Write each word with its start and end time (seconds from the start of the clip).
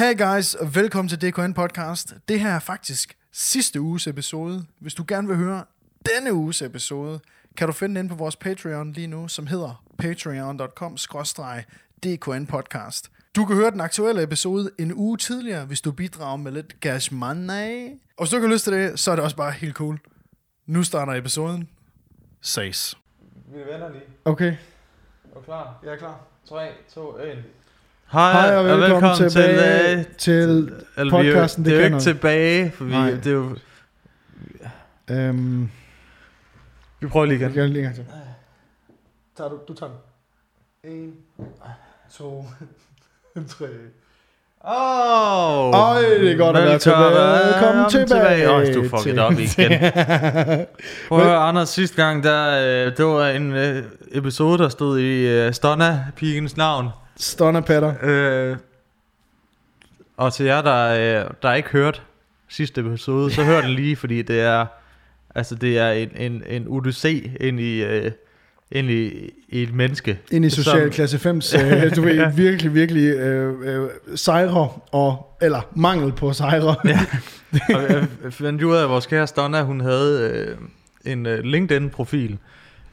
Hey 0.00 0.18
guys, 0.18 0.54
og 0.54 0.74
velkommen 0.74 1.08
til 1.08 1.20
DKN 1.20 1.52
Podcast. 1.52 2.14
Det 2.28 2.40
her 2.40 2.50
er 2.50 2.58
faktisk 2.58 3.18
sidste 3.32 3.80
uges 3.80 4.06
episode. 4.06 4.64
Hvis 4.78 4.94
du 4.94 5.04
gerne 5.08 5.28
vil 5.28 5.36
høre 5.36 5.64
denne 6.06 6.32
uges 6.32 6.62
episode, 6.62 7.20
kan 7.56 7.66
du 7.66 7.72
finde 7.72 8.00
den 8.00 8.08
på 8.08 8.14
vores 8.14 8.36
Patreon 8.36 8.92
lige 8.92 9.06
nu, 9.06 9.28
som 9.28 9.46
hedder 9.46 9.84
patreon.com 9.98 10.96
DKN 12.04 12.46
Podcast. 12.46 13.10
Du 13.36 13.44
kan 13.44 13.56
høre 13.56 13.70
den 13.70 13.80
aktuelle 13.80 14.22
episode 14.22 14.70
en 14.78 14.92
uge 14.94 15.16
tidligere, 15.16 15.64
hvis 15.64 15.80
du 15.80 15.92
bidrager 15.92 16.36
med 16.36 16.52
lidt 16.52 16.76
cash 16.80 17.14
money. 17.14 17.90
Og 18.16 18.24
hvis 18.24 18.30
du 18.30 18.36
ikke 18.36 18.48
har 18.48 18.54
lyst 18.54 18.64
til 18.64 18.72
det, 18.72 19.00
så 19.00 19.10
er 19.10 19.16
det 19.16 19.24
også 19.24 19.36
bare 19.36 19.52
helt 19.52 19.74
cool. 19.74 19.98
Nu 20.66 20.82
starter 20.82 21.12
episoden. 21.12 21.68
Ses. 22.40 22.98
Vi 23.46 23.58
vender 23.58 23.92
lige. 23.92 24.04
Okay. 24.24 24.56
Er 25.24 25.34
du 25.34 25.40
klar? 25.40 25.78
Jeg 25.82 25.92
er 25.92 25.98
klar. 25.98 26.20
3, 26.48 26.70
2, 26.94 27.18
1. 27.18 27.44
Hej, 28.12 28.32
Hej 28.32 28.56
og 28.56 28.64
velkommen, 28.64 28.90
velkommen 28.90 29.30
tilbage 29.30 29.96
til, 29.96 30.06
til 30.18 30.72
eller 30.96 31.20
vi 31.20 31.26
er 31.28 31.30
jo- 31.30 31.34
podcasten, 31.34 31.64
Det 31.64 31.70
er 31.72 31.76
jo 31.76 31.78
det 31.80 31.84
ikke 31.84 31.94
kender. 31.98 32.12
tilbage, 32.12 32.70
for 32.70 32.84
vi, 32.84 32.90
Nej. 32.92 33.10
det 33.10 33.26
er 33.26 33.30
jo, 33.30 33.56
Øhm, 35.10 35.70
vi 37.00 37.06
prøver 37.06 37.26
lige 37.26 37.40
jeg 37.40 37.50
igen. 37.50 37.54
kan 37.54 37.68
lige 37.68 37.78
en 37.78 37.84
gang 37.84 37.94
til. 37.94 38.04
Tager 39.36 39.50
du, 39.50 39.58
du 39.68 39.74
tager 39.74 39.92
den. 40.84 40.90
1, 40.92 41.12
2, 42.18 42.44
3. 43.48 43.66
Åh, 44.64 45.68
Øj, 45.68 46.00
det 46.02 46.32
er 46.32 46.36
godt 46.36 46.56
at 46.56 46.64
være 46.64 46.78
tilbage. 46.78 47.46
Velkommen 47.46 47.90
tilbage. 47.90 48.50
Åh, 48.50 48.56
oh, 48.56 48.66
du 48.74 48.88
fucked 48.96 49.18
op 49.18 49.32
igen. 49.32 49.70
Prøv 51.08 51.18
at 51.20 51.24
høre, 51.26 51.36
Anders, 51.36 51.68
sidste 51.68 52.02
gang, 52.04 52.22
der, 52.22 52.50
øh, 52.86 52.96
det 52.96 53.04
var 53.06 53.28
en 53.28 53.52
øh, 53.52 53.84
episode, 54.12 54.58
der 54.58 54.68
stod 54.68 54.98
i 54.98 55.26
øh, 55.28 55.52
Stonna-pigens 55.54 56.56
navn. 56.56 56.88
Stunner 57.20 57.60
Petter. 57.60 57.94
Øh, 58.02 58.56
og 60.16 60.32
til 60.32 60.46
jer, 60.46 60.62
der, 60.62 61.24
øh, 61.24 61.30
der 61.42 61.52
ikke 61.54 61.68
hørt 61.68 62.02
sidste 62.48 62.80
episode, 62.80 63.30
så 63.30 63.44
hør 63.44 63.60
den 63.60 63.70
lige, 63.70 63.96
fordi 63.96 64.22
det 64.22 64.40
er, 64.40 64.66
altså 65.34 65.54
det 65.54 65.78
er 65.78 65.90
en, 65.90 66.10
en, 66.16 66.42
en 66.46 66.66
odyssé 66.66 67.30
ind 67.40 67.60
i, 67.60 67.82
øh, 67.82 68.12
ind 68.70 68.90
i, 68.90 69.30
i 69.48 69.62
et 69.62 69.74
menneske. 69.74 70.18
Ind 70.30 70.44
i 70.44 70.50
social 70.50 70.82
Som- 70.82 70.90
klasse 70.90 71.18
5, 71.18 71.36
øh, 71.36 71.42
du 71.96 72.02
ved, 72.02 72.32
virkelig, 72.36 72.74
virkelig 72.74 73.04
øh, 73.04 73.54
øh, 73.82 73.88
sejre, 74.16 74.68
og, 74.92 75.36
eller 75.42 75.60
mangel 75.76 76.12
på 76.12 76.32
sejre. 76.32 76.76
Ja. 76.84 76.98
og 77.76 77.82
jeg 77.82 78.08
fandt 78.30 78.62
ud 78.62 78.74
af, 78.76 78.82
at 78.82 78.88
vores 78.88 79.06
kære 79.06 79.26
Stonna, 79.26 79.62
hun 79.62 79.80
havde 79.80 80.30
øh, 80.32 81.12
en 81.12 81.26
øh, 81.26 81.44
LinkedIn-profil, 81.44 82.38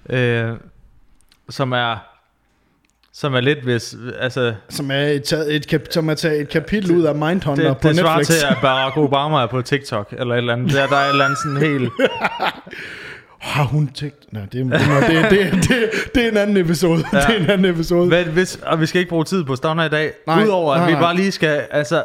øh, 0.10 0.52
som 1.50 1.72
er 1.72 2.17
som 3.20 3.34
er 3.34 3.42
lidt 3.42 3.64
hvis, 3.64 3.96
altså, 4.20 4.54
Som 4.70 4.92
er, 4.92 4.96
et, 4.98 5.34
et, 5.48 5.68
kap, 5.68 5.82
som 5.90 6.10
er 6.10 6.14
taget 6.14 6.42
et 6.42 6.50
kapitel 6.50 6.96
ud 6.96 7.04
af 7.04 7.16
Mindhunter 7.16 7.68
det, 7.68 7.78
på 7.78 7.88
det 7.88 7.98
svarer 7.98 8.18
Netflix. 8.18 8.38
til, 8.40 8.46
at 8.50 8.58
Barack 8.62 8.98
Obama 8.98 9.38
er 9.38 9.48
på 9.48 9.62
TikTok, 9.62 10.14
eller 10.18 10.34
et 10.34 10.38
eller 10.38 10.54
andet. 10.54 10.74
Der, 10.74 10.88
der 10.88 10.96
er 10.96 11.06
et 11.06 11.10
eller 11.10 11.26
andet 11.26 11.40
sådan 11.40 11.58
helt, 11.58 11.92
Har 13.40 13.64
hun 13.64 13.88
tænkt? 13.88 14.34
Nej, 14.34 14.42
det, 14.52 14.54
det, 14.54 14.72
det, 14.72 15.32
det, 15.32 15.32
det, 15.32 15.70
det, 15.70 15.90
det 16.16 16.26
er 16.26 16.32
en 16.32 16.38
anden 16.38 16.58
episode. 16.58 17.04
Ja. 17.14 17.18
Det 17.18 17.30
er 17.30 17.44
en 17.44 17.50
anden 17.50 17.66
episode. 17.74 18.08
Hvad, 18.08 18.24
hvis, 18.26 18.60
og 18.66 18.82
vi 18.82 18.86
skal 18.86 19.00
ikke 19.00 19.10
bruge 19.10 19.24
tid 19.24 19.44
på 19.44 19.56
Stonna 19.56 19.84
i 19.86 19.90
dag, 19.90 20.12
Nej, 20.28 20.44
udover 20.44 20.74
at 20.74 20.80
nej, 20.80 20.90
vi 20.90 20.96
bare 20.96 21.16
lige 21.16 21.32
skal, 21.32 21.62
altså, 21.72 22.04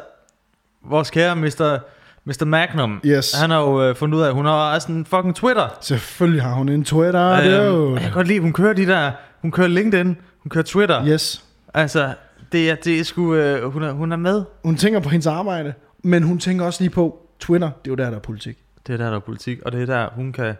vores 0.90 1.10
kære 1.10 1.36
Mr. 1.36 1.78
Mr. 2.24 2.44
Magnum, 2.44 3.00
Yes. 3.06 3.32
han 3.40 3.50
har 3.50 3.60
jo 3.60 3.82
øh, 3.88 3.96
fundet 3.96 4.18
ud 4.18 4.22
af, 4.22 4.26
at 4.28 4.34
hun 4.34 4.44
har 4.44 4.74
også 4.74 4.92
en 4.92 5.06
fucking 5.06 5.36
Twitter. 5.36 5.68
Selvfølgelig 5.80 6.42
har 6.42 6.52
hun 6.52 6.68
en 6.68 6.84
Twitter, 6.84 7.30
Øhm, 7.30 7.72
dude. 7.74 7.92
jeg 7.94 8.02
kan 8.02 8.12
godt 8.12 8.26
lide, 8.28 8.40
hun 8.40 8.52
kører 8.52 8.72
de 8.72 8.86
der, 8.86 9.10
hun 9.42 9.50
kører 9.50 9.68
LinkedIn, 9.68 10.16
hun 10.42 10.50
kører 10.50 10.64
Twitter. 10.64 11.06
Yes. 11.06 11.44
Altså, 11.74 12.14
det 12.52 12.70
er, 12.70 12.74
det 12.74 13.00
er 13.00 13.04
sgu, 13.04 13.34
øh, 13.34 13.72
hun, 13.72 13.82
er, 13.82 13.92
hun 13.92 14.12
er 14.12 14.16
med. 14.16 14.44
Hun 14.64 14.76
tænker 14.76 15.00
på 15.00 15.08
hendes 15.08 15.26
arbejde, 15.26 15.74
men 16.04 16.22
hun 16.22 16.38
tænker 16.38 16.64
også 16.66 16.82
lige 16.82 16.90
på 16.90 17.18
Twitter. 17.40 17.66
Det 17.84 17.90
er 17.90 17.92
jo 17.92 17.94
der, 17.94 18.10
der 18.10 18.16
er 18.16 18.20
politik. 18.20 18.58
Det 18.86 18.92
er 18.92 18.96
der, 18.96 19.08
der 19.08 19.16
er 19.16 19.20
politik, 19.20 19.58
og 19.62 19.72
det 19.72 19.82
er 19.82 19.86
der, 19.86 20.08
hun 20.14 20.32
kan 20.32 20.54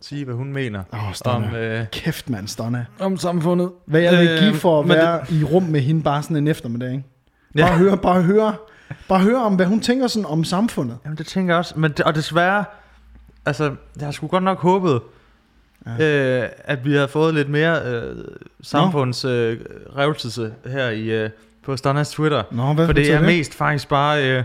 sige, 0.00 0.24
hvad 0.24 0.34
hun 0.34 0.52
mener 0.52 0.82
Åh, 0.92 1.08
oh, 1.08 1.34
om, 1.34 1.54
øh, 1.54 1.86
Kæft, 1.92 2.30
mand, 2.30 2.48
Stonna. 2.48 2.84
om 3.00 3.16
samfundet. 3.16 3.70
Hvad 3.86 4.00
jeg 4.00 4.18
vil 4.18 4.28
Øh, 4.28 4.38
give 4.42 4.54
for 4.54 4.80
at 4.80 4.86
men 4.86 4.96
være 4.96 5.20
i 5.32 5.44
rum 5.44 5.62
med 5.62 5.80
hende 5.80 6.02
bare 6.02 6.22
sådan 6.22 6.36
en 6.36 6.48
eftermiddag, 6.48 6.90
ikke? 6.92 7.04
Ja. 7.56 7.66
Bare 7.66 7.78
høre, 7.78 7.96
bare 7.96 8.22
høre, 8.22 8.54
bare 9.08 9.20
høre 9.20 9.44
om, 9.44 9.54
hvad 9.56 9.66
hun 9.66 9.80
tænker 9.80 10.06
sådan 10.06 10.26
om 10.26 10.44
samfundet. 10.44 10.98
Jamen, 11.04 11.18
det 11.18 11.26
tænker 11.26 11.54
jeg 11.54 11.58
også. 11.58 11.74
Men, 11.78 11.90
det- 11.90 12.00
og 12.00 12.14
desværre, 12.14 12.64
altså, 13.46 13.74
jeg 13.98 14.06
har 14.06 14.12
sgu 14.12 14.26
godt 14.26 14.44
nok 14.44 14.58
håbet, 14.60 15.00
ja. 15.98 16.42
øh, 16.44 16.48
at 16.64 16.84
vi 16.84 16.92
havde 16.92 17.08
fået 17.08 17.34
lidt 17.34 17.48
mere 17.48 17.82
øh, 17.86 18.16
samfunds 18.62 19.24
øh, 19.24 19.58
her 20.66 20.88
i, 20.88 21.02
øh, 21.24 21.30
på 21.64 21.76
Stonnas 21.76 22.10
Twitter. 22.10 22.42
Nå, 22.50 22.72
hvad 22.72 22.86
For 22.86 22.92
det 22.92 23.10
er 23.12 23.16
fortæl 23.18 23.26
mest 23.36 23.54
faktisk 23.54 23.88
bare, 23.88 24.30
øh, 24.30 24.44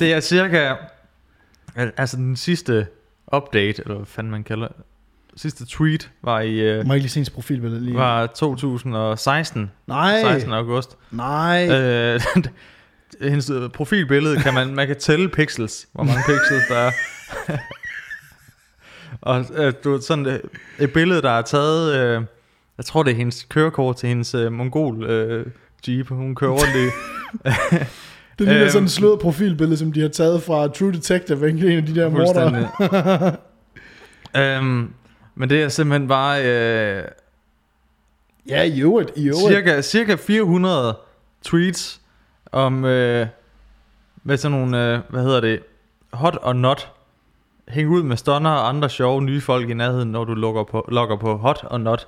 det 0.00 0.12
er 0.12 0.20
cirka, 0.20 0.74
al- 1.76 1.92
altså 1.96 2.16
den 2.16 2.36
sidste 2.36 2.86
update, 3.36 3.82
eller 3.82 3.94
hvad 3.96 4.06
fanden 4.06 4.30
man 4.30 4.44
kalder 4.44 4.68
sidste 5.36 5.66
tweet 5.66 6.10
var 6.22 6.40
i 6.40 6.60
øh, 6.60 6.86
Må 6.86 6.92
jeg 6.92 7.00
lige 7.00 7.10
se 7.10 7.14
hendes 7.16 7.30
profilbillede 7.30 7.84
lige? 7.84 7.96
var 7.96 8.26
2016, 8.26 9.70
Nej, 9.86 10.20
16. 10.20 10.52
august. 10.52 10.96
nej. 11.10 11.68
Øh, 11.72 12.20
hendes 13.30 13.50
øh, 13.50 13.70
profilbillede 13.70 14.36
kan 14.40 14.54
man 14.54 14.74
man 14.74 14.86
kan 14.86 14.96
tælle 14.98 15.28
pixels, 15.28 15.88
hvor 15.92 16.04
mange 16.04 16.20
pixels 16.26 16.62
der 16.68 16.76
er. 16.76 16.90
og 19.20 19.44
øh, 19.54 19.72
du 19.84 19.90
ved, 19.90 20.00
sådan 20.00 20.26
øh, 20.26 20.40
et 20.78 20.92
billede 20.92 21.22
der 21.22 21.30
er 21.30 21.42
taget, 21.42 21.94
øh, 21.94 22.22
jeg 22.78 22.84
tror 22.84 23.02
det 23.02 23.10
er 23.10 23.16
hendes 23.16 23.46
kørekort 23.50 23.96
til 23.96 24.08
hendes 24.08 24.34
øh, 24.34 24.52
mongol 24.52 25.04
øh, 25.04 25.46
jeep, 25.88 26.08
hun 26.08 26.34
kører 26.34 26.50
rundt 26.50 26.76
i. 26.76 26.84
det 28.38 28.46
ligner 28.46 28.62
øhm, 28.62 28.70
sådan 28.70 28.84
et 28.84 28.90
slået 28.90 29.20
profilbillede, 29.20 29.76
som 29.76 29.92
de 29.92 30.00
har 30.00 30.08
taget 30.08 30.42
fra 30.42 30.68
True 30.68 30.92
Detective, 30.92 31.46
ikke? 31.46 31.72
En 31.72 31.76
af 31.76 31.86
de 31.86 31.94
der. 31.94 32.10
Fuldstændig. 32.10 32.68
øhm, 34.42 34.92
men 35.34 35.50
det 35.50 35.62
er 35.62 35.68
simpelthen 35.68 36.08
bare 36.08 36.44
øh, 36.44 37.04
Ja, 38.48 38.62
i 38.62 38.80
øvrigt, 38.80 39.10
i 39.16 39.28
øvrigt. 39.28 39.48
cirka, 39.48 39.82
cirka 39.82 40.14
400 40.14 40.96
tweets 41.42 42.00
om 42.52 42.84
øh, 42.84 43.26
med 44.24 44.36
sådan 44.36 44.58
nogle, 44.58 44.92
øh, 44.94 45.00
hvad 45.08 45.22
hedder 45.22 45.40
det, 45.40 45.60
hot 46.12 46.38
or 46.42 46.52
not. 46.52 46.92
Hæng 47.70 47.88
ud 47.88 48.02
med 48.02 48.16
stunner 48.16 48.50
og 48.50 48.68
andre 48.68 48.90
sjove 48.90 49.22
nye 49.22 49.40
folk 49.40 49.70
i 49.70 49.74
nærheden, 49.74 50.08
når 50.12 50.24
du 50.24 50.34
logger 50.34 50.64
på, 50.64 50.88
logger 50.92 51.16
på 51.16 51.36
hot 51.36 51.64
or 51.70 51.78
not. 51.78 52.06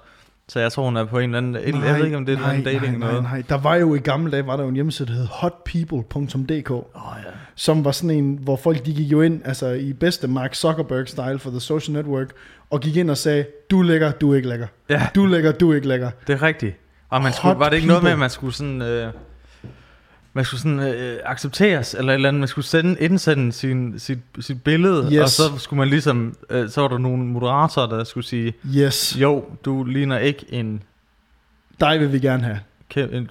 Så 0.48 0.60
jeg 0.60 0.72
tror, 0.72 0.84
hun 0.84 0.97
er 0.97 1.04
på 1.04 1.19
en 1.19 1.25
eller 1.34 1.38
anden, 1.38 1.53
nej, 1.75 1.84
jeg 1.88 1.97
ved 1.98 2.04
ikke 2.04 2.16
om 2.16 2.26
det 2.26 2.32
er 2.32 2.37
en 2.37 2.43
eller 2.43 2.53
anden 2.53 2.65
dating 2.65 2.98
nej, 2.98 3.09
noget. 3.09 3.22
nej, 3.22 3.32
nej. 3.32 3.43
Der 3.48 3.59
var 3.59 3.75
jo 3.75 3.94
i 3.94 3.98
gamle 3.98 4.31
dage, 4.32 4.47
var 4.47 4.56
der 4.56 4.62
jo 4.62 4.69
en 4.69 4.75
hjemmeside, 4.75 5.09
der 5.09 5.15
hed 5.15 5.26
hotpeople.dk, 5.31 6.71
Oh, 6.71 6.84
ja. 6.94 7.31
som 7.54 7.84
var 7.84 7.91
sådan 7.93 8.16
en, 8.16 8.38
hvor 8.43 8.56
folk 8.56 8.87
de 8.87 8.93
gik 8.94 9.12
jo 9.12 9.22
ind, 9.22 9.41
altså 9.44 9.66
i 9.72 9.93
bedste 9.93 10.28
Mark 10.28 10.54
Zuckerberg-style 10.54 11.38
for 11.38 11.50
The 11.50 11.60
Social 11.60 11.97
Network, 11.97 12.31
og 12.71 12.81
gik 12.81 12.97
ind 12.97 13.10
og 13.10 13.16
sagde, 13.16 13.44
du 13.71 13.78
er 13.81 13.84
lækker, 13.84 14.10
du 14.12 14.34
ikke 14.34 14.48
lækker. 14.48 14.66
ja, 14.91 15.06
Du 15.15 15.25
er 15.25 15.28
lækker, 15.28 15.53
du 15.53 15.72
ikke 15.72 15.88
lækker. 15.88 16.10
det 16.27 16.32
er 16.32 16.42
rigtigt. 16.42 16.77
Og 17.09 17.22
man 17.22 17.32
skulle, 17.32 17.59
var 17.59 17.69
det 17.69 17.77
ikke 17.77 17.88
noget 17.88 18.03
med, 18.03 18.10
people. 18.10 18.12
at 18.12 18.19
man 18.19 18.31
skulle 18.31 18.54
sådan... 18.54 18.82
Øh, 18.82 19.12
man 20.32 20.44
skulle 20.44 20.60
sådan 20.60 20.80
øh, 20.80 21.16
accepteres, 21.24 21.94
eller 21.94 22.12
et 22.12 22.14
eller 22.14 22.28
andet, 22.28 22.41
man 22.41 22.48
skulle 22.48 22.64
sende, 22.64 22.96
indsende 23.00 23.52
sin, 23.52 23.98
sit, 23.98 24.18
sit 24.41 24.62
billede, 24.62 25.04
Yes. 25.12 25.20
og 25.20 25.28
så 25.28 25.58
skulle 25.58 25.78
man 25.78 25.88
ligesom, 25.88 26.36
øh, 26.50 26.68
så 26.68 26.80
var 26.80 26.88
der 26.88 26.98
nogle 26.98 27.24
moderatorer, 27.24 27.86
der 27.88 28.04
skulle 28.04 28.26
sige, 28.26 28.52
Yes, 28.76 29.16
jo, 29.20 29.44
du 29.64 29.84
ligner 29.84 30.18
ikke 30.18 30.46
en, 30.48 30.82
dig 31.80 32.00
vil 32.00 32.12
vi 32.12 32.18
gerne 32.18 32.42
have. 32.42 32.58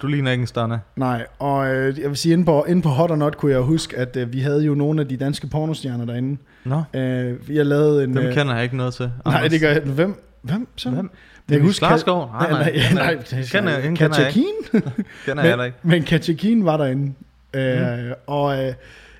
du 0.02 0.06
ligner 0.06 0.30
ikke 0.30 0.40
en 0.40 0.46
stunner. 0.46 0.78
Nej, 0.96 1.26
og 1.38 1.74
øh, 1.74 1.98
jeg 2.00 2.08
vil 2.08 2.16
sige, 2.16 2.32
inde 2.32 2.44
på, 2.44 2.64
inde 2.68 2.82
på 2.82 2.88
Hot 2.88 3.10
or 3.10 3.16
Not 3.16 3.36
kunne 3.36 3.52
jeg 3.52 3.60
huske, 3.60 3.96
at 3.96 4.16
øh, 4.16 4.32
vi 4.32 4.40
havde 4.40 4.64
jo 4.64 4.74
nogle 4.74 5.00
af 5.00 5.08
de 5.08 5.16
danske 5.16 5.46
pornostjerner 5.46 6.04
derinde. 6.04 6.36
Nå, 6.64 6.82
Øh, 6.94 7.36
jeg 7.56 7.66
lavede 7.66 8.04
en... 8.04 8.16
dem 8.16 8.24
øh, 8.26 8.34
kender 8.34 8.54
jeg 8.54 8.64
ikke 8.64 8.76
noget 8.76 8.94
til. 8.94 9.10
Nej, 9.24 9.34
Anders. 9.36 9.50
det 9.50 9.60
gør 9.60 9.70
jeg. 9.70 9.80
Hvem? 9.82 10.22
Hvem? 10.42 10.68
Så? 10.76 10.90
Hvem? 10.90 11.10
Jeg 11.50 11.58
kan 11.58 11.66
huske, 11.66 11.86
Klarskov? 11.86 12.30
Nej, 12.32 12.50
nej, 12.50 12.72
nej, 12.94 12.94
nej, 12.94 13.14
det 13.30 13.50
kender 13.52 13.80
hende 13.80 13.96
kender 13.96 14.20
jeg 14.20 14.36
ikke. 14.36 14.92
Kender 15.26 15.44
jeg 15.44 15.66
ikke. 15.66 15.78
Men 15.82 16.02
Keen 16.02 16.64
var 16.64 16.76
derinde. 16.76 17.12
Øh, 17.54 17.80
Mhm. 17.80 18.12
Og 18.26 18.64
øh, 18.64 18.72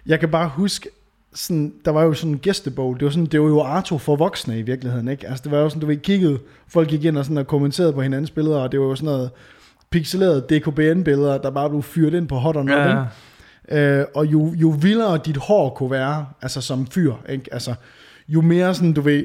jeg 0.06 0.20
kan 0.20 0.28
bare 0.28 0.48
huske, 0.48 0.88
sådan, 1.34 1.72
der 1.84 1.90
var 1.90 2.02
jo 2.02 2.14
sådan 2.14 2.32
en 2.32 2.38
gæstebog. 2.38 2.94
Det 3.00 3.04
var, 3.04 3.10
sådan, 3.10 3.26
det 3.26 3.40
var 3.40 3.46
jo 3.48 3.60
Arto 3.60 3.98
for 3.98 4.16
voksne 4.16 4.58
i 4.58 4.62
virkeligheden. 4.62 5.08
Ikke? 5.08 5.28
Altså, 5.28 5.42
det 5.44 5.52
var 5.52 5.58
jo 5.58 5.68
sådan, 5.68 5.80
du 5.80 5.86
ved, 5.86 5.96
kiggede, 5.96 6.38
folk 6.68 6.88
gik 6.88 7.04
ind 7.04 7.18
og, 7.18 7.24
sådan, 7.24 7.38
og 7.38 7.46
kommenterede 7.46 7.92
på 7.92 8.02
hinandens 8.02 8.30
billeder, 8.30 8.58
og 8.58 8.72
det 8.72 8.80
var 8.80 8.86
jo 8.86 8.94
sådan 8.96 9.06
noget 9.06 9.30
pixelerede 9.90 10.40
DKBN-billeder, 10.50 11.38
der 11.38 11.50
bare 11.50 11.70
blev 11.70 11.82
fyret 11.82 12.14
ind 12.14 12.28
på 12.28 12.36
hot 12.36 12.56
or 12.56 12.62
not. 12.62 13.06
Ja? 13.70 13.98
Øh, 14.00 14.06
og 14.14 14.26
jo, 14.26 14.54
jo 14.56 14.68
vildere 14.80 15.18
dit 15.26 15.36
hår 15.36 15.70
kunne 15.70 15.90
være, 15.90 16.26
altså 16.42 16.60
som 16.60 16.86
fyr, 16.86 17.12
ikke? 17.28 17.44
Altså, 17.52 17.74
jo 18.28 18.40
mere 18.40 18.74
sådan, 18.74 18.92
du 18.92 19.00
ved, 19.00 19.24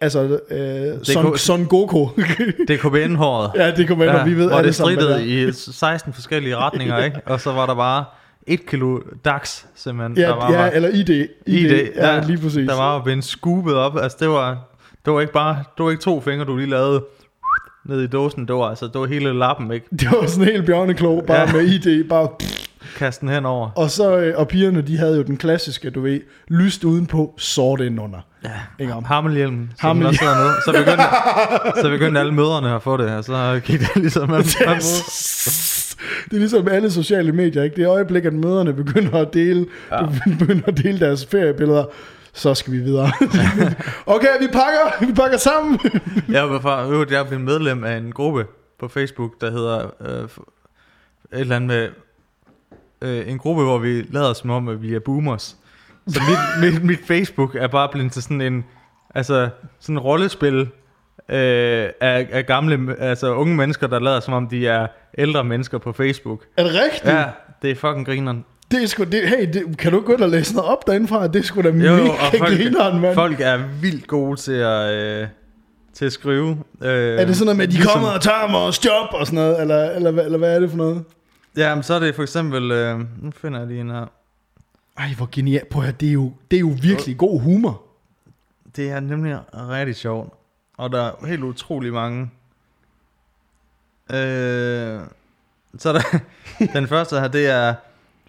altså 0.00 0.40
øh, 0.50 1.04
Son, 1.04 1.38
Son 1.38 1.64
Goku. 1.66 2.06
DKBN-håret. 2.68 3.50
ja, 3.54 3.94
være, 3.94 4.16
ja, 4.18 4.24
vi 4.24 4.34
ved 4.34 4.50
alle 4.52 4.66
det 4.66 4.74
sammen, 4.74 4.98
det 4.98 5.20
i 5.22 5.52
16 5.52 6.12
forskellige 6.12 6.56
retninger, 6.56 6.98
ikke? 7.04 7.20
Og 7.26 7.40
så 7.40 7.52
var 7.52 7.66
der 7.66 7.74
bare 7.74 8.04
et 8.46 8.66
kilo 8.66 9.00
dags, 9.24 9.66
simpelthen. 9.74 10.16
Ja, 10.16 10.22
der 10.22 10.34
var, 10.36 10.52
ja, 10.52 10.58
var, 10.58 10.70
eller 10.70 10.88
ID. 10.88 11.08
ID, 11.08 11.28
ID, 11.46 11.70
ja, 11.96 12.14
ja, 12.14 12.20
lige 12.26 12.38
præcis. 12.38 12.68
der 12.68 12.76
var 12.76 12.94
jo 12.96 13.02
blevet 13.02 13.24
scoopet 13.24 13.74
op. 13.74 13.96
Altså, 13.98 14.16
det 14.20 14.28
var, 14.28 14.58
det 15.04 15.12
var 15.12 15.20
ikke 15.20 15.32
bare, 15.32 15.56
det 15.78 15.84
var 15.84 15.90
ikke 15.90 16.02
to 16.02 16.20
fingre, 16.20 16.44
du 16.44 16.56
lige 16.56 16.70
lavede 16.70 17.04
ned 17.84 18.00
i 18.02 18.06
dåsen. 18.06 18.48
Det 18.48 18.54
var, 18.56 18.68
altså, 18.68 18.86
det 18.86 19.00
var 19.00 19.06
hele 19.06 19.38
lappen, 19.38 19.72
ikke? 19.72 19.86
Det 19.90 20.08
var 20.10 20.26
sådan 20.26 20.48
en 20.48 20.52
helt 20.52 20.66
bjørneklo, 20.66 21.20
bare 21.20 21.40
Ja. 21.40 21.52
med 21.52 21.64
ID, 21.64 22.08
bare... 22.08 22.28
kaste 22.96 23.20
den 23.20 23.34
henover. 23.34 23.70
Og, 23.76 23.90
så, 23.90 24.16
øh, 24.18 24.34
og 24.38 24.48
pigerne, 24.48 24.82
de 24.82 24.98
havde 24.98 25.16
jo 25.16 25.22
den 25.22 25.36
klassiske, 25.36 25.90
du 25.90 26.00
ved, 26.00 26.20
lyst 26.48 26.84
udenpå, 26.84 27.34
sort 27.38 27.80
indenunder. 27.80 28.18
Ja, 28.44 28.50
Ikke 28.78 28.92
om? 28.94 29.04
Hammelhjelmen, 29.04 29.72
Hammel- 29.78 30.06
også 30.06 30.20
hedder 30.24 30.44
nu. 30.44 30.50
Så 30.64 30.72
begyndte, 30.72 31.04
så 31.82 31.88
begyndte 31.90 32.20
alle 32.20 32.34
møderne 32.34 32.74
at 32.74 32.82
få 32.82 32.96
det, 32.96 33.10
og 33.16 33.24
så 33.24 33.60
gik 33.64 33.80
det 33.80 33.88
ligesom 33.96 34.28
man 34.30 34.42
Det 34.42 36.36
er 36.36 36.38
ligesom 36.38 36.68
alle 36.68 36.90
sociale 36.90 37.32
medier, 37.32 37.62
ikke? 37.62 37.76
Det 37.76 37.84
er 37.84 37.90
øjeblik, 37.90 38.24
at 38.24 38.32
møderne 38.32 38.72
begynder 38.72 39.18
at 39.18 39.34
dele, 39.34 39.66
ja. 39.90 40.06
begynder 40.38 40.66
at 40.66 40.76
dele 40.78 41.00
deres 41.00 41.26
feriebilleder. 41.26 41.84
Så 42.32 42.54
skal 42.54 42.72
vi 42.72 42.78
videre. 42.78 43.10
okay, 44.06 44.28
vi 44.40 44.46
pakker, 44.46 45.06
vi 45.06 45.12
pakker 45.12 45.38
sammen. 45.38 45.78
Jeg 46.28 46.50
var 46.50 46.60
fra, 46.60 46.86
øvrigt, 46.88 47.10
jeg 47.10 47.20
er 47.20 47.24
blevet 47.24 47.44
medlem 47.44 47.84
af 47.84 47.96
en 47.96 48.12
gruppe 48.12 48.46
på 48.80 48.88
Facebook, 48.88 49.40
der 49.40 49.50
hedder 49.50 49.90
øh, 50.00 50.24
et 50.24 50.28
eller 51.32 51.56
andet 51.56 51.68
med 51.68 51.88
øh, 53.02 53.28
en 53.28 53.38
gruppe, 53.38 53.62
hvor 53.62 53.78
vi 53.78 54.02
lader 54.10 54.32
som 54.32 54.50
om, 54.50 54.68
at 54.68 54.82
vi 54.82 54.94
er 54.94 55.00
boomers. 55.00 55.56
Så 56.08 56.20
mit, 56.60 56.72
mit, 56.72 56.84
mit 56.84 56.98
Facebook 57.06 57.54
er 57.54 57.66
bare 57.68 57.88
blevet 57.92 58.12
til 58.12 58.22
sådan 58.22 58.40
en, 58.40 58.64
altså 59.14 59.48
sådan 59.80 59.94
en 59.96 59.98
rollespil 59.98 60.54
øh, 61.28 61.88
af, 62.00 62.28
af 62.32 62.46
gamle, 62.46 62.96
altså 62.98 63.34
unge 63.34 63.56
mennesker, 63.56 63.86
der 63.86 63.98
lader 63.98 64.20
som 64.20 64.34
om, 64.34 64.46
de 64.48 64.66
er 64.68 64.86
ældre 65.18 65.44
mennesker 65.44 65.78
på 65.78 65.92
Facebook. 65.92 66.44
Er 66.56 66.62
det 66.64 66.72
rigtigt? 66.74 67.04
Ja, 67.14 67.24
det 67.62 67.70
er 67.70 67.74
fucking 67.74 68.06
grineren. 68.06 68.44
Det 68.70 68.82
er 68.82 68.86
sgu, 68.86 69.04
det, 69.04 69.28
hey, 69.28 69.48
det, 69.52 69.78
kan 69.78 69.92
du 69.92 70.00
gå 70.00 70.12
ind 70.12 70.20
og 70.20 70.28
læse 70.28 70.54
noget 70.54 70.70
op 70.70 70.86
derindefra? 70.86 71.26
Det 71.26 71.36
er 71.36 71.42
sgu 71.42 71.62
da 71.62 71.72
mega 71.72 71.96
Jo, 71.96 72.02
og 72.10 72.16
folk, 72.38 72.56
grineren, 72.58 73.00
mand. 73.00 73.14
folk 73.14 73.40
er 73.40 73.58
vildt 73.80 74.06
gode 74.06 74.36
til 74.40 74.52
at, 74.52 74.90
øh, 74.94 75.26
til 75.94 76.04
at 76.04 76.12
skrive. 76.12 76.58
Øh, 76.82 76.88
Er 77.20 77.24
det 77.24 77.36
sådan 77.36 77.44
noget 77.46 77.56
med, 77.56 77.64
at 77.64 77.70
de 77.70 77.74
ligesom- 77.74 77.92
kommer 77.92 78.08
og 78.08 78.20
tager 78.20 78.52
vores 78.52 78.84
job 78.84 79.08
og 79.20 79.26
sådan 79.26 79.36
noget? 79.38 79.60
Eller, 79.60 79.90
eller, 79.90 80.10
hvad- 80.10 80.24
eller 80.24 80.38
hvad 80.38 80.56
er 80.56 80.60
det 80.60 80.70
for 80.70 80.76
noget? 80.76 81.04
Ja, 81.56 81.74
men 81.74 81.82
så 81.82 81.94
er 81.94 81.98
det 81.98 82.14
for 82.14 82.22
eksempel, 82.22 82.70
øh, 82.70 82.98
nu 82.98 83.30
finder 83.42 83.58
jeg 83.58 83.68
lige 83.68 83.80
en 83.80 83.90
her. 83.90 84.06
Ej, 84.98 85.14
hvor 85.16 85.28
genialt. 85.32 85.68
Prøv 85.68 85.82
at 85.82 85.86
høre, 85.86 85.96
det 86.00 86.08
er 86.08 86.12
jo, 86.12 86.32
det 86.50 86.56
er 86.56 86.60
jo 86.60 86.76
virkelig 86.82 87.16
god 87.16 87.40
humor. 87.40 87.82
Det 88.76 88.90
er 88.90 89.00
nemlig 89.00 89.38
rigtig 89.52 89.96
sjovt. 89.96 90.32
Og 90.78 90.92
der 90.92 91.02
er 91.02 91.26
helt 91.26 91.42
utrolig 91.42 91.92
mange. 91.92 92.30
Øh, 94.12 95.00
så 95.78 95.92
der, 95.92 96.18
den 96.78 96.88
første 96.88 97.20
her, 97.20 97.28
det 97.28 97.46
er 97.46 97.74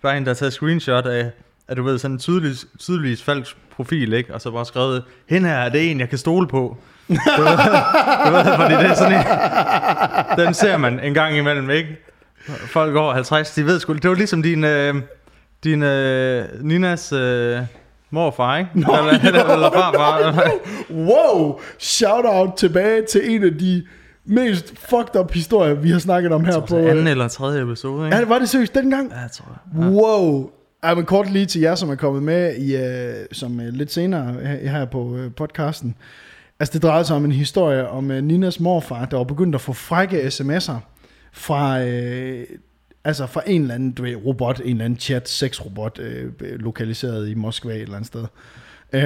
bare 0.01 0.17
en, 0.17 0.23
der 0.23 0.29
har 0.29 0.35
taget 0.35 0.53
screenshot 0.53 1.05
af, 1.05 1.31
at 1.67 1.77
du 1.77 1.83
ved, 1.83 1.97
sådan 1.99 2.15
en 2.15 2.19
tydelig, 2.19 2.55
tydeligvis 2.79 3.23
falsk 3.23 3.57
profil, 3.75 4.13
ikke? 4.13 4.33
Og 4.33 4.41
så 4.41 4.51
bare 4.51 4.65
skrevet, 4.65 5.03
hende 5.29 5.49
her, 5.49 5.69
det 5.69 5.87
er 5.87 5.91
en, 5.91 5.99
jeg 5.99 6.09
kan 6.09 6.17
stole 6.17 6.47
på. 6.47 6.77
Du 7.37 7.41
ved, 7.41 7.57
du 8.25 8.31
ved, 8.31 8.55
fordi 8.55 8.73
det 8.73 8.85
er 8.85 8.93
sådan 8.93 9.19
en, 9.19 10.45
den 10.45 10.53
ser 10.53 10.77
man 10.77 10.99
en 10.99 11.13
gang 11.13 11.37
imellem, 11.37 11.69
ikke? 11.69 11.97
Folk 12.47 12.95
over 12.95 13.13
50, 13.13 13.53
de 13.55 13.65
ved 13.65 13.79
sgu, 13.79 13.93
det 13.93 14.09
var 14.09 14.15
ligesom 14.15 14.41
din, 14.43 14.63
øh, 14.63 14.95
din 15.63 15.83
øh, 15.83 16.45
Ninas 16.61 17.11
øh, 17.11 17.59
morfar, 18.09 18.57
ikke? 18.57 18.69
Nå, 18.73 18.97
eller, 18.97 19.19
eller, 19.27 19.53
eller 19.53 19.71
farfar. 19.71 20.51
Wow! 20.91 21.59
Shout 21.79 22.25
out 22.25 22.53
tilbage 22.57 23.05
til 23.05 23.35
en 23.35 23.43
af 23.43 23.57
de 23.57 23.83
mest 24.25 24.73
fucked 24.77 25.15
up 25.19 25.33
historier, 25.33 25.73
vi 25.73 25.89
har 25.89 25.99
snakket 25.99 26.31
om 26.31 26.45
her 26.45 26.59
på... 26.59 26.65
på 26.65 26.77
anden 26.77 27.07
eller 27.07 27.27
tredje 27.27 27.63
episode, 27.63 28.05
ikke? 28.05 28.17
Ja, 28.17 28.25
var 28.25 28.39
det 28.39 28.49
seriøst 28.49 28.75
dengang? 28.75 29.11
Ja, 29.11 29.19
jeg 29.19 29.31
tror 29.31 29.59
jeg. 29.75 29.91
Wow! 29.91 30.49
Ej, 30.83 30.95
men 30.95 31.05
kort 31.05 31.31
lige 31.31 31.45
til 31.45 31.61
jer, 31.61 31.75
som 31.75 31.89
er 31.89 31.95
kommet 31.95 32.23
med 32.23 32.55
i, 32.55 32.75
uh, 32.75 33.25
som 33.31 33.59
uh, 33.59 33.65
lidt 33.65 33.91
senere 33.91 34.33
her, 34.43 34.69
her 34.69 34.85
på 34.85 34.99
uh, 35.01 35.33
podcasten. 35.37 35.95
Altså, 36.59 36.73
det 36.73 36.81
drejede 36.81 37.05
sig 37.05 37.15
om 37.15 37.25
en 37.25 37.31
historie 37.31 37.87
om 37.87 38.09
uh, 38.09 38.17
Ninas 38.17 38.59
morfar, 38.59 39.05
der 39.05 39.17
var 39.17 39.23
begyndt 39.23 39.55
at 39.55 39.61
få 39.61 39.73
frække 39.73 40.21
sms'er 40.21 40.75
fra, 41.33 41.83
uh, 41.83 42.43
altså 43.03 43.25
fra 43.25 43.41
en 43.47 43.61
eller 43.61 43.75
anden 43.75 43.91
du 43.91 44.03
ved, 44.03 44.15
robot, 44.15 44.59
en 44.59 44.65
eller 44.71 44.85
anden 44.85 44.99
chat, 44.99 45.29
sexrobot, 45.29 45.99
uh, 45.99 46.05
lokaliseret 46.41 47.29
i 47.29 47.33
Moskva 47.33 47.73
et 47.73 47.81
eller 47.81 47.95
andet 47.95 48.07
sted. 48.07 48.25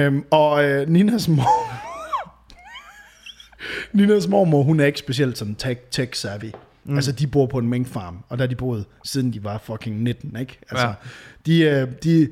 Um, 0.08 0.24
og 0.30 0.64
uh, 0.64 0.88
Ninas 0.88 1.28
mor... 1.28 1.42
Ninas 3.92 4.28
mormor, 4.28 4.62
hun 4.62 4.80
er 4.80 4.86
ikke 4.86 4.98
specielt 4.98 5.38
sådan 5.38 5.54
tech, 5.54 5.80
tech 5.90 6.14
savvy. 6.20 6.44
Mm. 6.84 6.94
Altså, 6.94 7.12
de 7.12 7.26
bor 7.26 7.46
på 7.46 7.58
en 7.58 7.68
minkfarm, 7.68 8.18
og 8.28 8.38
der 8.38 8.42
har 8.44 8.48
de 8.48 8.54
boet, 8.54 8.84
siden 9.04 9.32
de 9.32 9.44
var 9.44 9.58
fucking 9.58 10.02
19, 10.02 10.36
ikke? 10.40 10.58
Altså, 10.70 10.86
Ja. 10.86 10.92
de, 11.46 11.60
øh, 11.62 11.88
de, 12.04 12.28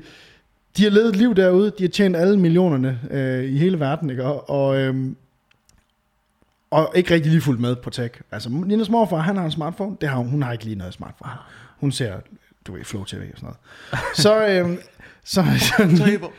de 0.77 0.83
har 0.83 0.89
levet 0.89 1.09
et 1.09 1.15
liv 1.15 1.35
derude, 1.35 1.71
de 1.77 1.83
har 1.83 1.89
tjent 1.89 2.15
alle 2.15 2.39
millionerne 2.39 2.99
øh, 3.11 3.43
i 3.43 3.57
hele 3.57 3.79
verden, 3.79 4.09
ikke? 4.09 4.23
Og, 4.23 4.49
og, 4.49 4.77
øhm, 4.77 5.15
og 6.75 6.91
ikke 6.95 7.13
rigtig 7.13 7.31
lige 7.31 7.41
fuldt 7.41 7.59
med 7.59 7.75
på 7.75 7.89
tech. 7.89 8.21
Altså, 8.31 8.49
Ninas 8.49 8.89
morfar, 8.89 9.17
han 9.17 9.37
har 9.37 9.45
en 9.45 9.51
smartphone, 9.51 9.97
det 10.01 10.09
har 10.09 10.17
hun, 10.17 10.29
hun 10.29 10.43
har 10.43 10.51
ikke 10.51 10.63
lige 10.63 10.75
noget 10.75 10.93
smartphone. 10.93 11.31
Hun 11.79 11.91
ser, 11.91 12.13
du 12.67 12.73
ved, 12.73 12.83
Flow 12.83 13.03
TV 13.03 13.21
og 13.33 13.37
sådan 13.37 13.43
noget. 13.43 13.57
Så, 14.13 14.47
øhm, 14.47 14.79
så, 15.23 15.45
så 15.59 15.83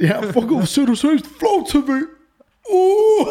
Ja, 0.00 0.20
fuck, 0.20 0.46
ser 0.64 0.86
du 0.86 0.94
seriøst 0.94 1.24
Flow 1.38 1.64
TV? 1.68 1.90
Uh! 2.70 3.26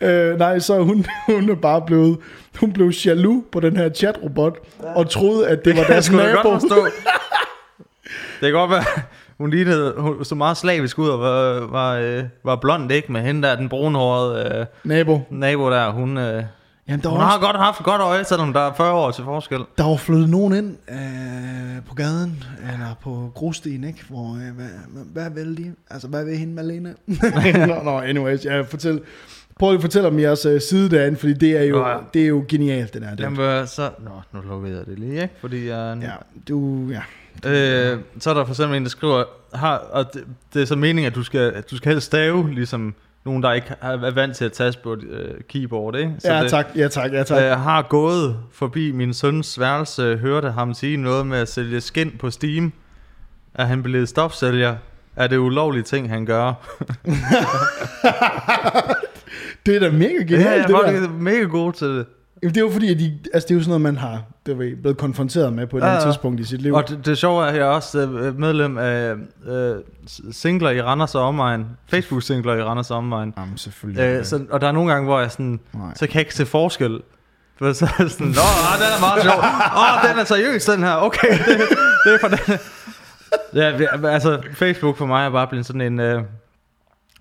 øh, 0.08 0.38
nej, 0.38 0.58
så 0.58 0.82
hun, 0.82 1.06
hun 1.26 1.50
er 1.50 1.54
bare 1.54 1.82
blevet, 1.86 2.18
hun 2.60 2.72
blev 2.72 2.92
jaloux 3.06 3.44
på 3.52 3.60
den 3.60 3.76
her 3.76 3.90
chatrobot, 3.90 4.58
og 4.78 5.10
troede, 5.10 5.48
at 5.48 5.64
det 5.64 5.76
var 5.76 5.84
deres 5.84 6.04
skulle 6.04 6.22
da 6.22 6.34
nabo. 6.34 6.48
godt 6.48 6.60
forstå. 6.60 6.86
Det 8.40 8.46
kan 8.46 8.52
godt 8.52 8.70
være, 8.70 8.84
hun 9.38 9.50
lignede, 9.50 9.94
hun 9.98 10.24
så 10.24 10.34
meget 10.34 10.56
slavisk 10.56 10.98
ud 10.98 11.08
og 11.08 11.20
var, 11.20 11.66
var, 11.70 11.94
øh, 11.94 12.24
var 12.44 12.56
blond, 12.56 12.92
ikke? 12.92 13.12
Med 13.12 13.20
hende 13.20 13.48
der, 13.48 13.56
den 13.56 13.68
brunhårede 13.68 14.58
øh, 14.60 14.66
Nabo. 14.84 15.20
nabo 15.30 15.70
der, 15.70 15.90
hun, 15.90 16.18
øh, 16.18 16.44
Jamen, 16.88 17.00
der 17.02 17.08
hun 17.08 17.18
var, 17.18 17.24
har 17.24 17.36
også, 17.36 17.46
godt 17.46 17.56
haft 17.56 17.78
et 17.80 17.84
godt 17.84 18.00
øje, 18.02 18.24
selvom 18.24 18.52
der 18.52 18.60
er 18.60 18.72
40 18.72 18.92
år 18.92 19.10
til 19.10 19.24
forskel. 19.24 19.58
der 19.78 19.84
var 19.84 19.96
flyttet 19.96 20.28
nogen 20.30 20.54
ind 20.54 20.76
øh, 20.90 21.82
på 21.88 21.94
gaden, 21.94 22.44
eller 22.72 22.94
på 23.02 23.30
grusstien, 23.34 23.84
ikke? 23.84 24.04
Hvor, 24.08 24.34
øh, 24.34 24.56
hvad, 24.56 24.66
hvad, 25.12 25.30
vil 25.44 25.56
de? 25.56 25.72
Altså, 25.90 26.08
hvad 26.08 26.24
vil 26.24 26.36
hende, 26.36 26.54
Malene? 26.54 26.94
nå, 27.66 27.82
no, 27.84 27.98
anyways, 28.00 28.44
ja, 28.44 28.60
fortæl. 28.60 29.00
Prøv 29.58 29.70
lige 29.70 29.76
at 29.76 29.82
fortælle 29.82 30.08
om 30.08 30.18
jeres 30.20 30.46
uh, 30.46 30.58
side 30.60 30.90
derinde, 30.90 31.18
fordi 31.18 31.32
det 31.32 31.56
er 31.58 31.62
jo, 31.62 31.86
Ja. 31.88 31.96
det 32.14 32.22
er 32.22 32.26
jo 32.26 32.44
genialt, 32.48 32.94
det 32.94 33.02
der. 33.02 33.10
Det. 33.10 33.20
Jamen, 33.20 33.40
øh, 33.40 33.66
så, 33.66 33.90
nå, 34.04 34.10
nu 34.40 34.48
lukker 34.48 34.68
jeg 34.68 34.86
det 34.86 34.98
lige, 34.98 35.22
ikke? 35.22 35.34
Fordi 35.40 35.68
jeg, 35.68 35.98
Ja, 36.02 36.10
du, 36.48 36.86
ja. 36.90 37.00
Øh, 37.46 37.98
så 38.20 38.30
er 38.30 38.34
der 38.34 38.44
for 38.44 38.52
eksempel 38.52 38.76
en, 38.76 38.82
der 38.82 38.90
skriver, 38.90 39.24
har, 39.54 39.76
og 39.76 40.14
det, 40.14 40.24
det 40.54 40.62
er 40.62 40.66
så 40.66 40.76
meningen, 40.76 41.06
at 41.10 41.14
du 41.14 41.22
skal, 41.22 41.52
at 41.54 41.70
du 41.70 41.76
skal 41.76 41.92
helst 41.92 42.06
stave, 42.06 42.54
ligesom 42.54 42.94
nogen, 43.24 43.42
der 43.42 43.52
ikke 43.52 43.74
er 43.82 44.10
vant 44.10 44.36
til 44.36 44.44
at 44.44 44.52
taste 44.52 44.82
på 44.82 44.92
et 44.92 45.04
øh, 45.04 45.34
keyboard, 45.48 45.96
ikke? 45.96 46.14
Så 46.18 46.32
ja, 46.32 46.42
det, 46.42 46.50
tak, 46.50 46.66
ja, 46.76 46.88
tak, 46.88 47.12
ja, 47.12 47.22
tak. 47.22 47.42
Øh, 47.42 47.50
har 47.50 47.82
gået 47.82 48.38
forbi 48.52 48.92
min 48.92 49.14
søns 49.14 49.60
værelse, 49.60 50.16
hørte 50.16 50.50
ham 50.50 50.74
sige 50.74 50.96
noget 50.96 51.26
med 51.26 51.38
at 51.38 51.48
sælge 51.48 51.80
skin 51.80 52.10
på 52.18 52.30
Steam. 52.30 52.72
Er 53.54 53.64
han 53.64 53.82
blevet 53.82 54.08
stofsælger? 54.08 54.76
Er 55.16 55.26
det 55.26 55.36
ulovlige 55.36 55.82
ting, 55.82 56.10
han 56.10 56.26
gør? 56.26 56.52
Det 59.66 59.76
er 59.76 59.80
da 59.80 59.90
mega 59.90 60.12
genialt, 60.12 60.44
ja, 60.44 60.58
det 60.62 60.68
der. 60.68 61.08
er 61.08 61.08
mega 61.08 61.42
gode 61.42 61.76
til 61.76 61.88
det. 61.88 62.06
Jamen, 62.42 62.54
det 62.54 62.60
er 62.60 62.64
jo 62.64 62.70
fordi, 62.70 62.90
at 62.92 62.98
de, 62.98 63.18
altså, 63.34 63.46
det 63.46 63.54
er 63.54 63.54
jo 63.54 63.60
sådan 63.60 63.68
noget, 63.68 63.80
man 63.80 63.96
har 63.96 64.22
du 64.46 64.54
ved, 64.54 64.76
blevet 64.76 64.98
konfronteret 64.98 65.52
med 65.52 65.66
på 65.66 65.76
et 65.76 65.80
Ja, 65.80 65.86
ja, 65.86 65.92
andet 65.92 66.06
tidspunkt 66.06 66.40
i 66.40 66.44
sit 66.44 66.62
liv. 66.62 66.74
Og 66.74 66.88
det, 66.88 67.06
det 67.06 67.18
sjove 67.18 67.42
er, 67.42 67.46
at 67.46 67.54
jeg 67.54 67.62
er 67.62 67.70
også 67.70 68.00
øh, 68.00 68.38
medlem 68.38 68.78
af 68.78 69.14
øh, 69.46 69.76
singler 70.32 70.70
i 70.70 70.82
Randers 70.82 71.14
og 71.14 71.22
omegn. 71.22 71.66
Facebook-singler 71.90 72.54
i 72.54 72.62
Randers 72.62 72.90
og 72.90 72.96
omegn. 72.96 73.34
Jamen, 73.38 73.56
selvfølgelig. 73.58 74.02
Øh, 74.02 74.24
så, 74.24 74.40
og 74.50 74.60
der 74.60 74.68
er 74.68 74.72
nogle 74.72 74.92
gange, 74.92 75.04
hvor 75.06 75.20
jeg 75.20 75.30
sådan, 75.30 75.60
Nej. 75.72 75.94
så 75.94 76.06
kan 76.06 76.14
jeg 76.14 76.20
ikke 76.20 76.34
se 76.34 76.46
forskel. 76.46 77.00
For 77.58 77.72
så 77.72 77.84
er 77.84 78.08
sådan, 78.08 78.26
Nå, 78.26 78.32
ah, 78.32 78.78
den 78.78 78.86
er 78.96 79.00
meget 79.00 79.22
sjov. 79.22 79.38
Åh, 79.38 80.04
oh, 80.04 80.10
den 80.10 80.18
er 80.18 80.24
seriøs, 80.24 80.64
den 80.64 80.82
her. 80.82 80.94
Okay, 80.94 81.38
det, 81.46 81.58
det 82.04 82.14
er 82.14 82.18
for 82.20 82.28
den. 82.28 82.58
Ja, 83.54 83.72
altså, 84.06 84.42
Facebook 84.52 84.96
for 84.96 85.06
mig 85.06 85.26
er 85.26 85.30
bare 85.30 85.46
blevet 85.46 85.66
sådan 85.66 85.80
en, 85.80 86.00
øh, 86.00 86.22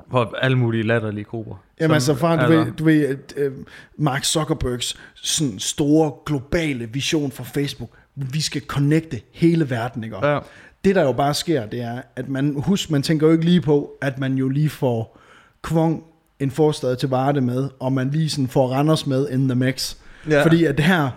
hvor 0.10 0.36
alle 0.42 0.58
mulige 0.58 0.84
latterlige 0.84 1.24
grupper. 1.24 1.56
Jamen 1.80 1.88
Som- 1.90 1.94
altså, 1.94 2.16
far, 2.16 2.46
du 2.48 2.52
ved, 2.54 2.72
du 2.72 2.84
ved 2.86 3.18
øh, 3.38 3.52
Mark 3.98 4.24
Zuckerbergs 4.24 4.98
sådan 5.16 5.60
store 5.60 6.12
globale 6.26 6.90
vision 6.94 7.32
for 7.32 7.44
Facebook, 7.44 7.90
vi 8.16 8.42
skal 8.42 8.62
connecte 8.62 9.22
hele 9.32 9.70
verden, 9.70 10.04
ikke? 10.04 10.28
Ja. 10.28 10.40
Det 10.86 10.96
der 10.96 11.02
jo 11.04 11.12
bare 11.12 11.34
sker, 11.34 11.66
det 11.66 11.82
er, 11.82 12.02
at 12.16 12.30
man, 12.30 12.56
husk, 12.58 12.92
man 12.92 13.02
tænker 13.02 13.28
jo 13.28 13.34
ikke 13.34 13.46
lige 13.46 13.62
på, 13.62 13.92
at 14.02 14.20
man 14.20 14.34
jo 14.34 14.50
lige 14.50 14.70
får 14.70 15.20
Kvong 15.62 16.04
en 16.40 16.52
forstad 16.52 16.96
til 16.96 17.10
Varde 17.10 17.42
med, 17.42 17.70
og 17.80 17.94
man 17.94 18.10
lige 18.10 18.30
sådan 18.30 18.48
får 18.48 18.68
Randers 18.68 19.08
med 19.08 19.30
in 19.30 19.48
the 19.48 19.56
mix. 19.56 19.96
Ja. 20.30 20.44
Fordi 20.44 20.66
at 20.66 20.78
det 20.78 20.86
her, 20.86 21.10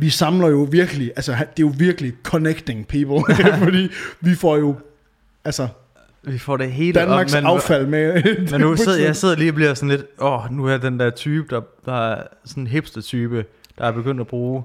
vi 0.00 0.10
samler 0.10 0.48
jo 0.48 0.68
virkelig, 0.70 1.12
altså 1.16 1.32
det 1.32 1.38
er 1.40 1.66
jo 1.66 1.72
virkelig 1.78 2.12
connecting 2.22 2.86
people, 2.88 3.34
fordi 3.64 3.88
vi 4.20 4.34
får 4.34 4.56
jo, 4.56 4.74
altså 5.44 5.68
Vi 6.26 6.38
får 6.38 6.56
det 6.56 6.72
hele 6.72 7.00
Danmarks 7.00 7.34
op, 7.34 7.42
men, 7.42 7.50
affald 7.50 7.86
med. 7.86 8.22
Men 8.50 8.60
nu 8.60 8.76
sidder 8.84 9.04
jeg 9.04 9.16
sidder 9.16 9.36
lige 9.36 9.50
og 9.50 9.54
bliver 9.54 9.74
sådan 9.74 9.88
lidt, 9.88 10.02
åh, 10.20 10.52
nu 10.52 10.66
er 10.66 10.70
jeg 10.70 10.82
den 10.82 11.00
der 11.00 11.10
type, 11.10 11.54
der, 11.54 11.60
der 11.84 12.10
er 12.14 12.22
sådan 12.44 12.62
en 12.62 12.66
hipster-type, 12.66 13.44
der 13.78 13.84
er 13.84 13.92
begyndt 13.92 14.20
at 14.20 14.26
bruge 14.26 14.62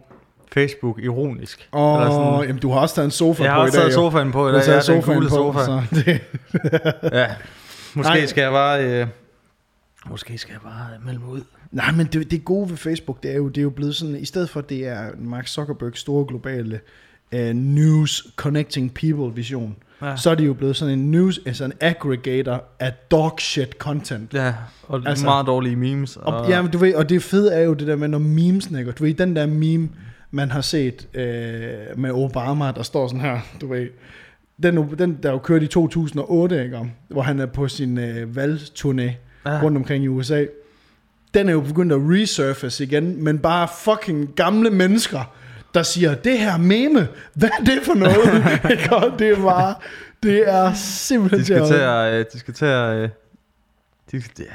Facebook 0.53 0.99
ironisk. 1.03 1.69
Åh, 1.73 1.93
oh, 1.93 2.05
sådan- 2.11 2.47
jamen 2.47 2.61
du 2.61 2.71
har 2.71 2.79
også 2.79 2.95
taget 2.95 3.05
en 3.05 3.11
sofa 3.11 3.43
jeg 3.43 3.51
på 3.51 3.59
har 3.59 3.67
i 3.67 3.69
dag. 3.69 3.73
taget 3.73 3.87
jo. 3.89 3.93
sofaen 3.93 4.31
på 4.31 4.47
i 4.47 4.51
Du 4.51 4.57
har 4.57 4.63
dag, 4.65 4.73
ja, 4.73 4.79
taget 4.81 5.05
den 5.05 5.13
gule 5.15 5.29
på, 5.29 5.35
sofa. 5.35 5.59
så 5.65 5.81
det, 5.91 6.21
Ja, 7.19 7.27
måske 7.93 8.13
Nej. 8.13 8.25
skal 8.25 8.41
jeg 8.41 8.51
bare, 8.51 8.83
øh, 9.01 9.07
måske 10.09 10.37
skal 10.37 10.51
jeg 10.53 10.61
bare 10.61 10.87
melde 11.05 11.19
mig 11.19 11.29
ud. 11.29 11.41
nej, 11.71 11.91
men 11.91 12.05
det, 12.13 12.31
det 12.31 12.45
gode 12.45 12.69
ved 12.69 12.77
Facebook, 12.77 13.23
det 13.23 13.31
er 13.31 13.35
jo, 13.35 13.47
det 13.47 13.57
er 13.57 13.61
jo 13.63 13.69
blevet 13.69 13.95
sådan, 13.95 14.15
i 14.15 14.25
stedet 14.25 14.49
for 14.49 14.59
at 14.59 14.69
det 14.69 14.87
er 14.87 15.09
Mark 15.17 15.47
Zuckerbergs 15.47 15.99
store 15.99 16.25
globale 16.27 16.79
uh, 17.35 17.39
news 17.55 18.27
connecting 18.35 18.93
people 18.93 19.35
vision, 19.35 19.75
Ja. 20.01 20.15
så 20.15 20.29
er 20.29 20.35
de 20.35 20.43
jo 20.43 20.53
blevet 20.53 20.75
sådan 20.75 20.99
en 20.99 21.11
news, 21.11 21.39
altså 21.45 21.65
en 21.65 21.73
aggregator 21.79 22.63
af 22.79 22.93
dog 23.11 23.35
shit 23.39 23.71
content. 23.79 24.33
Ja, 24.33 24.53
og 24.87 25.01
Altså- 25.05 25.25
meget 25.25 25.47
dårlige 25.47 25.75
memes. 25.75 26.17
Og, 26.17 26.33
Og, 26.33 26.49
ja, 26.49 26.61
men 26.61 26.71
du 26.71 26.77
ved, 26.77 26.95
og 26.95 27.09
det 27.09 27.23
fede 27.23 27.53
er 27.53 27.61
jo 27.61 27.73
det 27.73 27.87
der 27.87 27.95
med, 27.95 28.07
når 28.07 28.17
memesene 28.19 28.83
går. 28.83 28.91
Du 28.91 29.03
ved, 29.03 29.13
den 29.13 29.35
der 29.35 29.45
meme, 29.45 29.89
man 30.31 30.51
har 30.51 30.61
set 30.61 31.07
øh, 31.13 31.23
med 31.97 32.11
Obama, 32.11 32.71
der 32.71 32.83
står 32.83 33.07
sådan 33.07 33.21
her, 33.21 33.39
du 33.61 33.67
ved. 33.67 33.87
Den, 34.63 34.97
den 34.99 35.17
der 35.23 35.31
jo 35.31 35.37
kørte 35.37 35.65
i 35.65 35.67
2008, 35.67 36.63
ikke, 36.63 36.77
om, 36.77 36.91
hvor 37.09 37.21
han 37.21 37.39
er 37.39 37.45
på 37.45 37.67
sin 37.67 37.97
øh, 37.97 38.27
valgturné 38.35 39.01
ja. 39.45 39.61
rundt 39.63 39.77
omkring 39.77 40.03
i 40.03 40.07
USA. 40.07 40.45
Den 41.33 41.49
er 41.49 41.53
jo 41.53 41.61
begyndt 41.61 41.91
at 41.93 41.99
resurface 42.01 42.83
igen, 42.83 43.23
men 43.23 43.39
bare 43.39 43.67
fucking 43.83 44.29
gamle 44.35 44.69
mennesker, 44.69 45.33
der 45.73 45.83
siger, 45.83 46.15
det 46.15 46.39
her 46.39 46.57
meme, 46.57 47.07
hvad 47.33 47.49
er 47.59 47.63
det 47.63 47.79
for 47.85 47.93
noget? 47.93 48.27
Og 49.13 49.19
det 49.19 49.29
er 49.29 49.43
bare, 49.43 49.75
det 50.23 50.49
er 50.49 50.73
simpelthen 50.73 51.39
De 51.39 51.45
skal 51.45 51.65
til 51.67 51.73
at... 51.73 52.13
øh, 52.13 52.25
De 52.33 52.39
skal 52.39 52.53
til 52.53 52.65
at... 52.65 52.95
øh, 52.95 53.09
De, 54.11 54.17
de, 54.37 54.45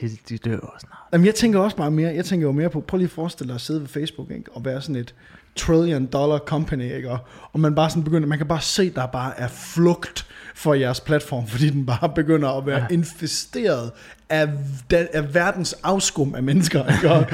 de, 0.00 0.08
de 0.28 0.38
dør 0.38 0.52
jo 0.52 0.68
snart. 0.80 0.98
Jamen, 1.12 1.26
jeg 1.26 1.34
tænker 1.34 1.58
også 1.60 1.76
bare 1.76 1.90
mere, 1.90 2.14
jeg 2.14 2.24
tænker 2.24 2.46
jo 2.46 2.52
mere 2.52 2.70
på, 2.70 2.80
prøv 2.80 2.96
lige 2.98 3.06
at 3.06 3.10
forestille 3.10 3.48
dig 3.48 3.54
at 3.54 3.60
sidde 3.60 3.80
ved 3.80 3.88
Facebook, 3.88 4.30
ikke? 4.30 4.52
og 4.52 4.64
være 4.64 4.80
sådan 4.82 4.96
et 4.96 5.14
trillion 5.56 6.06
dollar 6.06 6.38
company, 6.38 6.94
ikke? 6.96 7.10
Og, 7.10 7.18
og 7.52 7.60
man 7.60 7.74
bare 7.74 7.90
sådan 7.90 8.04
begynder, 8.04 8.28
man 8.28 8.38
kan 8.38 8.48
bare 8.48 8.60
se, 8.60 8.90
der 8.90 9.06
bare 9.06 9.40
er 9.40 9.48
flugt 9.48 10.26
for 10.54 10.74
jeres 10.74 11.00
platform, 11.00 11.46
fordi 11.46 11.70
den 11.70 11.86
bare 11.86 12.08
begynder 12.14 12.48
at 12.48 12.66
være 12.66 12.78
ja. 12.78 12.86
Infesteret 12.90 13.92
af, 14.28 14.48
af 14.92 15.34
verdens 15.34 15.72
afskum 15.82 16.34
af 16.34 16.42
mennesker, 16.42 16.94
ikke? 16.96 17.10
Og, 17.10 17.18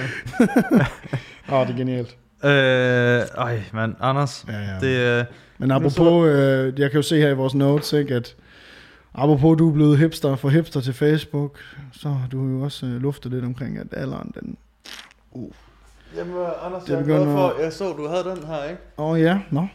oh, 1.61 1.67
det 1.67 1.73
er 1.73 1.77
genialt. 1.77 2.17
Øh, 2.45 2.51
ej, 3.39 3.63
mand, 3.73 3.95
Anders. 4.01 4.45
Ja, 4.49 4.53
ja. 4.59 4.79
Det, 4.81 5.21
øh, 5.21 5.25
Men 5.59 5.71
apropos, 5.71 6.27
øh, 6.29 6.81
jeg 6.81 6.91
kan 6.91 6.99
jo 6.99 7.03
se 7.03 7.17
her 7.21 7.29
i 7.29 7.35
vores 7.35 7.55
notes, 7.55 7.93
ikke, 7.93 8.15
at 8.15 8.37
apropos 9.15 9.59
du 9.59 9.69
er 9.69 9.73
blevet 9.73 9.99
hipster 9.99 10.37
for 10.37 10.49
hipster 10.49 10.81
til 10.81 10.93
Facebook, 10.95 11.59
så 11.93 12.09
har 12.09 12.29
du 12.33 12.49
jo 12.49 12.61
også 12.63 12.87
øh, 12.87 12.93
luftet 13.03 13.33
lidt 13.33 13.45
omkring, 13.45 13.79
at 13.79 13.87
alderen 13.93 14.33
den... 14.41 14.57
Jamen, 16.17 16.35
Anders, 16.63 16.83
Det 16.83 16.91
jeg 16.93 17.01
er 17.01 17.05
glad 17.05 17.25
for, 17.25 17.63
jeg 17.63 17.73
så, 17.73 17.93
du 17.93 18.09
havde 18.09 18.25
den 18.25 18.47
her, 18.47 18.65
ikke? 18.65 18.81
Åh 18.99 19.11
oh, 19.11 19.21
ja, 19.21 19.39
nå. 19.51 19.67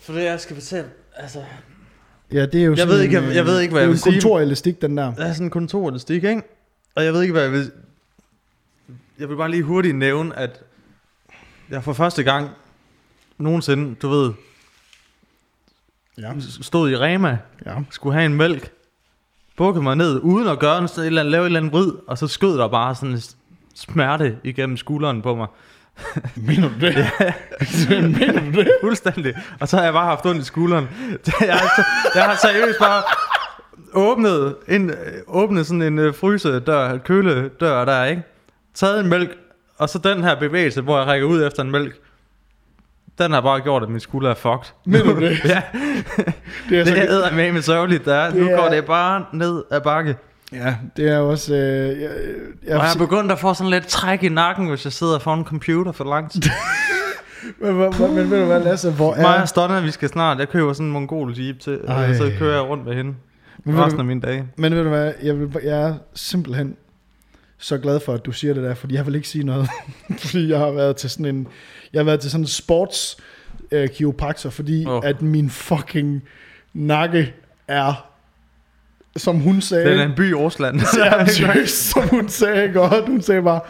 For 0.00 0.12
det, 0.12 0.24
jeg 0.24 0.40
skal 0.40 0.56
fortælle, 0.56 0.88
altså... 1.16 1.38
Ja, 2.32 2.46
det 2.46 2.60
er 2.60 2.64
jo 2.64 2.70
Jeg 2.70 2.78
sådan 2.78 2.94
ved 2.94 3.00
ikke, 3.02 3.18
en, 3.18 3.24
jeg- 3.24 3.34
jeg 3.34 3.44
ved 3.46 3.60
ikke, 3.60 3.72
hvad 3.72 3.82
det 3.82 3.86
er 3.86 3.90
jeg 3.90 4.02
jo 4.04 4.08
vil 4.08 4.10
en 4.10 4.12
sige. 4.12 4.12
kontorelastik, 4.12 4.82
den 4.82 4.96
der. 4.96 5.14
der 5.14 5.24
er 5.24 5.32
sådan 5.32 5.46
en 5.46 5.50
kontorelastik, 5.50 6.24
ikke? 6.24 6.42
Og 6.94 7.04
jeg 7.04 7.12
ved 7.12 7.22
ikke, 7.22 7.32
hvad 7.32 7.42
jeg 7.42 7.52
vil... 7.52 7.70
Jeg 9.18 9.28
vil 9.28 9.36
bare 9.36 9.50
lige 9.50 9.62
hurtigt 9.62 9.96
nævne, 9.96 10.38
at 10.38 10.60
jeg 11.70 11.84
for 11.84 11.92
første 11.92 12.22
gang 12.22 12.48
nogensinde, 13.38 13.94
du 13.94 14.08
ved, 14.08 14.32
Ja. 16.18 16.32
stod 16.60 16.90
i 16.90 16.96
Rema, 16.96 17.38
ja. 17.66 17.74
skulle 17.90 18.14
have 18.14 18.26
en 18.26 18.34
mælk, 18.34 18.70
bukkede 19.56 19.82
mig 19.82 19.96
ned, 19.96 20.20
uden 20.22 20.48
at 20.48 20.58
gøre 20.58 20.78
en, 20.78 20.84
et 20.84 20.98
eller 20.98 21.20
andet, 21.20 21.30
lave 21.32 21.42
et 21.42 21.46
eller 21.46 21.60
andet 21.60 21.72
vrid, 21.72 21.92
og 22.06 22.18
så 22.18 22.26
skød 22.28 22.58
der 22.58 22.68
bare 22.68 22.94
sådan 22.94 23.10
en 23.14 23.20
smerte 23.74 24.38
igennem 24.44 24.76
skulderen 24.76 25.22
på 25.22 25.34
mig. 25.34 25.46
Mener 26.46 26.68
du 26.68 26.74
det? 26.86 26.96
Mener 28.18 28.40
du 28.40 28.60
det? 28.60 28.70
Fuldstændig. 28.82 29.34
Og 29.60 29.68
så 29.68 29.76
har 29.76 29.84
jeg 29.84 29.92
bare 29.92 30.06
haft 30.06 30.26
ondt 30.26 30.40
i 30.42 30.44
skulderen. 30.44 30.88
Jeg 31.40 31.54
har, 31.58 31.86
jeg 32.14 32.24
har 32.24 32.36
seriøst 32.36 32.78
bare 32.78 33.02
åbnet, 33.92 34.56
en, 34.68 34.90
åbnet 35.26 35.66
sådan 35.66 35.82
en 35.82 35.98
øh, 35.98 36.14
frysedør, 36.14 36.98
køledør 36.98 37.84
der, 37.84 38.04
ikke? 38.04 38.22
Taget 38.74 39.00
en 39.00 39.06
mælk, 39.10 39.36
og 39.78 39.88
så 39.88 39.98
den 39.98 40.24
her 40.24 40.34
bevægelse, 40.34 40.80
hvor 40.80 40.98
jeg 40.98 41.06
rækker 41.06 41.26
ud 41.26 41.46
efter 41.46 41.62
en 41.62 41.70
mælk, 41.70 41.96
den 43.18 43.32
har 43.32 43.40
bare 43.40 43.60
gjort, 43.60 43.82
at 43.82 43.88
min 43.88 44.00
skulder 44.00 44.30
er 44.30 44.34
fucked. 44.34 44.72
Mener 44.86 45.04
du 45.14 45.20
det? 45.20 45.30
ja, 45.44 45.62
Det 46.68 46.78
er, 46.80 46.84
det 46.84 47.26
er 47.26 47.34
med 47.34 47.52
med 47.52 47.62
sørgeligt, 47.62 48.04
der. 48.04 48.34
Nu 48.34 48.40
Det 48.44 48.52
er- 48.52 48.56
går 48.56 48.68
det 48.68 48.84
bare 48.84 49.24
ned 49.32 49.62
ad 49.70 49.80
bakke. 49.80 50.16
ja, 50.52 50.76
det 50.96 51.08
er 51.08 51.18
også... 51.18 51.54
Øh, 51.54 51.60
jeg, 51.60 52.10
jeg, 52.66 52.76
Og 52.76 52.84
jeg 52.84 52.92
er 52.94 52.98
begyndt 52.98 53.32
at 53.32 53.38
få 53.38 53.54
sådan 53.54 53.70
lidt 53.70 53.86
træk 53.86 54.22
i 54.22 54.28
nakken, 54.28 54.68
hvis 54.68 54.84
jeg 54.84 54.92
sidder 54.92 55.18
foran 55.18 55.38
en 55.38 55.44
computer 55.44 55.92
for 55.92 56.04
lang 56.04 56.30
tid. 56.30 56.42
men, 57.60 57.74
men, 57.76 57.90
men, 58.00 58.14
men 58.14 58.30
ved 58.30 58.40
du 58.40 58.46
hvad, 58.46 58.60
Lasse, 58.60 58.90
hvor 58.90 59.14
Mig 59.16 59.24
er... 59.36 59.40
og 59.42 59.48
Stonna, 59.48 59.80
vi 59.80 59.90
skal 59.90 60.08
snart. 60.08 60.38
Jeg 60.38 60.48
køber 60.48 60.72
sådan 60.72 60.86
en 60.86 60.92
mongol 60.92 61.34
jeep 61.38 61.60
til, 61.60 61.80
Ej. 61.88 62.08
og 62.10 62.14
så 62.16 62.32
kører 62.38 62.52
jeg 62.54 62.62
rundt 62.62 62.86
med 62.86 62.94
hende. 62.94 63.14
Men 63.64 63.78
Resten 63.78 63.96
du, 63.96 64.00
af 64.02 64.06
mine 64.06 64.20
dage. 64.20 64.48
men 64.56 64.74
ved 64.74 64.82
du 64.82 64.88
hvad, 64.88 65.12
jeg, 65.22 65.40
vil, 65.40 65.56
jeg 65.64 65.80
er 65.82 65.94
simpelthen 66.14 66.76
så 67.62 67.78
glad 67.78 68.00
for, 68.00 68.14
at 68.14 68.24
du 68.24 68.32
siger 68.32 68.54
det 68.54 68.62
der, 68.62 68.74
fordi 68.74 68.94
jeg 68.94 69.06
vil 69.06 69.14
ikke 69.14 69.28
sige 69.28 69.44
noget. 69.44 69.68
fordi 70.18 70.50
jeg 70.50 70.58
har 70.58 70.70
været 70.70 70.96
til 70.96 71.10
sådan 71.10 71.26
en... 71.26 71.48
Jeg 71.92 71.98
har 71.98 72.04
været 72.04 72.20
til 72.20 72.30
sådan 72.30 72.42
en 72.42 72.48
sports 72.48 73.16
øh, 73.70 73.88
kiropraktor, 73.88 74.50
fordi 74.50 74.86
oh. 74.86 75.00
at 75.04 75.22
min 75.22 75.50
fucking 75.50 76.22
nakke 76.74 77.34
er, 77.68 78.06
som 79.16 79.36
hun 79.36 79.60
sagde... 79.60 79.90
Det 79.90 80.00
er 80.00 80.04
en 80.04 80.14
by 80.16 80.30
i 80.30 80.34
Rusland. 80.34 80.80
Ja, 80.98 81.26
seriøst, 81.40 81.90
som 81.90 82.08
hun 82.08 82.28
sagde 82.28 82.72
godt. 82.72 83.08
Hun 83.08 83.22
sagde 83.22 83.42
bare, 83.42 83.60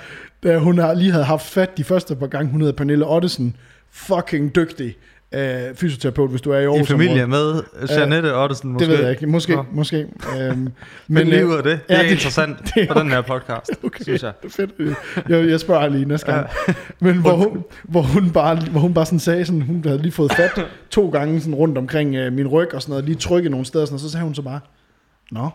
da 0.42 0.58
hun 0.58 0.78
har- 0.78 0.94
lige 0.94 1.10
havde 1.12 1.24
haft 1.24 1.46
fat 1.46 1.76
de 1.76 1.84
første 1.84 2.16
par 2.16 2.26
gange, 2.26 2.50
hun 2.50 2.60
hedder 2.60 2.76
Pernille 2.76 3.06
Ottesen, 3.06 3.56
fucking 3.90 4.54
dygtig 4.54 4.96
øh, 5.34 5.74
fysioterapeut, 5.74 6.30
hvis 6.30 6.40
du 6.40 6.50
er 6.50 6.58
i 6.58 6.62
I 6.62 6.64
Aarhus. 6.66 6.88
familie 6.88 7.26
med 7.26 7.62
Janette 7.90 8.36
Ottesen 8.36 8.72
måske. 8.72 8.86
Det 8.86 8.92
ved 8.98 9.02
jeg 9.02 9.10
ikke. 9.10 9.26
Måske. 9.26 9.54
Nå. 9.56 9.64
måske. 9.72 9.96
Øhm, 10.40 10.56
Men 10.58 10.72
men 11.08 11.26
lige 11.26 11.40
øh, 11.42 11.56
af 11.56 11.62
det. 11.62 11.72
Det 11.88 11.94
ja, 11.94 11.98
er 11.98 12.02
det- 12.02 12.10
interessant 12.10 12.58
det 12.74 12.82
er 12.82 12.92
på 12.94 12.98
den 13.00 13.10
her 13.10 13.20
podcast, 13.20 13.70
Okay. 13.84 14.02
synes 14.02 14.22
jeg. 14.22 14.32
det 14.42 14.52
fedt. 14.52 14.70
Jeg, 15.28 15.48
jeg 15.48 15.60
spørger 15.60 15.88
lige 15.88 16.04
næste 16.04 16.32
gang. 16.32 16.46
Men 17.00 17.18
hvor 17.20 17.32
hun, 17.36 17.64
hvor 17.82 18.02
hun 18.02 18.30
bare, 18.30 18.56
hvor 18.70 18.80
hun 18.80 18.94
bare 18.94 19.06
sådan 19.06 19.18
sagde, 19.18 19.44
sådan, 19.44 19.60
hun 19.62 19.82
havde 19.86 20.02
lige 20.02 20.12
fået 20.12 20.32
fat 20.32 20.66
to 20.90 21.10
gange 21.10 21.40
sådan 21.40 21.54
rundt 21.54 21.78
omkring 21.78 22.14
øh, 22.14 22.32
min 22.32 22.48
ryg 22.48 22.74
og 22.74 22.82
sådan 22.82 22.90
noget, 22.90 23.04
lige 23.04 23.16
trykket 23.16 23.50
nogle 23.50 23.66
steder, 23.66 23.82
og 23.82 23.88
sådan, 23.88 23.94
noget, 23.94 24.02
så 24.02 24.10
sagde 24.10 24.24
hun 24.24 24.34
så 24.34 24.42
bare, 24.42 24.60
Nå, 25.30 25.48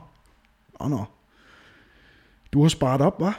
nå, 0.82 0.88
nå. 0.88 1.04
Du 2.54 2.62
har 2.62 2.70
sparet 2.70 3.02
op, 3.02 3.22
hva'? 3.22 3.32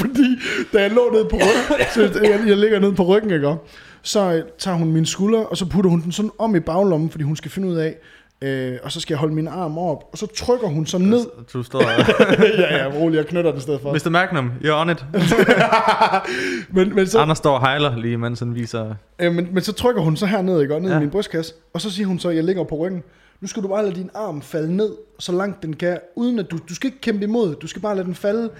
Fordi 0.00 0.38
da 0.72 0.80
jeg 0.82 0.90
lå 0.90 1.10
nede 1.12 1.24
på 1.30 1.36
ryggen, 1.36 1.86
så 1.94 2.20
jeg, 2.22 2.40
jeg 2.46 2.56
ligger 2.56 2.78
nede 2.80 2.92
på 2.94 3.02
ryggen, 3.04 3.30
ikke? 3.30 3.54
Så 4.02 4.32
øh, 4.32 4.42
tager 4.58 4.76
hun 4.76 4.92
min 4.92 5.06
skulder, 5.06 5.38
og 5.38 5.56
så 5.56 5.66
putter 5.66 5.90
hun 5.90 6.00
den 6.00 6.12
sådan 6.12 6.30
om 6.38 6.56
i 6.56 6.60
baglommen, 6.60 7.10
fordi 7.10 7.24
hun 7.24 7.36
skal 7.36 7.50
finde 7.50 7.68
ud 7.68 7.76
af, 7.76 7.96
øh, 8.42 8.78
og 8.82 8.92
så 8.92 9.00
skal 9.00 9.14
jeg 9.14 9.18
holde 9.18 9.34
min 9.34 9.48
arm 9.48 9.78
op, 9.78 10.04
og 10.12 10.18
så 10.18 10.26
trykker 10.26 10.68
hun 10.68 10.86
så 10.86 10.98
ned. 10.98 11.26
Du 11.52 11.62
står 11.62 11.82
ja, 12.60 12.76
ja, 12.76 12.90
rolig, 12.94 13.16
jeg 13.16 13.26
knytter 13.26 13.50
den 13.50 13.58
i 13.58 13.62
stedet 13.62 13.80
for. 13.80 13.92
Mr. 13.92 14.10
Magnum, 14.10 14.52
you're 14.64 14.72
on 14.72 14.90
it. 14.90 15.04
men, 16.76 16.94
men, 16.94 17.06
så, 17.06 17.20
Anders 17.20 17.38
står 17.38 17.54
og 17.54 17.60
hejler 17.60 17.96
lige, 17.96 18.16
mens 18.16 18.38
han 18.38 18.54
viser... 18.54 18.94
øh, 19.18 19.32
men, 19.34 19.48
men 19.52 19.62
så 19.62 19.72
trykker 19.72 20.02
hun 20.02 20.16
så 20.16 20.26
herned, 20.26 20.60
ikke? 20.60 20.74
Og 20.74 20.82
ned 20.82 20.90
ja. 20.90 20.96
I 20.96 21.00
min 21.00 21.10
brystkasse, 21.10 21.54
og 21.74 21.80
så 21.80 21.90
siger 21.90 22.06
hun 22.06 22.18
så, 22.18 22.28
at 22.28 22.36
jeg 22.36 22.44
ligger 22.44 22.64
på 22.64 22.74
ryggen. 22.74 23.02
Nu 23.40 23.48
skal 23.48 23.62
du 23.62 23.68
bare 23.68 23.82
lade 23.82 23.94
din 23.94 24.10
arm 24.14 24.42
falde 24.42 24.76
ned, 24.76 24.90
så 25.18 25.32
langt 25.32 25.62
den 25.62 25.76
kan, 25.76 25.98
uden 26.16 26.38
at 26.38 26.50
du, 26.50 26.58
du 26.68 26.74
skal 26.74 26.86
ikke 26.88 27.00
kæmpe 27.00 27.24
imod, 27.24 27.54
du 27.54 27.66
skal 27.66 27.82
bare 27.82 27.96
lade 27.96 28.06
den 28.06 28.14
falde. 28.14 28.50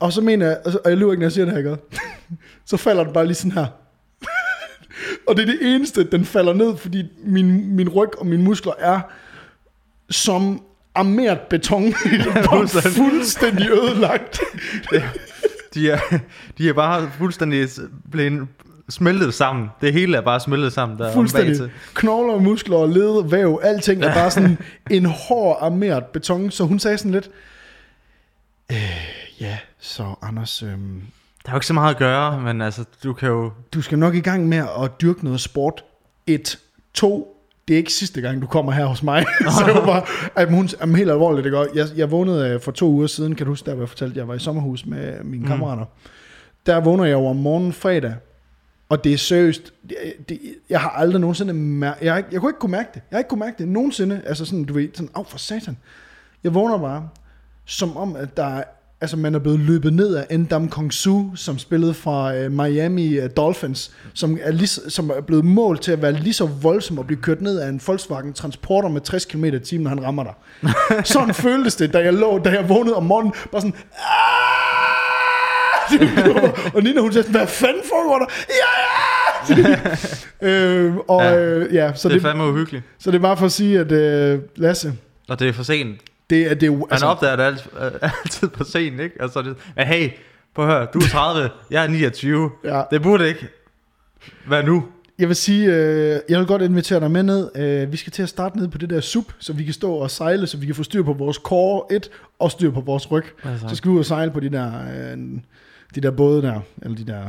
Og 0.00 0.12
så 0.12 0.20
mener 0.20 0.46
jeg, 0.46 0.56
altså, 0.64 0.78
og 0.84 0.90
jeg 0.90 0.98
lyver 0.98 1.12
ikke, 1.12 1.20
når 1.20 1.24
jeg 1.24 1.32
siger 1.32 1.44
det 1.44 1.54
her, 1.54 1.58
ikke? 1.58 1.76
så 2.70 2.76
falder 2.76 3.04
den 3.04 3.12
bare 3.12 3.26
lige 3.26 3.34
sådan 3.34 3.52
her. 3.52 3.66
Og 5.28 5.36
det 5.36 5.42
er 5.42 5.46
det 5.46 5.74
eneste, 5.74 6.04
den 6.04 6.24
falder 6.24 6.52
ned, 6.52 6.76
fordi 6.76 7.04
min, 7.24 7.76
min 7.76 7.88
ryg 7.88 8.18
og 8.18 8.26
mine 8.26 8.42
muskler 8.42 8.72
er 8.78 9.00
som 10.10 10.62
armeret 10.94 11.40
beton, 11.40 11.92
fuldstændig 12.96 13.70
ødelagt. 13.70 14.40
De 15.74 15.90
er, 15.90 15.98
de 16.58 16.68
er 16.68 16.72
bare 16.72 17.10
fuldstændig 17.18 17.68
blevet 18.10 18.48
smeltet 18.88 19.34
sammen. 19.34 19.68
Det 19.80 19.92
hele 19.92 20.16
er 20.16 20.20
bare 20.20 20.40
smeltet 20.40 20.72
sammen 20.72 20.98
der 20.98 21.12
Fuldstændig. 21.12 21.58
bagtil. 21.58 21.70
Knogler, 21.94 22.38
muskler, 22.38 22.86
led, 22.86 23.30
væv, 23.30 23.60
alting 23.62 24.04
er 24.04 24.14
bare 24.14 24.30
sådan 24.30 24.58
en 24.90 25.04
hård 25.04 25.58
armeret 25.60 26.04
beton. 26.04 26.50
Så 26.50 26.64
hun 26.64 26.78
sagde 26.78 26.98
sådan 26.98 27.12
lidt, 27.12 27.30
øh, 28.72 29.06
ja, 29.40 29.58
så 29.80 30.14
Anders, 30.22 30.62
øh, 30.62 30.78
Der 31.46 31.50
er 31.50 31.54
jo 31.54 31.56
ikke 31.56 31.66
så 31.66 31.74
meget 31.74 31.90
at 31.94 31.98
gøre, 31.98 32.40
men 32.40 32.60
altså, 32.60 32.84
du 33.04 33.12
kan 33.12 33.28
jo... 33.28 33.52
du 33.72 33.82
skal 33.82 33.98
nok 33.98 34.14
i 34.14 34.20
gang 34.20 34.48
med 34.48 34.58
at 34.58 35.00
dyrke 35.00 35.24
noget 35.24 35.40
sport. 35.40 35.84
Et, 36.26 36.58
to, 36.94 37.36
det 37.68 37.74
er 37.74 37.78
ikke 37.78 37.92
sidste 37.92 38.20
gang, 38.20 38.42
du 38.42 38.46
kommer 38.46 38.72
her 38.72 38.86
hos 38.86 39.02
mig. 39.02 39.24
så 39.58 39.64
jeg 39.66 39.86
var 39.86 40.30
at 40.36 40.50
hun 40.50 40.68
er 40.80 40.96
helt 40.96 41.10
alvorligt, 41.10 41.46
ikke? 41.46 41.58
Og 41.58 41.68
Jeg, 41.74 41.86
jeg 41.96 42.10
vågnede 42.10 42.48
øh, 42.50 42.60
for 42.60 42.72
to 42.72 42.88
uger 42.90 43.06
siden, 43.06 43.34
kan 43.34 43.46
du 43.46 43.52
huske, 43.52 43.70
der 43.70 43.76
jeg 43.76 43.88
fortalte, 43.88 44.12
at 44.12 44.16
jeg 44.16 44.28
var 44.28 44.34
i 44.34 44.38
sommerhus 44.38 44.86
med 44.86 45.22
mine 45.24 45.42
mm. 45.42 45.48
kammerater. 45.48 45.84
Der 46.66 46.80
vågner 46.80 47.04
jeg 47.04 47.12
jo 47.12 47.26
om 47.26 47.36
morgenen 47.36 47.72
fredag, 47.72 48.14
og 48.88 49.04
det 49.04 49.12
er 49.12 49.18
seriøst, 49.18 49.72
det, 49.88 49.96
det, 50.28 50.40
jeg 50.70 50.80
har 50.80 50.88
aldrig 50.90 51.20
nogensinde 51.20 51.52
mærket, 51.54 52.04
jeg, 52.06 52.16
ikke- 52.18 52.28
jeg 52.32 52.40
kunne 52.40 52.50
ikke 52.50 52.58
kunne 52.60 52.72
mærke 52.72 52.88
det, 52.94 53.02
jeg 53.10 53.16
har 53.16 53.18
ikke 53.18 53.28
kunne 53.28 53.40
mærke 53.40 53.58
det 53.58 53.68
nogensinde, 53.68 54.22
altså 54.26 54.44
sådan, 54.44 54.64
du 54.64 54.74
ved, 54.74 54.88
sådan, 54.94 55.10
af 55.16 55.26
for 55.26 55.38
satan. 55.38 55.76
Jeg 56.44 56.54
vågner 56.54 56.78
bare, 56.78 57.08
som 57.64 57.96
om, 57.96 58.16
at 58.16 58.36
der 58.36 58.44
er, 58.44 58.62
altså 59.00 59.16
man 59.16 59.34
er 59.34 59.38
blevet 59.38 59.60
løbet 59.60 59.92
ned 59.92 60.14
af 60.14 60.38
Ndam 60.38 60.68
Kong 60.68 60.92
Su, 60.92 61.22
som 61.34 61.58
spillede 61.58 61.94
fra 61.94 62.44
uh, 62.46 62.52
Miami 62.52 63.18
uh, 63.18 63.24
Dolphins, 63.36 63.90
som 64.14 64.38
er, 64.42 64.52
lige, 64.52 64.66
som 64.68 65.10
er 65.10 65.20
blevet 65.20 65.44
målt 65.44 65.82
til 65.82 65.92
at 65.92 66.02
være 66.02 66.12
lige 66.12 66.32
så 66.32 66.46
voldsom 66.46 66.98
og 66.98 67.06
blive 67.06 67.20
kørt 67.22 67.40
ned 67.40 67.58
af 67.58 67.68
en 67.68 67.80
Volkswagen 67.86 68.32
Transporter 68.32 68.88
med 68.88 69.00
60 69.00 69.24
km 69.24 69.44
i 69.44 69.58
timen, 69.58 69.82
når 69.84 69.88
han 69.90 70.02
rammer 70.04 70.24
dig. 70.24 70.32
Sådan 71.12 71.34
føltes 71.34 71.74
det, 71.76 71.92
da 71.92 71.98
jeg 71.98 72.12
lå, 72.14 72.38
da 72.38 72.50
jeg 72.50 72.68
vågnede 72.68 72.96
om 72.96 73.02
morgenen, 73.02 73.32
bare 73.52 73.60
sådan, 73.60 73.74
"Ah!" 73.92 74.56
og 76.74 76.82
Nina 76.82 77.00
hun 77.00 77.12
sagde, 77.12 77.30
hvad 77.30 77.46
fanden 77.46 77.82
foregår 77.84 78.18
der? 78.18 78.26
Ja, 78.50 79.68
ja! 79.70 80.48
øh, 80.48 80.96
og 81.08 81.22
Ja. 81.22 81.38
øh, 81.44 81.74
ja 81.74 81.92
så, 81.94 82.08
det 82.08 82.14
det, 82.14 82.24
er 82.24 82.28
fandme 82.28 82.48
uhyggeligt. 82.48 82.84
så 82.98 83.10
det 83.10 83.16
er 83.16 83.22
bare 83.22 83.36
for 83.36 83.46
at 83.46 83.52
sige, 83.52 83.80
at 83.80 83.92
øh, 83.92 84.38
Lasse, 84.56 84.92
Og 85.28 85.38
det 85.38 85.48
er 85.48 85.52
for 85.52 85.62
sent. 85.62 86.00
Det 86.30 86.50
er 86.50 86.54
det 86.54 86.66
jo- 86.66 86.86
altså, 86.90 87.06
opdager 87.06 87.36
det 87.36 87.42
alt, 87.42 87.68
øh, 87.80 87.90
altid 88.24 88.48
på 88.48 88.64
scenen, 88.64 89.00
ikke? 89.00 89.22
Altså, 89.22 89.42
det, 89.42 89.56
men 89.76 89.86
hey, 89.86 90.10
prøv 90.54 90.68
at 90.68 90.72
høre, 90.74 90.86
du 90.94 90.98
er 90.98 91.08
30, 91.10 91.50
jeg 91.70 91.84
er 91.84 91.88
29. 91.88 92.50
ja, 92.64 92.82
Det 92.90 93.02
burde 93.02 93.28
ikke 93.28 93.48
være 94.48 94.62
nu. 94.66 94.84
jeg 95.18 95.28
vil 95.28 95.36
sige, 95.36 95.74
øh, 95.74 96.20
jeg 96.28 96.38
vil 96.38 96.46
godt 96.46 96.62
invitere 96.62 97.00
dig 97.00 97.10
med 97.10 97.22
ned. 97.22 97.50
Øh, 97.56 97.92
vi 97.92 97.96
skal 97.96 98.12
til 98.12 98.22
at 98.22 98.28
starte 98.28 98.58
ned 98.58 98.68
på 98.68 98.78
det 98.78 98.90
der 98.90 99.00
sub, 99.00 99.24
så 99.38 99.52
vi 99.52 99.64
kan 99.64 99.74
stå 99.74 99.92
og 99.94 100.10
sejle, 100.10 100.46
så 100.46 100.56
vi 100.56 100.66
kan 100.66 100.74
få 100.74 100.82
styr 100.82 101.02
på 101.02 101.12
vores 101.12 101.36
core 101.36 101.82
1 101.96 102.10
og 102.38 102.50
styr 102.50 102.70
på 102.70 102.80
vores 102.80 103.10
ryg. 103.10 103.24
Altså, 103.44 103.68
Så 103.68 103.74
skal 103.76 103.88
vi 103.90 103.94
ud 103.94 103.98
og 103.98 104.04
sejle 104.06 104.30
på 104.30 104.40
de 104.40 104.48
der, 104.48 104.72
øh, 105.12 105.18
de 105.94 106.00
der 106.00 106.10
både 106.10 106.42
der, 106.42 106.60
eller 106.82 106.96
de 106.96 107.04
der, 107.06 107.22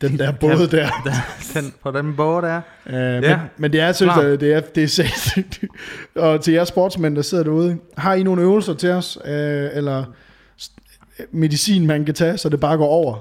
den 0.00 0.18
der 0.18 0.32
både 0.32 0.66
der. 0.70 0.88
den, 1.54 1.72
på 1.82 1.90
den 1.90 2.16
båd 2.16 2.42
der. 2.42 2.60
Øh, 2.86 2.92
men, 2.94 3.24
Ja. 3.24 3.38
men 3.56 3.72
det 3.72 3.80
er, 3.80 3.84
jeg, 3.86 4.40
det 4.40 4.52
er, 4.54 4.60
det 4.60 4.82
er 4.82 4.88
sindssygt. 4.88 5.60
Og 6.16 6.40
til 6.40 6.54
jer 6.54 6.64
sportsmænd, 6.64 7.16
der 7.16 7.22
sidder 7.22 7.44
derude, 7.44 7.78
har 7.96 8.14
I 8.14 8.22
nogle 8.22 8.42
øvelser 8.42 8.74
til 8.74 8.90
os, 8.90 9.18
øh, 9.24 9.68
eller 9.72 10.04
medicin, 11.32 11.86
man 11.86 12.04
kan 12.04 12.14
tage, 12.14 12.38
så 12.38 12.48
det 12.48 12.60
bare 12.60 12.76
går 12.76 12.86
over? 12.88 13.16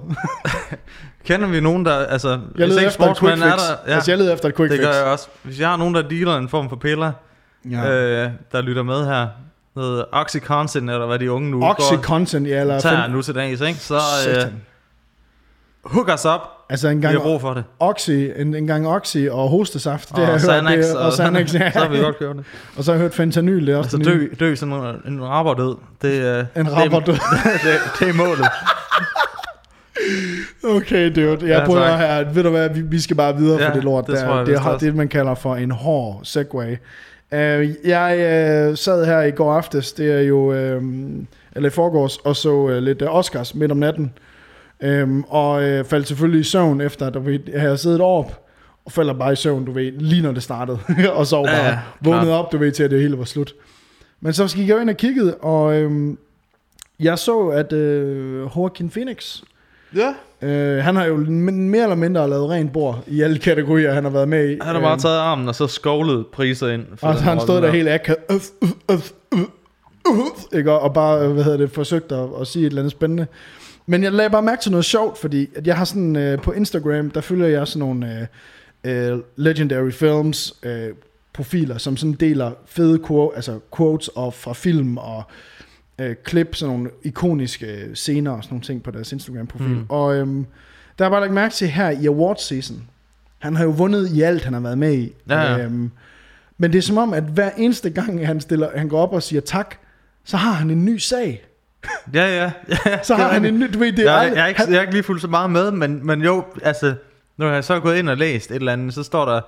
Kender 1.25 1.47
vi 1.47 1.59
nogen, 1.59 1.85
der... 1.85 1.93
Altså, 2.05 2.39
Jeg 2.57 2.67
leder 2.67 2.79
ikke 2.79 2.87
efter 2.87 3.03
et 3.11 3.17
quick 3.17 3.33
fix. 3.33 3.41
er 3.43 3.45
der... 3.55 3.75
Ja, 3.87 3.93
Altså, 3.95 4.11
jeg 4.11 4.17
leder 4.17 4.33
efter 4.33 4.49
et 4.49 4.55
quick 4.55 4.71
det 4.71 4.77
fix. 4.79 4.85
gør 4.87 4.93
jeg 4.93 5.03
også. 5.05 5.27
Hvis 5.43 5.59
jeg 5.59 5.69
har 5.69 5.77
nogen, 5.77 5.95
der 5.95 6.01
dealer 6.01 6.37
en 6.37 6.49
form 6.49 6.69
for 6.69 6.75
piller, 6.75 7.11
Ja. 7.71 7.91
øh, 7.91 8.29
der 8.51 8.61
lytter 8.61 8.83
med 8.83 9.05
her, 9.05 9.27
noget 9.75 10.05
Oxycontin, 10.11 10.89
eller 10.89 11.05
hvad 11.07 11.19
de 11.19 11.31
unge 11.31 11.51
nu 11.51 11.59
går, 11.59 11.69
Oxycontin, 11.69 12.45
ja, 12.45 12.59
eller 12.61 12.79
tager 12.79 13.03
fem- 13.03 13.11
nu 13.11 13.21
til 13.21 13.35
dags, 13.35 13.61
ikke? 13.61 13.79
Så 13.79 13.95
øh. 14.29 14.45
Hook 15.83 16.09
os 16.09 16.25
op. 16.25 16.41
Altså 16.69 16.87
en 16.87 16.97
Vi 16.97 17.01
gang 17.01 17.15
har 17.15 17.21
brug 17.23 17.41
for 17.41 17.53
det. 17.53 17.63
Oxy, 17.79 18.09
en, 18.09 18.55
en 18.55 18.67
gang 18.67 18.87
Oxy 18.87 19.17
og 19.31 19.49
hostesaft, 19.49 20.09
det 20.09 20.17
har 20.17 20.23
og 20.25 20.31
hørt, 20.31 20.41
Xanax, 20.41 20.85
det, 20.85 20.97
og, 20.97 21.13
Xanax, 21.13 21.53
ja. 21.59 21.71
så 21.71 21.79
har 21.79 21.89
vi 21.89 21.97
godt 21.97 22.19
gjort 22.19 22.35
det. 22.35 22.45
og 22.77 22.83
så 22.83 22.91
har 22.91 22.95
jeg 22.95 23.01
hørt 23.01 23.13
fentanyl, 23.13 23.67
det 23.67 23.73
er 23.73 23.77
også 23.77 23.97
Altså 23.97 24.11
dø, 24.11 24.27
dø 24.39 24.55
sådan 24.55 24.73
en, 24.73 25.13
en 25.13 25.23
rapperdød. 25.23 25.75
Det, 26.01 26.21
øh, 26.21 26.45
En 26.55 26.75
rapper 26.75 26.99
død. 26.99 27.13
Det, 27.13 27.21
det, 27.63 27.79
det 27.99 28.09
er 28.09 28.13
målet. 28.13 28.45
Okay, 30.63 31.15
dude. 31.15 31.47
Jeg 31.47 31.59
Ja, 31.59 31.65
prøver 31.65 31.97
her. 31.97 32.23
Ved 32.33 32.43
du 32.43 32.49
hvad, 32.49 32.69
vi, 32.69 32.81
vi 32.81 32.99
skal 32.99 33.15
bare 33.15 33.37
videre 33.37 33.61
Ja, 33.61 33.69
for 33.69 33.73
det 33.73 33.83
lort 33.83 34.07
det 34.07 34.15
der. 34.15 34.35
jeg 34.37 34.45
det 34.45 34.55
er 34.55 34.77
det, 34.77 34.95
man 34.95 35.07
kalder 35.07 35.35
for 35.35 35.55
en 35.55 35.71
hård 35.71 36.19
segway. 36.23 36.71
Uh, 37.31 37.87
jeg 37.87 38.69
uh, 38.69 38.77
sad 38.77 39.05
her 39.05 39.21
i 39.21 39.31
går 39.31 39.53
aftes, 39.53 39.93
det 39.93 40.11
er 40.11 40.21
jo, 40.21 40.37
uh, 40.37 40.83
eller 41.55 41.69
i 41.69 41.69
forgårs, 41.69 42.17
og 42.17 42.35
så 42.35 42.53
uh, 42.53 42.71
lidt 42.71 43.01
uh, 43.01 43.15
Oscars 43.15 43.55
midt 43.55 43.71
om 43.71 43.77
natten. 43.77 44.13
Um, 44.83 45.25
og 45.27 45.55
uh, 45.55 45.85
faldt 45.85 46.07
selvfølgelig 46.07 46.41
i 46.41 46.43
søvn 46.43 46.81
efter, 46.81 47.09
du 47.09 47.19
ved, 47.19 47.39
jeg 47.53 47.61
havde 47.61 47.77
siddet 47.77 48.01
op, 48.01 48.45
og 48.85 48.91
falder 48.91 49.13
bare 49.13 49.33
i 49.33 49.35
søvn, 49.35 49.65
du 49.65 49.71
ved, 49.71 49.91
lige 49.91 50.21
når 50.21 50.31
det 50.31 50.43
startede. 50.43 50.79
og 51.13 51.27
så 51.27 51.43
bare 51.43 51.65
ja, 51.65 51.79
vågnede 52.01 52.33
op, 52.39 52.51
du 52.51 52.57
ved, 52.57 52.71
til 52.71 52.83
at 52.83 52.91
det 52.91 53.01
hele 53.01 53.17
var 53.17 53.25
slut. 53.25 53.53
Men 54.21 54.33
så 54.33 54.55
gik 54.55 54.69
jeg 54.69 54.81
ind 54.81 54.89
og 54.89 54.97
kiggede, 54.97 55.35
og 55.35 55.83
um, 55.85 56.17
jeg 56.99 57.19
så, 57.19 57.39
at 57.39 57.73
uh, 57.73 58.57
Joaquin 58.57 58.89
Phoenix, 58.89 59.41
Ja. 59.95 60.13
Øh, 60.47 60.83
han 60.83 60.95
har 60.95 61.05
jo 61.05 61.17
mere 61.51 61.83
eller 61.83 61.95
mindre 61.95 62.29
lavet 62.29 62.49
rent 62.49 62.73
bord 62.73 63.03
i 63.07 63.21
alle 63.21 63.39
kategorier, 63.39 63.93
han 63.93 64.03
har 64.03 64.11
været 64.11 64.29
med 64.29 64.49
i. 64.49 64.57
Han 64.61 64.75
har 64.75 64.81
bare 64.81 64.91
Øhm, 64.91 64.99
taget 64.99 65.17
armen 65.17 65.47
og 65.47 65.55
så 65.55 65.67
skovlet 65.67 66.27
priser 66.27 66.67
ind. 66.67 66.85
for 66.95 67.07
Og 67.07 67.13
han 67.13 67.29
rolle 67.29 67.41
stået 67.41 67.63
der 67.63 67.71
helt 67.71 67.89
akavet. 67.89 68.19
Øh, 68.31 68.35
øh, 68.63 68.69
øh, 68.91 68.99
øh, 69.33 69.39
øh, 70.51 70.57
ikke? 70.59 70.71
Og 70.71 70.93
bare, 70.93 71.25
øh, 71.25 71.31
hvad 71.31 71.43
hedder 71.43 71.57
det, 71.57 71.71
forsøgt 71.71 72.11
at, 72.11 72.27
at 72.41 72.47
sige 72.47 72.63
et 72.63 72.69
eller 72.69 72.81
andet 72.81 72.91
spændende. 72.91 73.27
Men 73.89 74.03
jeg 74.03 74.11
lagde 74.11 74.29
bare 74.29 74.41
mærke 74.41 74.61
til 74.61 74.71
noget 74.71 74.85
sjovt, 74.85 75.17
fordi 75.17 75.49
at 75.55 75.67
jeg 75.67 75.77
har 75.77 75.85
sådan 75.85 76.15
øh, 76.15 76.41
på 76.41 76.51
Instagram, 76.51 77.11
der 77.11 77.21
følger 77.21 77.47
jeg 77.47 77.67
sådan 77.67 77.79
nogle 77.79 78.27
øh, 78.83 79.13
øh, 79.13 79.19
Legendary 79.35 79.91
Films 79.91 80.53
øh, 80.63 80.89
profiler, 81.33 81.77
som 81.77 81.97
sådan 81.97 82.13
deler 82.13 82.51
fede 82.65 82.99
quote, 83.07 83.35
altså 83.35 83.59
quotes 83.77 84.07
og 84.07 84.33
fra 84.33 84.53
film 84.53 84.97
og 84.97 85.23
øh, 85.99 86.15
klip, 86.23 86.55
sådan 86.55 86.75
nogle 86.75 86.89
ikoniske 87.03 87.65
øh, 87.65 87.95
scener 87.95 88.31
og 88.31 88.43
sådan 88.43 88.53
nogle 88.53 88.63
ting 88.63 88.83
på 88.83 88.91
deres 88.91 89.11
Instagram-profil. 89.11 89.67
Mm. 89.67 89.85
Og 89.89 90.15
øhm, 90.15 90.45
der 90.99 91.05
har 91.05 91.09
bare 91.09 91.21
lagt 91.21 91.33
mærke 91.33 91.53
til 91.53 91.67
her 91.67 91.89
i 91.89 92.05
awards 92.05 92.43
season. 92.43 92.83
Han 93.39 93.55
har 93.55 93.63
jo 93.63 93.69
vundet 93.69 94.11
i 94.11 94.21
alt, 94.21 94.43
han 94.43 94.53
har 94.53 94.61
været 94.61 94.77
med 94.77 94.93
i. 94.93 95.13
Ja, 95.29 95.41
ja. 95.41 95.63
Øhm, 95.63 95.91
men 96.57 96.71
det 96.71 96.77
er 96.77 96.81
som 96.81 96.97
om, 96.97 97.13
at 97.13 97.23
hver 97.23 97.51
eneste 97.57 97.89
gang, 97.89 98.27
han, 98.27 98.41
stiller, 98.41 98.69
han 98.75 98.87
går 98.87 99.01
op 99.01 99.13
og 99.13 99.23
siger 99.23 99.41
tak, 99.41 99.75
så 100.23 100.37
har 100.37 100.51
han 100.51 100.69
en 100.69 100.85
ny 100.85 100.97
sag. 100.97 101.48
Ja, 102.13 102.27
ja. 102.43 102.51
ja 102.85 103.03
Så 103.03 103.15
har 103.15 103.29
han 103.29 103.45
en 103.45 103.59
ny, 103.59 103.69
du 103.73 103.79
ved, 103.79 103.91
det 103.91 103.99
er 103.99 104.11
jeg, 104.11 104.19
aldrig, 104.21 104.35
jeg, 104.37 104.43
er 104.43 104.47
ikke, 104.47 104.59
han, 104.61 104.69
jeg 104.71 104.77
er 104.77 104.81
ikke 104.81 104.93
lige 104.93 105.03
fuldt 105.03 105.21
så 105.21 105.27
meget 105.27 105.49
med, 105.51 105.71
men, 105.71 106.05
men 106.07 106.21
jo, 106.21 106.45
altså, 106.63 106.95
når 107.37 107.51
jeg 107.51 107.63
så 107.63 107.73
er 107.73 107.79
gået 107.79 107.97
ind 107.97 108.09
og 108.09 108.17
læst 108.17 108.51
et 108.51 108.55
eller 108.55 108.73
andet, 108.73 108.93
så 108.93 109.03
står 109.03 109.25
der, 109.25 109.41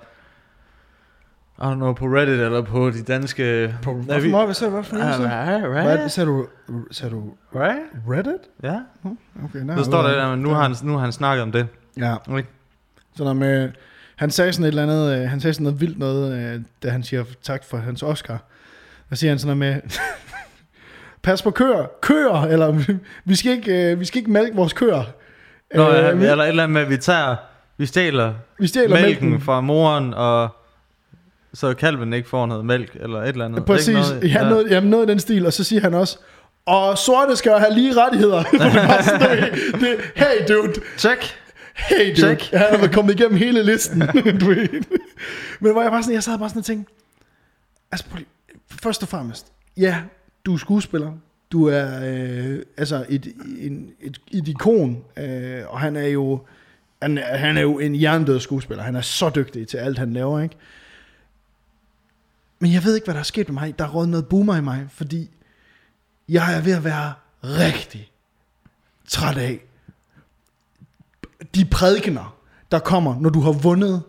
I 1.60 1.63
don't 1.63 1.76
know, 1.76 1.94
på 1.94 2.06
Reddit 2.06 2.39
eller 2.39 2.62
på 2.62 2.89
de 2.89 3.04
danske... 3.04 3.76
på, 3.84 3.94
hvad, 3.94 4.22
vi- 4.22 4.32
for, 4.32 4.46
hvad 4.46 4.54
sagde 4.56 4.72
du? 4.72 4.76
Hvad 4.82 4.84
sagde? 4.84 5.52
Right, 5.52 5.70
Hvad 5.72 5.98
right, 6.00 6.12
sagde 6.12 6.28
du? 6.30 6.48
Sagde 6.91 7.15
du 7.15 7.34
right. 7.56 7.80
Reddit? 8.10 8.41
Ja, 8.63 8.80
Okay, 9.46 9.60
nej, 9.60 9.78
så 9.78 9.84
står 9.84 10.02
der, 10.02 10.15
der, 10.15 10.36
nu 10.36 10.50
har, 10.50 10.62
han, 10.63 10.76
nu 10.84 10.94
har 10.94 11.00
han 11.00 11.12
snakket 11.12 11.44
om 11.44 11.52
det. 11.52 11.67
Ja. 11.98 12.15
Ikke? 12.38 12.50
Så 13.15 13.24
der 13.24 13.34
med, 13.34 13.72
han 14.15 14.32
sagde 14.32 14.54
sådan 14.54 14.63
et 14.63 14.67
eller 14.67 14.84
andet, 14.84 15.22
øh, 15.24 15.30
han 15.30 15.39
sagde 15.39 15.54
sådan 15.54 15.63
noget 15.63 15.82
vildt 15.82 16.00
noget, 16.00 16.54
øh, 16.56 16.62
da 16.84 16.89
han 16.89 17.04
siger 17.04 17.24
tak 17.44 17.63
for 17.63 17.78
hans 17.78 18.04
Oscar. 18.04 18.44
Der 19.10 19.15
siger 19.15 19.32
han 19.32 19.39
sådan 19.39 19.58
noget 19.58 19.74
med, 19.74 19.82
pas 21.23 21.41
på 21.41 21.51
køer, 21.51 21.86
køer, 22.01 22.41
eller 22.41 22.84
vi 23.25 23.36
skal 23.36 23.51
ikke, 23.51 23.91
øh, 23.91 23.99
vi 23.99 24.05
skal 24.05 24.17
ikke 24.19 24.31
mælke 24.31 24.55
vores 24.55 24.73
køer. 24.73 25.03
Nå, 25.75 25.89
Øh, 25.89 25.95
ja, 25.95 26.12
vi, 26.12 26.25
eller 26.25 26.43
et 26.43 26.47
eller 26.49 26.63
andet 26.63 26.73
med, 26.73 26.81
at 26.81 26.89
vi 26.89 26.97
tager, 26.97 27.36
vi 27.77 27.86
stjæler 27.86 28.34
vi 28.60 28.67
stjæler 28.67 29.01
mælken, 29.01 29.29
mælken. 29.29 29.41
fra 29.45 29.62
moren, 29.62 30.13
og 30.13 30.49
så 31.53 31.73
kalven 31.73 32.13
ikke 32.13 32.29
får 32.29 32.45
noget 32.45 32.65
mælk, 32.65 32.97
eller 32.99 33.21
et 33.21 33.27
eller 33.29 33.45
andet. 33.45 33.65
Præcis, 33.65 33.93
noget, 33.93 34.23
ja, 34.34 34.49
noget, 34.49 34.71
jamen 34.71 34.89
noget 34.89 35.03
af 35.03 35.07
den 35.07 35.19
stil, 35.19 35.45
og 35.45 35.53
så 35.53 35.63
siger 35.63 35.81
han 35.81 35.93
også, 35.93 36.17
og 36.65 36.97
sorte 36.97 37.36
skal 37.36 37.51
have 37.60 37.73
lige 37.73 37.93
rettigheder. 38.05 38.43
det 39.81 39.99
er 40.15 40.25
hey 40.25 40.47
dude, 40.55 40.73
Check. 40.97 41.36
hey 41.75 42.07
dude, 42.07 42.15
Check. 42.36 42.51
han 42.53 42.79
har 42.79 42.88
kommet 42.88 43.19
igennem 43.19 43.38
hele 43.38 43.63
listen. 43.63 43.99
du 44.41 44.45
ved. 44.45 44.84
Men 45.60 45.71
hvor 45.71 45.81
jeg 45.81 45.91
bare 45.91 46.03
sådan, 46.03 46.15
jeg 46.15 46.23
sad 46.23 46.38
bare 46.39 46.49
sådan 46.49 46.60
og 46.60 46.65
tænkte, 46.65 46.93
altså 47.91 48.05
prøv 48.10 48.17
lige- 48.17 48.27
først 48.84 49.03
og 49.03 49.10
fremmest, 49.10 49.47
ja, 49.77 49.97
du 50.45 50.54
er 50.54 50.58
skuespiller, 50.58 51.13
du 51.51 51.67
er 51.67 51.99
øh, 52.04 52.60
altså 52.77 53.06
et, 53.10 53.34
en, 53.60 53.91
et, 54.01 54.21
et 54.32 54.47
ikon, 54.47 55.04
øh, 55.17 55.63
og 55.67 55.80
han 55.80 55.95
er 55.95 56.08
jo 56.08 56.45
han, 57.01 57.17
han 57.17 57.58
er 57.58 57.62
jo 57.62 57.80
en 57.80 58.01
jerndød 58.01 58.39
skuespiller. 58.39 58.84
Han 58.84 58.95
er 58.95 59.01
så 59.01 59.32
dygtig 59.36 59.67
til 59.67 59.77
alt, 59.77 59.97
han 59.97 60.13
laver, 60.13 60.39
ikke? 60.39 60.56
Men 62.60 62.73
jeg 62.73 62.84
ved 62.84 62.95
ikke, 62.95 63.06
hvad 63.06 63.13
der 63.13 63.19
er 63.19 63.23
sket 63.23 63.49
med 63.49 63.54
mig. 63.54 63.80
Der 63.80 63.86
er 63.86 63.89
råd 63.89 64.08
noget 64.08 64.27
boomer 64.27 64.56
i 64.56 64.62
mig, 64.62 64.88
fordi 64.91 65.30
jeg 66.30 66.58
er 66.58 66.62
ved 66.62 66.73
at 66.73 66.84
være 66.84 67.13
rigtig 67.43 68.12
træt 69.08 69.38
af 69.38 69.60
de 71.56 71.65
prædikener, 71.65 72.38
der 72.71 72.80
kommer, 72.80 73.19
når 73.19 73.30
du 73.30 73.39
har 73.39 73.51
vundet 73.51 74.04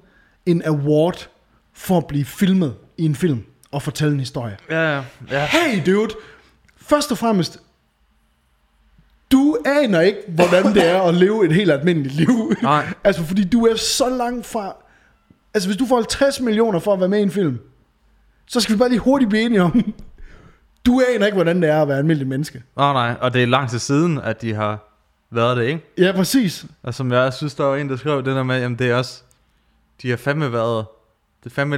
en 0.47 0.63
award 0.65 1.31
for 1.73 1.99
at 1.99 2.07
blive 2.07 2.25
filmet 2.25 2.77
i 2.99 3.05
en 3.05 3.15
film 3.15 3.45
og 3.73 3.83
fortælle 3.83 4.13
en 4.15 4.21
historie. 4.21 4.57
Ja, 4.71 5.03
ja. 5.31 5.47
Hey 5.47 5.83
dude, 5.87 6.15
først 6.77 7.11
og 7.13 7.19
fremmest, 7.19 7.61
du 9.33 9.57
aner 9.67 10.01
ikke, 10.01 10.19
hvordan 10.29 10.65
det 10.75 10.91
er 10.91 11.03
at 11.03 11.15
leve 11.15 11.45
et 11.45 11.53
helt 11.53 11.71
almindeligt 11.71 12.15
liv. 12.15 12.53
Nej. 12.63 12.87
altså, 13.05 13.25
fordi 13.25 13.45
du 13.45 13.67
er 13.67 13.77
så 13.77 14.09
langt 14.09 14.47
fra... 14.47 14.77
Altså, 15.55 15.69
hvis 15.69 15.77
du 15.77 15.87
får 15.87 15.97
50 15.97 16.41
millioner 16.41 16.79
for 16.79 16.93
at 16.93 17.01
være 17.01 17.09
med 17.09 17.19
i 17.19 17.23
en 17.23 17.31
film, 17.31 17.61
så 18.47 18.61
skal 18.61 18.75
vi 18.75 18.79
bare 18.79 18.89
lige 18.89 18.99
hurtigt 18.99 19.29
blive 19.29 19.43
enige 19.43 19.63
om, 19.63 19.95
du 20.87 21.03
aner 21.15 21.27
ikke, 21.27 21.37
hvordan 21.37 21.63
det 21.63 21.71
er 21.71 21.83
at 21.83 21.89
være 21.89 21.99
almindelig 21.99 22.29
menneske. 22.29 22.63
Nej, 22.77 22.93
nej, 22.93 23.17
og 23.21 23.35
det 23.35 23.43
er 23.43 23.47
lang 23.47 23.71
tid 23.71 23.79
siden, 23.79 24.19
at 24.19 24.43
de 24.43 24.55
har 24.55 24.93
været 25.31 25.57
det, 25.57 25.65
ikke? 25.65 25.81
Ja, 25.99 26.13
præcis. 26.13 26.67
Og 26.83 26.95
som 26.95 27.13
jeg 27.13 27.33
synes, 27.33 27.55
der 27.55 27.65
var 27.65 27.77
en, 27.77 27.89
der 27.89 27.97
skrev 27.97 28.17
det 28.17 28.37
der 28.37 28.43
med, 28.43 28.61
jamen 28.61 28.79
det 28.79 28.91
er 28.91 28.97
også, 28.97 29.23
de 30.03 30.11
har 30.11 30.17
fandme 30.17 30.53
været, 30.53 30.87
det 31.45 31.51
er 31.51 31.55
fandme, 31.55 31.77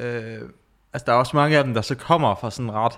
øh, 0.00 0.38
altså 0.92 1.06
der 1.06 1.12
er 1.12 1.16
også 1.16 1.36
mange 1.36 1.58
af 1.58 1.64
dem, 1.64 1.74
der 1.74 1.80
så 1.80 1.94
kommer 1.94 2.34
fra 2.34 2.50
sådan 2.50 2.72
ret 2.72 2.92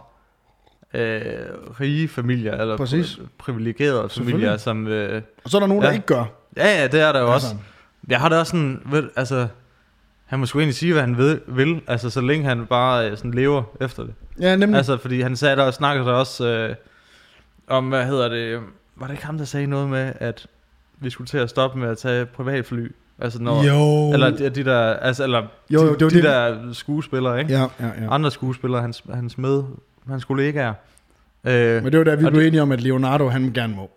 øh, 0.94 1.46
rige 1.80 2.08
familier, 2.08 2.52
eller 2.60 2.76
Præcis. 2.76 3.14
pri- 3.14 3.26
privilegerede 3.38 4.08
familier, 4.08 4.56
som, 4.56 4.86
øh, 4.86 5.22
Og 5.44 5.50
så 5.50 5.56
er 5.56 5.60
der 5.60 5.66
nogen, 5.66 5.82
ja. 5.82 5.88
der 5.88 5.94
ikke 5.94 6.06
gør. 6.06 6.24
ja, 6.56 6.80
ja, 6.80 6.86
det 6.86 7.00
er 7.00 7.12
der 7.12 7.20
jo 7.20 7.32
også. 7.34 7.46
Altså, 7.46 7.62
Jeg 8.08 8.20
har 8.20 8.28
da 8.28 8.38
også 8.38 8.50
sådan, 8.50 8.82
ved, 8.86 9.08
altså, 9.16 9.48
han 10.24 10.38
må 10.38 10.46
sgu 10.46 10.58
egentlig 10.58 10.74
sige, 10.76 10.92
hvad 10.92 11.02
han 11.02 11.16
ved, 11.16 11.40
vil, 11.46 11.80
altså 11.86 12.10
så 12.10 12.20
længe 12.20 12.44
han 12.48 12.66
bare 12.66 13.10
øh, 13.10 13.16
sådan 13.16 13.30
lever 13.34 13.62
efter 13.80 14.02
det. 14.02 14.14
ja, 14.40 14.56
nemlig. 14.56 14.76
Altså, 14.76 14.96
fordi 14.98 15.20
han 15.20 15.36
sagde 15.36 15.56
der 15.56 15.62
og 15.62 15.74
snakkede 15.74 16.06
der 16.06 16.12
også 16.12 16.46
øh, 16.48 16.74
om, 17.66 17.88
hvad 17.88 18.06
hedder 18.06 18.28
det, 18.28 18.60
var 18.96 19.06
det 19.06 19.14
ikke 19.14 19.26
ham, 19.26 19.38
der 19.38 19.44
sagde 19.44 19.66
noget 19.66 19.88
med, 19.88 20.12
at 20.16 20.46
vi 20.98 21.10
skulle 21.10 21.28
til 21.28 21.38
at 21.38 21.50
stoppe 21.50 21.78
med 21.78 21.88
at 21.88 21.98
tage 21.98 22.26
privatfly? 22.26 22.92
Altså 23.22 23.42
når, 23.42 23.64
jo. 23.64 24.12
eller 24.12 24.30
de, 24.30 24.48
de 24.50 24.64
der, 24.64 24.80
altså, 24.94 25.24
eller 25.24 25.42
Jo, 25.70 25.82
jo, 25.82 25.94
de, 25.94 25.98
det 26.04 26.10
de 26.10 26.16
det. 26.16 26.24
der 26.24 26.72
skuespillere, 26.72 27.40
ikke? 27.40 27.52
Ja, 27.52 27.60
ja, 27.60 27.66
ja. 27.86 28.14
Andre 28.14 28.30
skuespillere, 28.30 28.80
hans, 28.82 29.02
hans 29.14 29.38
med, 29.38 29.62
hans 30.08 30.24
kollegaer. 30.24 30.72
Øh, 31.46 31.82
Men 31.82 31.92
det 31.92 31.98
var 31.98 32.04
da, 32.04 32.14
vi 32.14 32.30
blev 32.30 32.46
enige 32.46 32.62
om, 32.62 32.72
at 32.72 32.80
Leonardo, 32.80 33.28
han 33.28 33.52
gerne 33.54 33.74
må. 33.74 33.90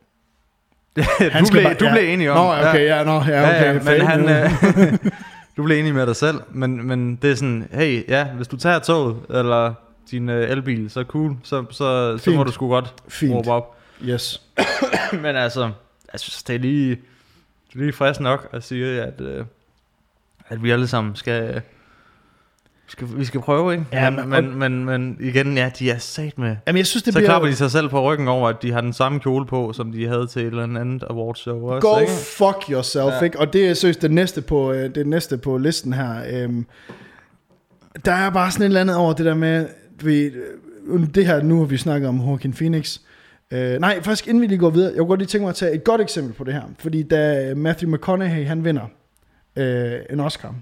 du, 0.98 1.02
Han 1.32 1.46
skal 1.46 1.52
blev, 1.60 1.64
bare- 1.64 1.74
du 1.74 1.86
ja. 1.86 1.92
blev 1.94 2.14
enig 2.14 2.32
om. 2.32 2.38
Nå, 2.38 2.54
okay, 2.70 2.86
ja, 2.86 3.04
nå, 3.04 3.12
ja, 3.12 3.20
okay. 3.20 3.32
ja, 3.32 3.74
ja, 3.74 3.80
men 3.84 4.02
han, 4.08 4.30
øh, 4.30 4.52
du 5.58 5.64
bliver 5.64 5.80
enig 5.80 5.94
med 5.94 6.08
dig 6.08 6.16
selv, 6.16 6.38
men, 6.52 6.88
men 6.88 7.16
det 7.16 7.32
er 7.32 7.36
sådan, 7.36 7.68
hey, 7.74 8.10
ja, 8.10 8.24
hvis 8.28 8.48
du 8.48 8.58
tager 8.58 8.80
toget, 8.80 9.16
eller 9.30 9.74
din 10.12 10.30
øh, 10.30 10.50
elbil, 10.50 10.90
så 10.90 11.04
cool, 11.04 11.36
så, 11.44 11.66
så, 11.72 12.18
så 12.18 12.30
må 12.30 12.36
Fint. 12.38 12.48
du 12.48 12.52
sgu 12.52 12.70
godt 12.70 12.94
Fint. 13.08 13.34
råbe 13.36 13.52
op. 13.52 13.78
Yes. 14.04 14.42
men 15.24 15.36
altså, 15.36 15.62
jeg 16.14 16.20
synes, 16.20 16.44
det 16.44 16.56
er 16.56 16.60
lige, 16.60 16.98
det 17.76 17.82
er 17.82 17.86
lige 17.86 17.94
frisk 17.94 18.20
nok 18.20 18.48
at 18.54 18.64
sige, 18.64 19.02
at, 19.02 19.22
øh, 19.22 19.46
at 20.50 20.64
vi 20.64 20.72
alle 20.72 20.88
sammen 20.88 21.16
skal, 21.16 21.62
skal, 22.88 23.08
vi 23.16 23.26
skal 23.26 23.42
prøve, 23.42 23.74
ikke? 23.74 23.86
Ja, 23.92 24.10
men, 24.10 24.30
men- 24.30 24.58
men, 24.58 24.60
men, 24.60 24.86
men 24.86 25.18
igen, 25.20 25.58
ja, 25.58 25.72
de 25.80 25.90
er 25.92 25.98
sat 25.98 26.38
med. 26.38 26.56
Jamen, 26.68 26.78
jeg 26.78 26.88
synes, 26.88 27.04
det 27.04 27.14
Så 27.14 27.20
bliver... 27.20 27.30
klapper 27.30 27.50
de 27.50 27.56
sig 27.56 27.72
selv 27.72 27.90
på 27.90 28.02
ryggen 28.12 28.28
over, 28.28 28.50
at 28.50 28.62
de 28.62 28.72
har 28.72 28.82
den 28.82 28.94
samme 28.94 29.20
kjole 29.20 29.46
på, 29.46 29.74
som 29.74 29.92
de 29.92 30.08
havde 30.08 30.28
til 30.28 30.42
et 30.42 30.46
eller 30.48 30.64
andet 30.64 31.04
awardshow 31.10 31.68
også, 31.70 31.88
Go 31.88 32.00
ikke? 32.00 32.12
fuck 32.12 32.70
yourself, 32.72 33.14
ja. 33.20 33.24
Ikke? 33.24 33.40
Og 33.40 33.54
det 33.54 33.68
er 33.70 33.74
seriøst 33.74 34.02
det 34.02 34.12
næste 34.12 34.42
på, 34.42 34.72
øh, 34.72 34.96
det 34.96 35.08
næste 35.08 35.38
på 35.38 35.58
listen 35.58 35.94
her. 35.94 36.24
Øhm, 36.44 36.66
der 38.06 38.12
er 38.14 38.30
bare 38.30 38.52
sådan 38.52 38.64
et 38.64 38.66
eller 38.68 38.82
andet 38.82 38.96
over 38.96 39.14
det 39.14 39.26
der 39.26 39.36
med, 39.36 39.68
du 40.02 40.06
ved, 40.06 40.32
øh, 40.88 41.08
det 41.16 41.26
her, 41.26 41.42
nu 41.44 41.58
har 41.60 41.66
vi 41.66 41.78
snakket 41.78 42.10
om 42.10 42.20
Joaquin 42.22 42.54
Phoenix. 42.54 42.98
Øh, 43.00 43.02
nej, 43.80 44.02
faktisk 44.02 44.28
inden 44.28 44.42
vi 44.42 44.48
lige 44.48 44.58
går 44.60 44.70
videre, 44.70 44.90
jeg 44.90 44.98
kunne 44.98 45.08
godt 45.08 45.20
lige 45.20 45.28
tænke 45.28 45.42
mig 45.44 45.50
at 45.50 45.56
tage 45.56 45.74
et 45.74 45.84
godt 45.84 46.02
eksempel 46.02 46.34
på 46.34 46.44
det 46.44 46.54
her. 46.54 46.62
Fordi 46.80 47.04
da 47.04 47.54
Matthew 47.56 47.92
McConaughey, 47.96 48.46
han 48.46 48.64
vinder 48.66 48.86
øh, 49.56 49.94
en 50.10 50.20
Oscar, 50.20 50.56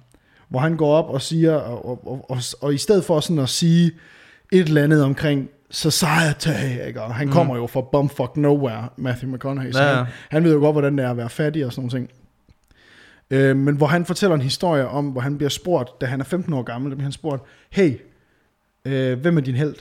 hvor 0.49 0.59
han 0.59 0.77
går 0.77 0.93
op 0.95 1.09
og 1.09 1.21
siger, 1.21 1.53
og, 1.55 1.85
og, 1.85 2.07
og, 2.07 2.25
og, 2.29 2.37
og 2.61 2.73
i 2.73 2.77
stedet 2.77 3.05
for 3.05 3.19
sådan 3.19 3.39
at 3.39 3.49
sige 3.49 3.91
et 4.51 4.67
eller 4.67 4.83
andet 4.83 5.03
omkring 5.03 5.49
society, 5.71 6.49
ikke? 6.87 7.01
og 7.01 7.15
han 7.15 7.27
Mm. 7.27 7.33
kommer 7.33 7.55
jo 7.55 7.67
fra 7.67 7.81
bumfuck 7.81 8.37
nowhere, 8.37 8.89
Matthew 8.97 9.31
McConaughey, 9.35 9.71
så 9.71 9.81
Ja, 9.83 9.87
han, 9.87 9.97
ja. 9.97 10.05
han 10.29 10.43
ved 10.43 10.53
jo 10.53 10.59
godt, 10.59 10.73
hvordan 10.73 10.97
det 10.97 11.05
er 11.05 11.09
at 11.11 11.17
være 11.17 11.29
fattig 11.29 11.65
og 11.65 11.73
sådan 11.73 11.81
nogle 11.89 11.99
ting. 11.99 12.09
Øh, 13.31 13.57
men 13.57 13.75
hvor 13.75 13.87
han 13.87 14.05
fortæller 14.05 14.35
en 14.35 14.41
historie 14.41 14.87
om, 14.87 15.05
hvor 15.05 15.21
han 15.21 15.37
bliver 15.37 15.49
spurgt, 15.49 16.01
da 16.01 16.05
han 16.05 16.19
er 16.19 16.23
15 16.23 16.53
år 16.53 16.63
gammel, 16.63 16.91
der 16.91 16.95
bliver 16.95 17.05
han 17.05 17.11
spurgt, 17.11 17.43
hey, 17.69 17.93
øh, 18.85 19.19
hvem 19.19 19.37
er 19.37 19.41
din 19.41 19.55
held? 19.55 19.75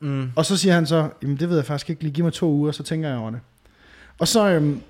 Mm. 0.00 0.30
Og 0.36 0.46
så 0.46 0.56
siger 0.56 0.74
han 0.74 0.86
så, 0.86 1.08
jamen 1.22 1.36
det 1.36 1.48
ved 1.48 1.56
jeg 1.56 1.64
faktisk 1.64 1.90
ikke, 1.90 2.02
lige 2.02 2.12
giv 2.12 2.24
mig 2.24 2.32
to 2.32 2.50
uger, 2.50 2.72
så 2.72 2.82
tænker 2.82 3.08
jeg 3.08 3.18
over 3.18 3.30
det. 3.30 3.40
Og 4.18 4.28
så 4.28 4.48
øhm, 4.48 4.80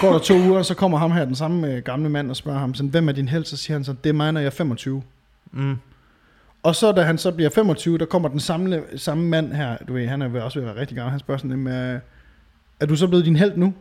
går 0.00 0.12
der 0.12 0.18
to 0.18 0.34
uger, 0.34 0.58
og 0.58 0.64
så 0.64 0.74
kommer 0.74 0.98
ham 0.98 1.12
her, 1.12 1.24
den 1.24 1.34
samme 1.34 1.72
øh, 1.72 1.82
gamle 1.82 2.08
mand, 2.08 2.30
og 2.30 2.36
spørger 2.36 2.58
ham, 2.58 2.74
sådan, 2.74 2.90
hvem 2.90 3.08
er 3.08 3.12
din 3.12 3.28
held? 3.28 3.44
Så 3.44 3.56
siger 3.56 3.76
han 3.76 3.84
så, 3.84 3.94
det 4.04 4.10
er 4.10 4.14
mig, 4.14 4.32
når 4.32 4.40
jeg 4.40 4.46
er 4.46 4.50
25. 4.50 5.02
Mm. 5.52 5.76
Og 6.62 6.76
så 6.76 6.92
da 6.92 7.02
han 7.02 7.18
så 7.18 7.32
bliver 7.32 7.50
25, 7.50 7.98
der 7.98 8.04
kommer 8.04 8.28
den 8.28 8.40
samme, 8.40 8.82
samme 8.96 9.24
mand 9.24 9.52
her, 9.52 9.76
du 9.88 9.92
ved, 9.92 10.06
han 10.06 10.22
er 10.22 10.42
også 10.42 10.60
ved 10.60 10.68
at 10.68 10.74
være 10.74 10.80
rigtig 10.80 10.96
gammel, 10.96 11.10
han 11.10 11.20
spørger 11.20 11.38
sådan, 11.38 11.50
jamen, 11.50 11.72
øh, 11.72 12.00
er 12.80 12.86
du 12.86 12.96
så 12.96 13.08
blevet 13.08 13.24
din 13.24 13.36
held 13.36 13.56
nu? 13.56 13.74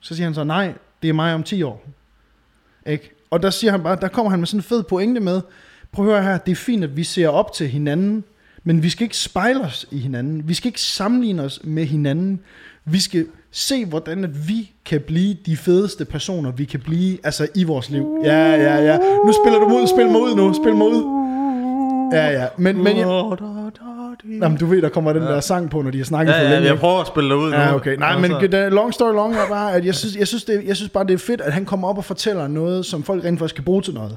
Så 0.00 0.14
siger 0.14 0.26
han 0.26 0.34
så, 0.34 0.44
nej, 0.44 0.74
det 1.02 1.08
er 1.08 1.12
mig 1.12 1.34
om 1.34 1.42
10 1.42 1.62
år. 1.62 1.86
Ikke? 2.86 3.10
Og 3.30 3.42
der 3.42 3.50
siger 3.50 3.70
han 3.70 3.82
bare, 3.82 3.96
der 4.00 4.08
kommer 4.08 4.30
han 4.30 4.38
med 4.38 4.46
sådan 4.46 4.58
en 4.58 4.62
fed 4.62 4.82
pointe 4.82 5.20
med, 5.20 5.40
prøv 5.92 6.06
at 6.06 6.12
høre 6.12 6.22
her, 6.22 6.38
det 6.38 6.52
er 6.52 6.56
fint, 6.56 6.84
at 6.84 6.96
vi 6.96 7.04
ser 7.04 7.28
op 7.28 7.52
til 7.52 7.68
hinanden, 7.68 8.24
men 8.64 8.82
vi 8.82 8.88
skal 8.90 9.02
ikke 9.04 9.16
spejle 9.16 9.60
os 9.60 9.86
i 9.90 9.98
hinanden. 9.98 10.48
Vi 10.48 10.54
skal 10.54 10.68
ikke 10.68 10.80
sammenligne 10.80 11.42
os 11.42 11.60
med 11.64 11.84
hinanden. 11.86 12.40
Vi 12.84 13.00
skal 13.00 13.26
se, 13.52 13.84
hvordan 13.86 14.24
at 14.24 14.48
vi 14.48 14.72
kan 14.84 15.00
blive 15.00 15.36
de 15.46 15.56
fedeste 15.56 16.04
personer, 16.04 16.50
vi 16.52 16.64
kan 16.64 16.80
blive 16.80 17.18
altså 17.24 17.46
i 17.54 17.64
vores 17.64 17.90
liv. 17.90 18.18
Ja, 18.24 18.50
ja, 18.54 18.76
ja. 18.84 18.98
Nu 19.26 19.32
spiller 19.44 19.58
du 19.58 19.66
ud. 19.66 19.86
Spil 19.86 20.06
mig 20.06 20.20
ud 20.20 20.34
nu. 20.36 20.54
Spil 20.54 20.74
mig 20.74 20.86
ud. 20.86 21.20
Ja, 22.12 22.26
ja. 22.40 22.46
Men, 22.56 22.84
men 22.84 22.96
jeg, 22.96 23.06
jamen, 24.42 24.58
du 24.58 24.66
ved, 24.66 24.82
der 24.82 24.88
kommer 24.88 25.12
den 25.12 25.22
Ja. 25.22 25.28
der 25.28 25.40
sang 25.40 25.70
på, 25.70 25.82
når 25.82 25.90
de 25.90 25.98
har 25.98 26.04
snakket 26.04 26.32
Ja, 26.32 26.38
for 26.38 26.42
ja, 26.42 26.48
længe. 26.50 26.64
jeg 26.64 26.72
ikke? 26.72 26.80
prøver 26.80 27.00
at 27.00 27.06
spille 27.06 27.28
dig 27.30 27.36
ud 27.38 27.50
nu. 27.50 27.56
Ja, 27.56 27.74
okay. 27.74 27.96
Nej, 27.96 28.18
men 28.18 28.30
the 28.50 28.68
long 28.68 28.94
story 28.94 29.12
long 29.14 29.34
er 29.34 29.48
bare, 29.48 29.72
at 29.74 29.84
jeg 29.86 29.94
synes, 29.94 30.16
jeg, 30.16 30.26
synes 30.28 30.44
det, 30.44 30.62
jeg 30.66 30.76
synes 30.76 30.90
bare, 30.90 31.06
det 31.06 31.14
er 31.14 31.18
fedt, 31.18 31.40
at 31.40 31.52
han 31.52 31.64
kommer 31.64 31.88
op 31.88 31.98
og 31.98 32.04
fortæller 32.04 32.48
noget, 32.48 32.86
som 32.86 33.02
folk 33.02 33.24
rent 33.24 33.38
faktisk 33.38 33.54
kan 33.54 33.64
bruge 33.64 33.82
til 33.82 33.94
noget. 33.94 34.16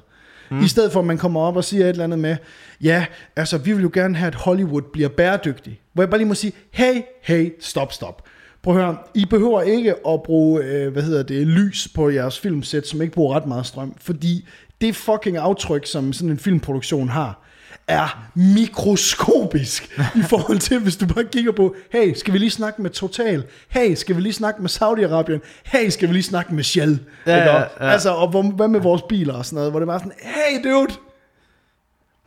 Mm. 0.54 0.63
I 0.63 0.68
stedet 0.68 0.92
for, 0.92 1.00
at 1.00 1.06
man 1.06 1.18
kommer 1.18 1.42
op 1.42 1.56
og 1.56 1.63
siger 1.63 1.86
et 1.86 1.89
eller 1.89 2.04
andet 2.04 2.20
med, 2.20 2.38
ja, 2.82 3.06
altså, 3.36 3.58
vi 3.58 3.74
vil 3.74 3.82
jo 3.82 3.92
gerne 3.94 4.16
have, 4.16 4.28
at 4.28 4.36
Hollywood 4.36 4.82
bliver 4.94 5.10
bæredygtig. 5.10 5.80
Hvor 5.94 6.04
jeg 6.04 6.10
bare 6.10 6.18
lige 6.18 6.28
må 6.28 6.34
sige, 6.34 6.54
hey, 6.72 7.02
hey, 7.22 7.54
stop, 7.60 7.94
stop. 7.94 8.24
Prøv 8.63 8.78
at 8.78 8.84
høre, 8.84 8.98
I 9.16 9.26
behøver 9.26 9.62
ikke 9.62 9.96
at 10.08 10.24
bruge, 10.24 10.63
øh, 10.63 10.92
hvad 10.94 11.04
hedder 11.04 11.24
det, 11.24 11.48
lys 11.48 11.88
på 11.96 12.10
jeres 12.10 12.39
filmsæt, 12.39 12.88
som 12.88 13.02
ikke 13.02 13.13
bruger 13.13 13.36
ret 13.36 13.46
meget 13.46 13.66
strøm, 13.66 13.96
fordi 14.02 14.48
det 14.82 14.96
fucking 14.96 15.38
aftryk, 15.38 15.86
som 15.86 16.13
sådan 16.13 16.30
en 16.30 16.38
filmproduktion 16.38 17.10
har, 17.10 17.44
er 17.88 18.24
mikroskopisk 18.36 20.00
i 20.15 20.22
forhold 20.30 20.60
til, 20.60 20.80
hvis 20.80 20.96
du 20.98 21.06
bare 21.06 21.24
kigger 21.24 21.52
på, 21.52 21.76
hey, 21.91 22.13
skal 22.13 22.34
vi 22.34 22.38
lige 22.38 22.50
snakke 22.50 22.82
med 22.82 22.89
Total? 22.89 23.43
Hey, 23.69 23.96
skal 23.96 24.15
vi 24.15 24.22
lige 24.22 24.34
snakke 24.34 24.62
med 24.62 24.69
Saudi-Arabien? 24.69 25.39
Hey, 25.63 25.89
skal 25.89 26.08
vi 26.08 26.13
lige 26.13 26.24
snakke 26.24 26.56
med 26.56 26.63
Shell? 26.63 27.00
Ja, 27.28 27.38
ja, 27.38 27.58
ja. 27.60 27.65
Altså, 27.80 28.10
og 28.10 28.28
hvor, 28.28 28.41
hvad 28.41 28.67
med 28.67 28.80
vores 28.80 29.02
biler 29.10 29.34
og 29.34 29.46
sådan 29.46 29.56
noget, 29.56 29.72
hvor 29.72 29.80
det 29.80 29.88
bare 29.88 30.00
sådan, 30.00 30.13
hey 30.22 30.69
dude, 30.72 30.93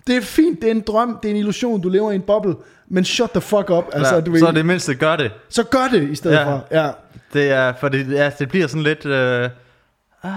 det 0.06 0.16
er 0.16 0.20
fint, 0.20 0.60
det 0.60 0.66
er 0.66 0.70
en 0.70 0.80
drøm, 0.86 1.18
det 1.22 1.28
er 1.28 1.32
en 1.32 1.38
illusion, 1.40 1.80
du 1.80 1.88
lever 1.88 2.10
i 2.12 2.14
en 2.14 2.22
boble, 2.22 2.54
men 2.88 3.04
shut 3.04 3.30
the 3.30 3.40
fuck 3.40 3.70
up, 3.70 3.84
altså, 3.92 4.14
ja, 4.14 4.20
du 4.20 4.38
så 4.38 4.52
det 4.52 4.66
mindste 4.66 4.94
gør 4.94 5.16
det. 5.16 5.32
så 5.48 5.62
gør 5.62 5.88
det 5.92 6.10
i 6.10 6.14
stedet 6.14 6.36
Ja. 6.36 6.44
for. 6.44 6.66
Ja. 6.70 6.90
Det 7.32 7.50
er, 7.50 7.72
for 7.80 7.88
det, 7.88 8.12
ja, 8.12 8.30
det 8.38 8.48
bliver 8.48 8.66
sådan 8.66 8.82
lidt 8.82 9.06
øh, 9.06 9.50
ah, 10.22 10.30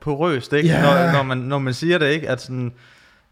porøst, 0.00 0.52
ikke? 0.52 0.68
Ja. 0.68 0.82
Når, 0.82 1.12
når, 1.12 1.22
man, 1.22 1.38
når 1.38 1.58
man 1.58 1.74
siger 1.74 1.98
det, 1.98 2.10
ikke? 2.10 2.28
At 2.28 2.40
sådan, 2.40 2.72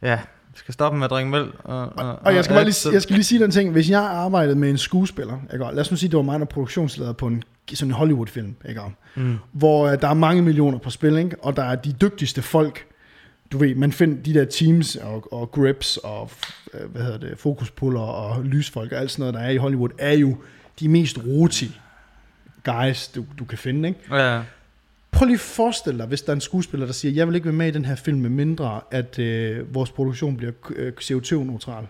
ja, 0.03 0.19
skal 0.55 0.75
stoppe 0.75 0.99
med 0.99 1.05
at 1.05 1.11
drikke 1.11 1.31
mælk. 1.31 1.55
Og, 1.65 1.93
og, 1.97 2.19
Og 2.25 2.35
jeg 2.35 2.45
skal, 2.45 2.55
bare 2.55 2.65
lige, 2.65 2.93
jeg 2.93 3.03
skal 3.03 3.15
lige 3.15 3.25
sige 3.25 3.43
den 3.43 3.51
ting, 3.51 3.73
hvis 3.73 3.91
jeg 3.91 4.01
arbejdede 4.01 4.57
med 4.57 4.71
en 4.71 4.79
skuespiller, 4.79 5.39
ikke? 5.53 5.65
og 5.65 5.75
lad 5.75 5.81
os 5.81 5.91
nu 5.91 5.97
sige, 5.97 6.11
det 6.11 6.17
var 6.17 6.23
mig, 6.23 6.41
der 6.41 6.47
er 6.47 6.51
produktionsleder 6.51 7.13
på 7.13 7.27
en, 7.27 7.43
sådan 7.75 7.91
en 7.91 7.95
Hollywood-film, 7.95 8.55
ikke? 8.69 8.81
Mm. 9.15 9.39
hvor 9.53 9.89
øh, 9.89 10.01
der 10.01 10.09
er 10.09 10.15
mange 10.15 10.43
millioner 10.43 10.79
på 10.79 10.91
spil, 10.91 11.17
ikke? 11.17 11.37
og 11.43 11.57
der 11.57 11.65
er 11.65 11.75
de 11.75 11.93
dygtigste 11.93 12.43
folk, 12.43 12.87
du 13.53 13.59
ved, 13.59 13.75
man 13.75 13.93
finder 13.93 14.23
de 14.23 14.35
der 14.35 14.45
teams 14.45 14.97
og, 14.97 15.33
og 15.33 15.51
grips 15.51 15.97
og 15.97 16.31
øh, 16.75 16.91
hvad 16.91 17.03
hedder 17.03 17.19
det, 17.19 17.39
fokuspuller 17.39 18.01
og 18.01 18.45
lysfolk 18.45 18.93
og 18.93 18.99
alt 18.99 19.11
sådan 19.11 19.23
noget, 19.23 19.35
der 19.35 19.41
er 19.41 19.51
i 19.51 19.57
Hollywood, 19.57 19.91
er 19.99 20.13
jo 20.13 20.37
de 20.81 20.89
mest 20.89 21.19
roti 21.27 21.81
guys, 22.65 23.09
du, 23.09 23.25
du 23.39 23.45
kan 23.45 23.59
finde. 23.59 23.89
Ikke? 23.89 24.17
Ja, 24.17 24.43
Prøv 25.13 25.27
lige 25.27 25.35
at 25.35 25.41
forestille 25.41 25.99
dig, 25.99 26.07
hvis 26.07 26.23
der 26.23 26.31
er 26.31 26.35
en 26.35 26.41
skuespiller, 26.41 26.87
der 26.87 26.93
siger, 26.93 27.13
jeg 27.13 27.27
vil 27.27 27.35
ikke 27.35 27.45
være 27.45 27.55
med 27.55 27.69
i 27.69 27.71
den 27.71 27.85
her 27.85 27.95
film, 27.95 28.19
med 28.19 28.31
mindre 28.31 28.81
at 28.91 29.19
øh, 29.19 29.75
vores 29.75 29.91
produktion 29.91 30.37
bliver 30.37 30.53
øh, 30.71 30.93
CO2-neutral. 31.01 31.87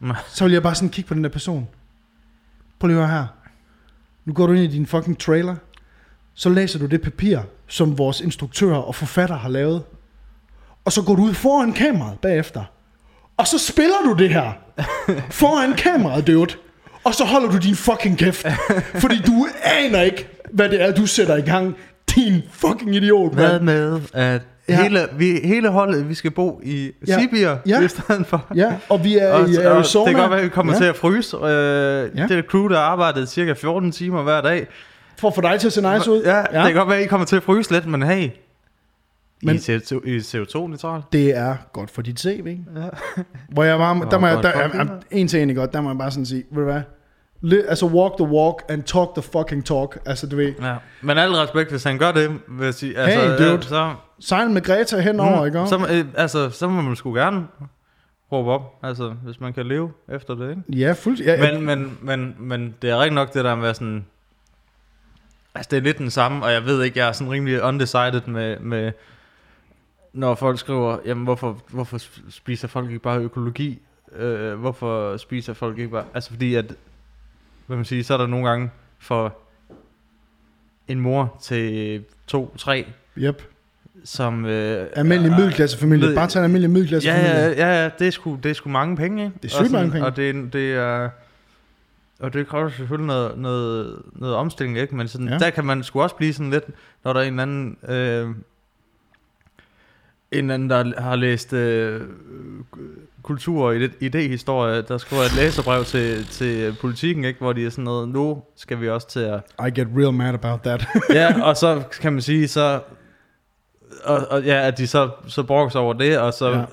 Nej. 0.00 0.16
Så 0.28 0.44
vil 0.44 0.52
jeg 0.52 0.62
bare 0.62 0.74
sådan 0.74 0.88
kigge 0.88 1.08
på 1.08 1.14
den 1.14 1.24
der 1.24 1.30
person. 1.30 1.68
Prøv 2.78 2.88
lige 2.88 3.00
at 3.00 3.08
høre 3.08 3.18
her. 3.18 3.26
Nu 4.24 4.32
går 4.32 4.46
du 4.46 4.52
ind 4.52 4.64
i 4.64 4.76
din 4.76 4.86
fucking 4.86 5.18
trailer, 5.18 5.56
så 6.34 6.48
læser 6.48 6.78
du 6.78 6.86
det 6.86 7.02
papir, 7.02 7.38
som 7.66 7.98
vores 7.98 8.20
instruktører 8.20 8.76
og 8.76 8.94
forfatter 8.94 9.36
har 9.36 9.48
lavet, 9.48 9.82
og 10.84 10.92
så 10.92 11.02
går 11.02 11.14
du 11.16 11.22
ud 11.22 11.34
foran 11.34 11.72
kameraet 11.72 12.18
bagefter, 12.18 12.64
og 13.36 13.46
så 13.46 13.58
spiller 13.58 13.96
du 14.04 14.14
det 14.18 14.30
her 14.30 14.52
foran 15.40 15.72
kameraet, 15.72 16.26
dude. 16.26 16.54
Og 17.04 17.14
så 17.14 17.24
holder 17.24 17.50
du 17.50 17.58
din 17.58 17.74
fucking 17.74 18.18
kæft, 18.18 18.46
fordi 19.02 19.18
du 19.26 19.46
aner 19.62 20.00
ikke, 20.00 20.28
hvad 20.50 20.68
det 20.68 20.82
er, 20.82 20.94
du 20.94 21.06
sætter 21.06 21.36
i 21.36 21.40
gang. 21.40 21.76
Din 22.14 22.42
fucking 22.50 22.94
idiot, 22.94 23.34
Hvad 23.34 23.50
mand. 23.60 23.62
med, 23.62 24.00
at 24.12 24.42
Ja. 24.68 24.82
hele, 24.82 25.00
vi, 25.18 25.40
hele 25.44 25.68
holdet, 25.68 26.08
vi 26.08 26.14
skal 26.14 26.30
bo 26.30 26.60
i 26.62 26.90
Ja. 27.08 27.20
Sibir 27.20 27.56
Ja. 27.66 27.80
i 27.84 27.88
stedet 27.88 28.26
for. 28.26 28.46
Ja, 28.54 28.72
og 28.88 29.04
vi 29.04 29.16
er 29.18 29.32
Og, 29.32 29.48
i 29.50 29.56
og 29.56 29.64
Arizona. 29.76 30.04
det 30.04 30.14
kan 30.14 30.22
godt 30.22 30.30
være, 30.30 30.40
at 30.40 30.44
vi 30.44 30.50
kommer 30.50 30.72
ja, 30.72 30.78
til 30.78 30.84
at 30.84 30.96
fryse. 30.96 31.36
Øh, 31.36 31.42
Ja. 31.42 32.26
Det 32.26 32.38
er 32.38 32.42
crew, 32.42 32.68
der 32.68 32.78
arbejdede 32.78 33.26
cirka 33.26 33.52
14 33.52 33.92
timer 33.92 34.22
hver 34.22 34.40
dag. 34.40 34.66
For 35.18 35.28
at 35.28 35.34
få 35.34 35.40
dig 35.40 35.60
til 35.60 35.66
at 35.66 35.72
se 35.72 35.94
nice 35.94 36.10
ud. 36.10 36.22
Ja, 36.24 36.36
ja. 36.36 36.42
det 36.42 36.72
kan 36.72 36.74
godt 36.74 36.88
være, 36.88 36.98
at 36.98 37.04
I 37.04 37.06
kommer 37.06 37.26
til 37.26 37.36
at 37.36 37.42
fryse 37.42 37.72
lidt, 37.72 37.86
men 37.86 38.02
hey, 38.02 38.28
Men- 39.42 39.54
I 39.54 39.58
CO2, 39.58 40.00
I 40.06 40.18
CO2-neutral. 40.18 41.00
Det 41.12 41.36
er 41.36 41.56
godt 41.72 41.90
for 41.90 42.02
dit 42.02 42.20
CV. 42.20 42.56
Ja. 42.76 42.80
Hvor 43.48 43.64
jeg 43.64 43.78
bare, 43.78 44.06
der 44.10 44.18
må 44.18 44.26
jeg, 44.26 44.42
der, 44.42 44.48
er, 44.48 44.68
er, 44.68 44.86
en 45.10 45.28
ting 45.28 45.38
egentlig 45.40 45.56
godt, 45.56 45.72
der 45.72 45.80
må 45.80 45.90
jeg 45.90 45.98
bare 45.98 46.10
sådan 46.10 46.26
sige, 46.26 46.44
ved 46.50 46.58
du 46.64 46.70
hvad, 46.70 46.82
Lidt, 47.44 47.66
altså 47.68 47.86
walk 47.86 48.16
the 48.18 48.26
walk 48.26 48.62
and 48.68 48.82
talk 48.82 49.08
the 49.14 49.22
fucking 49.22 49.64
talk, 49.66 49.98
altså 50.06 50.26
du 50.26 50.36
ved, 50.36 50.54
Ja. 50.62 50.76
Men 51.02 51.18
al 51.18 51.30
respekt, 51.32 51.70
hvis 51.70 51.84
han 51.84 51.98
gør 51.98 52.12
det, 52.12 52.40
jeg 52.60 52.74
sige. 52.74 52.98
Altså, 52.98 53.20
Hey, 53.20 53.28
dude. 53.38 53.50
ja, 53.50 53.60
så, 53.60 53.94
sejl 54.20 54.50
med 54.50 54.62
Greta 54.62 55.00
henover, 55.00 55.40
mm, 55.40 55.46
ikke? 55.46 55.66
så, 55.66 55.86
øh, 55.90 56.04
altså, 56.14 56.50
så 56.50 56.68
må 56.68 56.82
man 56.82 56.96
sgu 56.96 57.14
gerne 57.14 57.46
råbe 58.32 58.50
op, 58.50 58.78
altså, 58.82 59.14
hvis 59.24 59.40
man 59.40 59.52
kan 59.52 59.66
leve 59.66 59.92
efter 60.08 60.34
det, 60.34 60.50
ikke? 60.50 60.62
Ja, 60.68 60.92
fuldt. 60.92 61.20
Ja, 61.20 61.44
ja. 61.44 61.52
Men, 61.52 61.66
men, 61.66 61.98
men, 62.02 62.34
men 62.38 62.74
det 62.82 62.90
er 62.90 62.98
rigtig 62.98 63.14
nok 63.14 63.34
det 63.34 63.44
der 63.44 63.54
med 63.54 63.74
sådan... 63.74 64.04
Altså, 65.54 65.68
det 65.70 65.76
er 65.76 65.80
lidt 65.82 65.98
den 65.98 66.10
samme, 66.10 66.44
og 66.44 66.52
jeg 66.52 66.64
ved 66.64 66.82
ikke, 66.82 66.98
jeg 66.98 67.08
er 67.08 67.12
sådan 67.12 67.32
rimelig 67.32 67.62
undecided 67.62 68.26
med, 68.26 68.58
med 68.58 68.92
når 70.12 70.34
folk 70.34 70.58
skriver, 70.58 70.98
jamen, 71.06 71.24
hvorfor, 71.24 71.58
hvorfor 71.70 71.98
spiser 72.30 72.68
folk 72.68 72.88
ikke 72.88 73.02
bare 73.02 73.18
økologi? 73.18 73.82
Øh, 74.16 74.54
hvorfor 74.54 75.16
spiser 75.16 75.52
folk 75.52 75.78
ikke 75.78 75.90
bare... 75.90 76.04
Altså, 76.14 76.30
fordi 76.30 76.54
at, 76.54 76.74
hvad 77.66 77.76
man 77.76 77.84
siger, 77.84 78.04
så 78.04 78.14
er 78.14 78.18
der 78.18 78.26
nogle 78.26 78.48
gange 78.48 78.70
for 78.98 79.36
en 80.88 81.00
mor 81.00 81.36
til 81.42 82.04
to, 82.26 82.54
tre, 82.58 82.86
Yep. 83.18 83.42
som... 84.04 84.44
Øh, 84.46 84.86
Almindelig 84.92 85.32
er- 85.32 85.36
middelklassefamilie. 85.36 86.06
ved- 86.08 86.14
Bare 86.14 86.28
tag 86.28 86.40
en 86.40 86.44
almindelig 86.44 86.70
middelklassefamilie. 86.70 87.30
ja, 87.30 87.48
ja, 87.50 87.82
ja, 87.82 87.90
det 87.98 88.06
er 88.06 88.10
sgu, 88.10 88.38
det 88.42 88.50
er 88.50 88.54
sgu 88.54 88.68
mange 88.68 88.96
penge, 88.96 89.24
ikke? 89.24 89.36
Det 89.42 89.52
er 89.52 89.62
sygt 89.64 89.72
mange 89.72 89.90
penge. 89.90 90.06
Og 90.06 90.16
det, 90.16 90.52
det 90.52 90.74
er... 90.74 91.10
Og 92.18 92.32
det 92.32 92.46
kræver 92.46 92.68
selvfølgelig 92.68 93.06
noget, 93.06 93.38
noget, 93.38 94.02
noget 94.12 94.34
omstilling, 94.36 94.78
ikke? 94.78 94.96
Men 94.96 95.08
sådan, 95.08 95.28
Ja. 95.28 95.38
der 95.38 95.50
kan 95.50 95.64
man 95.64 95.82
sgu 95.82 96.02
også 96.02 96.16
blive 96.16 96.32
sådan 96.32 96.50
lidt, 96.50 96.64
når 97.04 97.12
der 97.12 97.20
er 97.20 97.24
en 97.24 97.32
eller 97.40 97.42
anden... 97.42 97.76
Øh, 97.88 98.34
en 100.32 100.50
anden, 100.50 100.70
der 100.70 101.00
har 101.00 101.16
læst 101.16 101.52
øh, 101.52 102.00
kultur 103.24 103.66
og 103.66 103.76
ide- 103.76 103.92
idehistorie, 104.00 104.82
der 104.82 104.98
skriver 104.98 105.22
et 105.22 105.34
læserbrev 105.36 105.84
til, 105.84 106.26
til 106.26 106.76
politikken, 106.80 107.24
ikke? 107.24 107.40
hvor 107.40 107.52
de 107.52 107.66
er 107.66 107.70
sådan 107.70 107.84
noget, 107.84 108.08
nu 108.08 108.42
skal 108.56 108.80
vi 108.80 108.88
også 108.88 109.08
til 109.08 109.20
at... 109.20 109.40
I 109.66 109.80
get 109.80 109.88
real 109.96 110.12
mad 110.12 110.34
about 110.34 110.60
that. 110.60 110.86
Ja, 111.10 111.40
og 111.48 111.56
så 111.56 111.82
kan 112.00 112.12
man 112.12 112.22
sige, 112.22 112.48
så... 112.48 112.80
Og, 114.04 114.26
og 114.30 114.42
ja, 114.44 114.66
at 114.66 114.78
de 114.78 114.86
så, 114.86 115.10
så 115.26 115.42
brokker 115.42 115.70
sig 115.70 115.80
over 115.80 115.92
det, 115.92 116.18
og 116.18 116.32
så 116.34 116.50
Ja. 116.50 116.64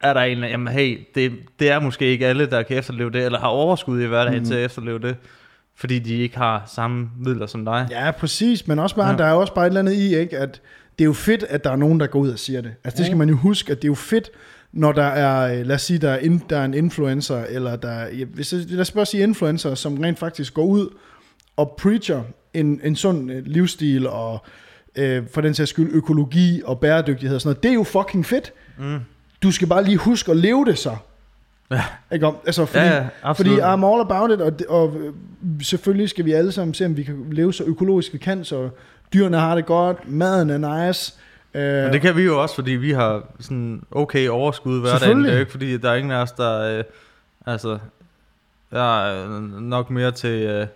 er 0.00 0.12
der 0.14 0.20
en, 0.20 0.38
jamen 0.38 0.68
hey, 0.74 1.06
det, 1.14 1.32
det 1.58 1.70
er 1.70 1.80
måske 1.80 2.04
ikke 2.06 2.26
alle, 2.26 2.46
der 2.46 2.62
kan 2.62 2.76
efterleve 2.76 3.10
det, 3.10 3.24
eller 3.24 3.38
har 3.38 3.48
overskud 3.48 4.00
i 4.00 4.06
hverdagen 4.06 4.38
mm. 4.38 4.44
til 4.44 4.54
at 4.54 4.64
efterleve 4.64 4.98
det, 4.98 5.16
fordi 5.76 5.98
de 5.98 6.14
ikke 6.14 6.36
har 6.36 6.62
samme 6.74 7.10
midler 7.18 7.46
som 7.46 7.64
dig. 7.64 7.86
Ja, 7.90 8.10
præcis, 8.10 8.68
men 8.68 8.78
også 8.78 8.96
bare. 8.96 9.10
Ja. 9.10 9.16
der 9.16 9.24
er 9.24 9.32
også 9.32 9.54
bare 9.54 9.66
et 9.66 9.70
eller 9.70 9.80
andet 9.80 9.92
i, 9.92 10.16
ikke, 10.16 10.38
at 10.38 10.60
det 10.98 11.04
er 11.04 11.06
jo 11.06 11.12
fedt, 11.12 11.42
at 11.42 11.64
der 11.64 11.70
er 11.70 11.76
nogen, 11.76 12.00
der 12.00 12.06
går 12.06 12.18
ud 12.18 12.30
og 12.30 12.38
siger 12.38 12.60
det. 12.60 12.74
Altså 12.84 12.98
det 12.98 13.06
skal 13.06 13.16
man 13.16 13.28
jo 13.28 13.36
huske, 13.36 13.72
at 13.72 13.78
det 13.78 13.84
er 13.84 13.90
jo 13.90 13.94
fedt, 13.94 14.30
når 14.72 14.92
der 14.92 15.04
er, 15.04 15.58
øh, 15.58 15.66
lad 15.66 15.74
os 15.74 15.82
sige, 15.82 15.98
der 15.98 16.10
er, 16.10 16.18
in, 16.18 16.42
der 16.50 16.58
er 16.58 16.64
en 16.64 16.74
influencer, 16.74 17.44
eller 17.44 17.76
der 17.76 17.90
er, 17.90 18.08
ja, 18.14 18.24
hvis, 18.24 18.52
lad 18.52 18.80
os 18.80 18.90
bare 18.90 19.06
sige 19.06 19.22
influencer, 19.22 19.74
som 19.74 19.98
rent 19.98 20.18
faktisk 20.18 20.54
går 20.54 20.64
ud 20.64 20.88
og 21.56 21.74
preacher 21.78 22.22
en, 22.54 22.80
en 22.84 22.96
sund 22.96 23.32
øh, 23.32 23.42
livsstil, 23.46 24.06
og 24.06 24.44
øh, 24.96 25.22
for 25.34 25.40
den 25.40 25.54
sags 25.54 25.70
skyld 25.70 25.90
økologi 25.92 26.62
og 26.64 26.80
bæredygtighed 26.80 27.34
og 27.34 27.40
sådan 27.40 27.48
noget. 27.48 27.62
Det 27.62 27.68
er 27.68 27.74
jo 27.74 27.82
fucking 27.82 28.26
fedt. 28.26 28.52
Mm. 28.78 28.98
Du 29.42 29.50
skal 29.50 29.68
bare 29.68 29.84
lige 29.84 29.96
huske 29.96 30.30
at 30.30 30.36
leve 30.36 30.64
det 30.64 30.78
så. 30.78 30.96
Ja. 31.70 31.84
Ikke 32.12 32.26
om? 32.26 32.36
Altså, 32.46 32.66
fordi, 32.66 32.84
Ja, 32.84 32.94
ja, 32.94 33.32
fordi 33.32 33.50
absolut. 33.50 33.60
I'm 33.60 33.86
all 33.86 34.00
about 34.00 34.30
it, 34.30 34.40
og, 34.40 34.52
og 34.68 34.96
øh, 35.00 35.12
selvfølgelig 35.62 36.08
skal 36.08 36.24
vi 36.24 36.32
alle 36.32 36.52
sammen 36.52 36.74
se, 36.74 36.86
om 36.86 36.96
vi 36.96 37.02
kan 37.02 37.26
leve 37.30 37.52
så 37.52 37.64
økologisk 37.64 38.12
vi 38.12 38.18
kan, 38.18 38.44
så 38.44 38.68
dyrene 39.14 39.38
har 39.38 39.54
det 39.54 39.66
godt, 39.66 40.08
maden 40.08 40.50
er 40.50 40.86
nice. 40.86 41.14
Øh, 41.16 41.29
Men 41.54 41.92
det 41.92 42.00
kan 42.00 42.16
vi 42.16 42.22
jo 42.22 42.42
også, 42.42 42.54
fordi 42.54 42.70
vi 42.70 42.90
har 42.90 43.22
sådan 43.40 43.82
okay 43.90 44.28
overskud 44.28 44.80
hverdagen. 44.80 45.00
Selvfølgelig. 45.00 45.26
Det 45.26 45.32
er 45.32 45.36
jo 45.36 45.40
ikke, 45.40 45.50
fordi 45.52 45.76
der 45.76 45.90
er 45.90 45.94
ingen 45.94 46.12
af 46.12 46.22
os, 46.22 46.32
der... 46.32 46.78
Øh, 46.78 46.84
altså, 47.46 47.78
jeg 48.72 49.12
er 49.22 49.40
nok 49.60 49.90
mere 49.90 50.10
til... 50.10 50.42
Øh, 50.42 50.66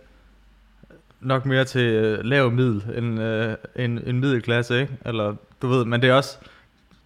nok 1.20 1.46
mere 1.46 1.64
til 1.64 1.80
øh, 1.80 2.24
lav 2.24 2.50
middel 2.50 2.84
end 2.96 3.20
øh, 3.20 3.54
en, 3.76 4.00
en 4.06 4.20
middelklasse, 4.20 4.80
ikke? 4.80 4.92
Eller, 5.06 5.34
du 5.62 5.68
ved, 5.68 5.84
men 5.84 6.02
det 6.02 6.10
er 6.10 6.14
også... 6.14 6.38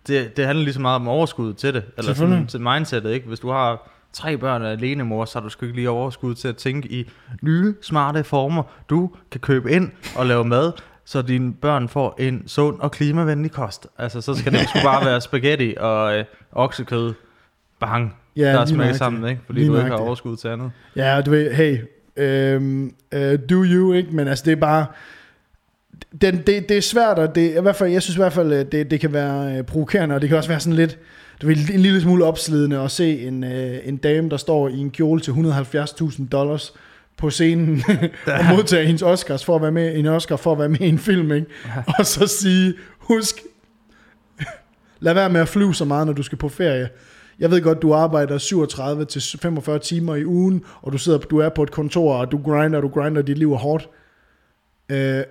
Det, 0.07 0.37
det 0.37 0.47
handler 0.47 0.65
lige 0.65 0.75
så 0.75 0.81
meget 0.81 0.97
om 0.97 1.09
overskud 1.09 1.55
til 1.55 1.75
det. 1.75 1.85
Eller 1.99 2.15
sådan, 2.15 2.47
til 2.47 2.61
mindsetet, 2.61 3.11
ikke? 3.11 3.29
Hvis 3.29 3.41
du 3.41 3.51
har 3.51 3.89
tre 4.13 4.37
børn 4.37 4.63
af 4.63 4.71
alene 4.71 5.05
mor, 5.05 5.25
så 5.25 5.39
har 5.39 5.45
du 5.45 5.49
sgu 5.49 5.67
ikke 5.67 5.77
lige 5.77 5.91
overskud 5.91 6.35
til 6.35 6.49
at 6.49 6.57
tænke 6.57 6.93
i 6.93 7.11
nye, 7.43 7.75
smarte 7.83 8.25
former. 8.25 8.63
Du 8.91 9.11
kan 9.31 9.41
købe 9.41 9.71
ind 9.71 9.91
og 10.17 10.27
lave 10.27 10.45
mad, 10.45 10.73
så 11.09 11.23
dine 11.23 11.53
børn 11.53 11.89
får 11.89 12.17
en 12.19 12.43
sund 12.47 12.81
og 12.81 12.91
klimavenlig 12.91 13.51
kost. 13.51 13.87
Altså, 13.99 14.21
så 14.21 14.35
skal 14.35 14.53
det 14.53 14.61
sgu 14.69 14.79
bare 14.85 15.07
være 15.07 15.21
spaghetti 15.21 15.75
og 15.79 16.19
øh, 16.19 16.25
oksekød. 16.53 17.15
Bang. 17.81 18.17
ja, 18.37 18.43
der 18.43 18.61
er 18.61 18.67
smag 18.67 18.97
sammen, 18.97 19.31
ikke? 19.31 19.43
Fordi 19.47 19.59
Lige 19.59 19.71
du 19.71 19.77
ikke 19.77 19.91
har 19.91 19.97
overskud 19.97 20.37
til 20.37 20.49
andet. 20.49 20.71
Ja, 20.97 21.21
du 21.21 21.31
ved, 21.31 21.53
hey, 21.53 21.79
øhm, 22.17 22.95
øh, 23.13 23.39
do 23.51 23.65
you, 23.65 23.93
ikke? 23.93 24.11
Men 24.13 24.29
altså, 24.29 24.45
det 24.45 24.53
er 24.53 24.57
bare... 24.57 24.87
Den, 26.21 26.37
det, 26.37 26.69
det 26.69 26.77
er 26.77 26.83
svært, 26.83 27.19
og 27.19 27.35
det, 27.35 27.57
i 27.59 27.61
hvert 27.61 27.77
fald, 27.77 27.91
jeg 27.91 28.03
synes 28.03 28.17
i 28.17 28.21
hvert 28.21 28.33
fald, 28.33 28.53
at 28.53 28.73
det, 28.73 28.91
det 28.91 29.01
kan 29.01 29.13
være 29.13 29.59
øh, 29.59 29.65
provokerende, 29.65 30.15
og 30.15 30.21
det 30.21 30.29
kan 30.29 30.39
også 30.39 30.49
være 30.49 30.61
sådan 30.61 30.77
lidt, 30.77 30.99
du 31.43 31.47
ved, 31.47 31.57
en 31.57 31.81
lille 31.81 32.01
smule 32.01 32.25
opslidende 32.25 32.79
at 32.81 32.91
se 32.91 33.21
en, 33.21 33.45
øh, 33.45 33.79
en 33.85 33.97
dame, 33.97 34.31
der 34.31 34.37
står 34.37 34.69
i 34.69 34.79
en 34.79 34.91
kjole 34.91 35.21
til 35.21 35.31
170.000 35.31 36.29
dollars 36.29 36.75
på 37.19 37.31
scenen 37.31 37.83
og 38.39 38.45
modtager 38.57 38.85
hendes 38.85 39.03
Oscars 39.03 39.45
for 39.45 39.57
at 39.57 39.63
være 39.63 39.73
med, 39.73 39.97
en 39.97 40.07
Oscar 40.07 40.37
for 40.37 40.53
at 40.53 40.59
være 40.59 40.69
med 40.69 40.81
i 40.81 40.89
en 40.89 40.99
film, 40.99 41.33
ikke? 41.33 41.47
Og 41.99 42.07
så 42.07 42.27
sige, 42.27 42.75
husk, 42.99 43.41
lad 45.01 45.15
være 45.15 45.31
med 45.31 45.41
at 45.41 45.49
flyve 45.49 45.75
så 45.75 45.85
meget, 45.85 46.07
når 46.07 46.13
du 46.15 46.23
skal 46.23 46.39
på 46.39 46.49
ferie. 46.49 46.89
Jeg 47.39 47.51
ved 47.51 47.63
godt, 47.63 47.83
du 47.83 47.95
arbejder 47.95 48.39
37 48.39 49.05
til 49.05 49.23
45 49.43 49.79
timer 49.79 50.15
i 50.15 50.25
ugen, 50.25 50.65
og 50.83 50.93
du 50.93 50.99
sidder, 50.99 51.19
du 51.19 51.39
er 51.39 51.49
på 51.49 51.63
et 51.63 51.71
kontor, 51.71 52.15
og 52.15 52.33
du 52.33 52.39
grinder, 52.43 52.81
du 52.81 52.89
grinder, 52.89 53.23
dit 53.23 53.39
liv 53.39 53.53
er 53.53 53.57
hårdt. 53.59 53.89
Øh, 54.89 54.97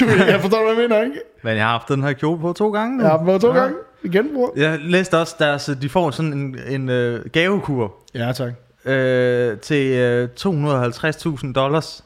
du, 0.00 0.06
jeg 0.06 0.40
forstår, 0.40 0.62
hvad 0.64 0.82
jeg 0.82 0.88
mener, 0.88 1.02
ikke? 1.02 1.20
Men 1.44 1.56
jeg 1.56 1.64
har 1.64 1.70
haft 1.72 1.88
den 1.88 2.02
her 2.02 2.12
kjole 2.12 2.40
på 2.40 2.52
to 2.52 2.70
gange 2.70 2.96
nu. 2.98 3.02
Jeg 3.02 3.10
har 3.10 3.24
været 3.24 3.40
to 3.40 3.48
Ja. 3.54 3.60
gange. 3.60 3.76
Igen, 4.02 4.30
bror. 4.34 4.52
Jeg 4.56 4.78
læste 4.82 5.18
også, 5.18 5.36
deres, 5.38 5.70
de 5.82 5.88
får 5.88 6.10
sådan 6.10 6.32
en, 6.32 6.56
en 6.68 6.88
øh, 6.88 7.24
gavekur 7.32 7.94
Ja, 8.14 8.32
tak. 8.32 8.52
Øh, 8.84 9.58
til 9.58 9.86
øh, 9.86 10.28
250.000 10.40 11.52
dollars. 11.52 12.04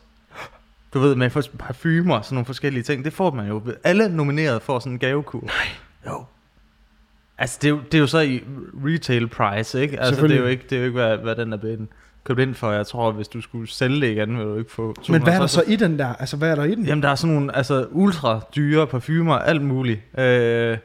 Du 0.95 0.99
ved, 0.99 1.15
med 1.15 1.31
parfumer 1.59 2.17
og 2.17 2.25
sådan 2.25 2.35
nogle 2.35 2.47
forskellige 2.47 2.83
ting. 2.83 3.05
Det 3.05 3.13
får 3.13 3.31
man 3.31 3.49
jo. 3.49 3.63
Alle 3.85 4.17
nomineret 4.17 4.63
får 4.63 4.79
sådan 4.79 4.93
en 4.93 4.99
gavekur. 4.99 5.41
Nej. 5.41 5.53
Jo. 6.07 6.25
Altså, 7.39 7.59
det 7.63 7.69
er, 7.69 7.71
jo, 7.71 7.81
det 7.93 7.95
er 7.95 7.99
jo 7.99 8.07
så 8.07 8.19
i 8.19 8.45
retail 8.85 9.29
price, 9.29 9.83
ikke? 9.83 10.01
Altså, 10.01 10.27
det 10.27 10.37
er 10.37 10.41
jo 10.41 10.47
ikke, 10.47 10.65
det 10.71 10.73
er 10.73 10.81
jo 10.81 10.85
ikke 10.85 10.95
hvad, 10.95 11.17
hvad 11.17 11.37
den 11.37 11.53
er 11.53 11.57
blevet 11.57 11.89
købt 12.25 12.41
ind 12.41 12.55
for. 12.55 12.73
Jeg 12.73 12.87
tror, 12.87 13.13
hvis 13.13 13.29
du 13.29 13.41
skulle 13.41 13.69
sælge 13.69 14.01
det 14.01 14.11
igen, 14.13 14.39
ville 14.39 14.53
du 14.53 14.59
ikke 14.59 14.71
få 14.71 14.95
Men 15.09 15.23
hvad 15.23 15.33
er 15.33 15.39
der 15.39 15.47
250.000. 15.47 15.49
så 15.49 15.63
i 15.67 15.77
den 15.77 15.99
der? 15.99 16.15
Altså, 16.15 16.37
hvad 16.37 16.51
er 16.51 16.55
der 16.55 16.65
i 16.65 16.75
den? 16.75 16.87
Jamen, 16.87 17.03
der 17.03 17.09
er 17.09 17.15
sådan 17.15 17.35
nogle 17.35 17.57
altså, 17.57 17.87
ultra 17.91 18.41
dyre 18.57 18.87
parfumer, 18.87 19.35
alt 19.35 19.63
muligt. 19.63 20.01
Øh, 20.19 20.79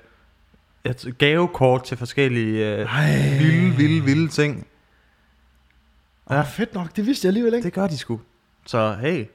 et 0.84 1.14
gavekort 1.18 1.84
til 1.84 1.98
forskellige 1.98 2.76
øh, 2.76 2.86
Ej. 2.86 3.38
vilde, 3.40 3.76
vilde, 3.76 4.06
vilde 4.06 4.28
ting. 4.28 4.68
Ja. 6.30 6.42
fedt 6.42 6.74
nok. 6.74 6.96
Det 6.96 7.06
vidste 7.06 7.26
jeg 7.26 7.30
alligevel 7.30 7.54
ikke. 7.54 7.66
Det 7.66 7.74
gør 7.74 7.88
de 7.88 7.98
sgu. 7.98 8.20
Så 8.68 8.96
hey, 9.02 9.26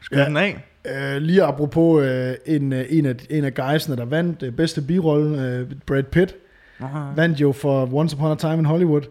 skyd 0.00 0.16
Ja. 0.16 0.22
ja. 0.22 0.28
den 0.28 0.36
af. 0.36 0.64
Øh, 0.86 1.16
lige 1.22 1.42
apropos 1.42 2.02
øh, 2.04 2.34
en, 2.46 2.72
øh, 2.72 2.84
en, 2.88 3.06
af, 3.06 3.14
en 3.30 3.44
af 3.44 3.54
guysene, 3.54 3.96
der 3.96 4.04
vandt 4.04 4.42
øh, 4.42 4.52
bedste 4.52 4.82
birolle, 4.82 5.42
øh, 5.42 5.66
Brad 5.86 6.02
Pitt, 6.02 6.34
vandt 7.16 7.40
jo 7.40 7.52
for 7.52 7.94
Once 7.94 8.16
Upon 8.16 8.32
a 8.32 8.34
Time 8.34 8.54
in 8.54 8.64
Hollywood. 8.64 9.02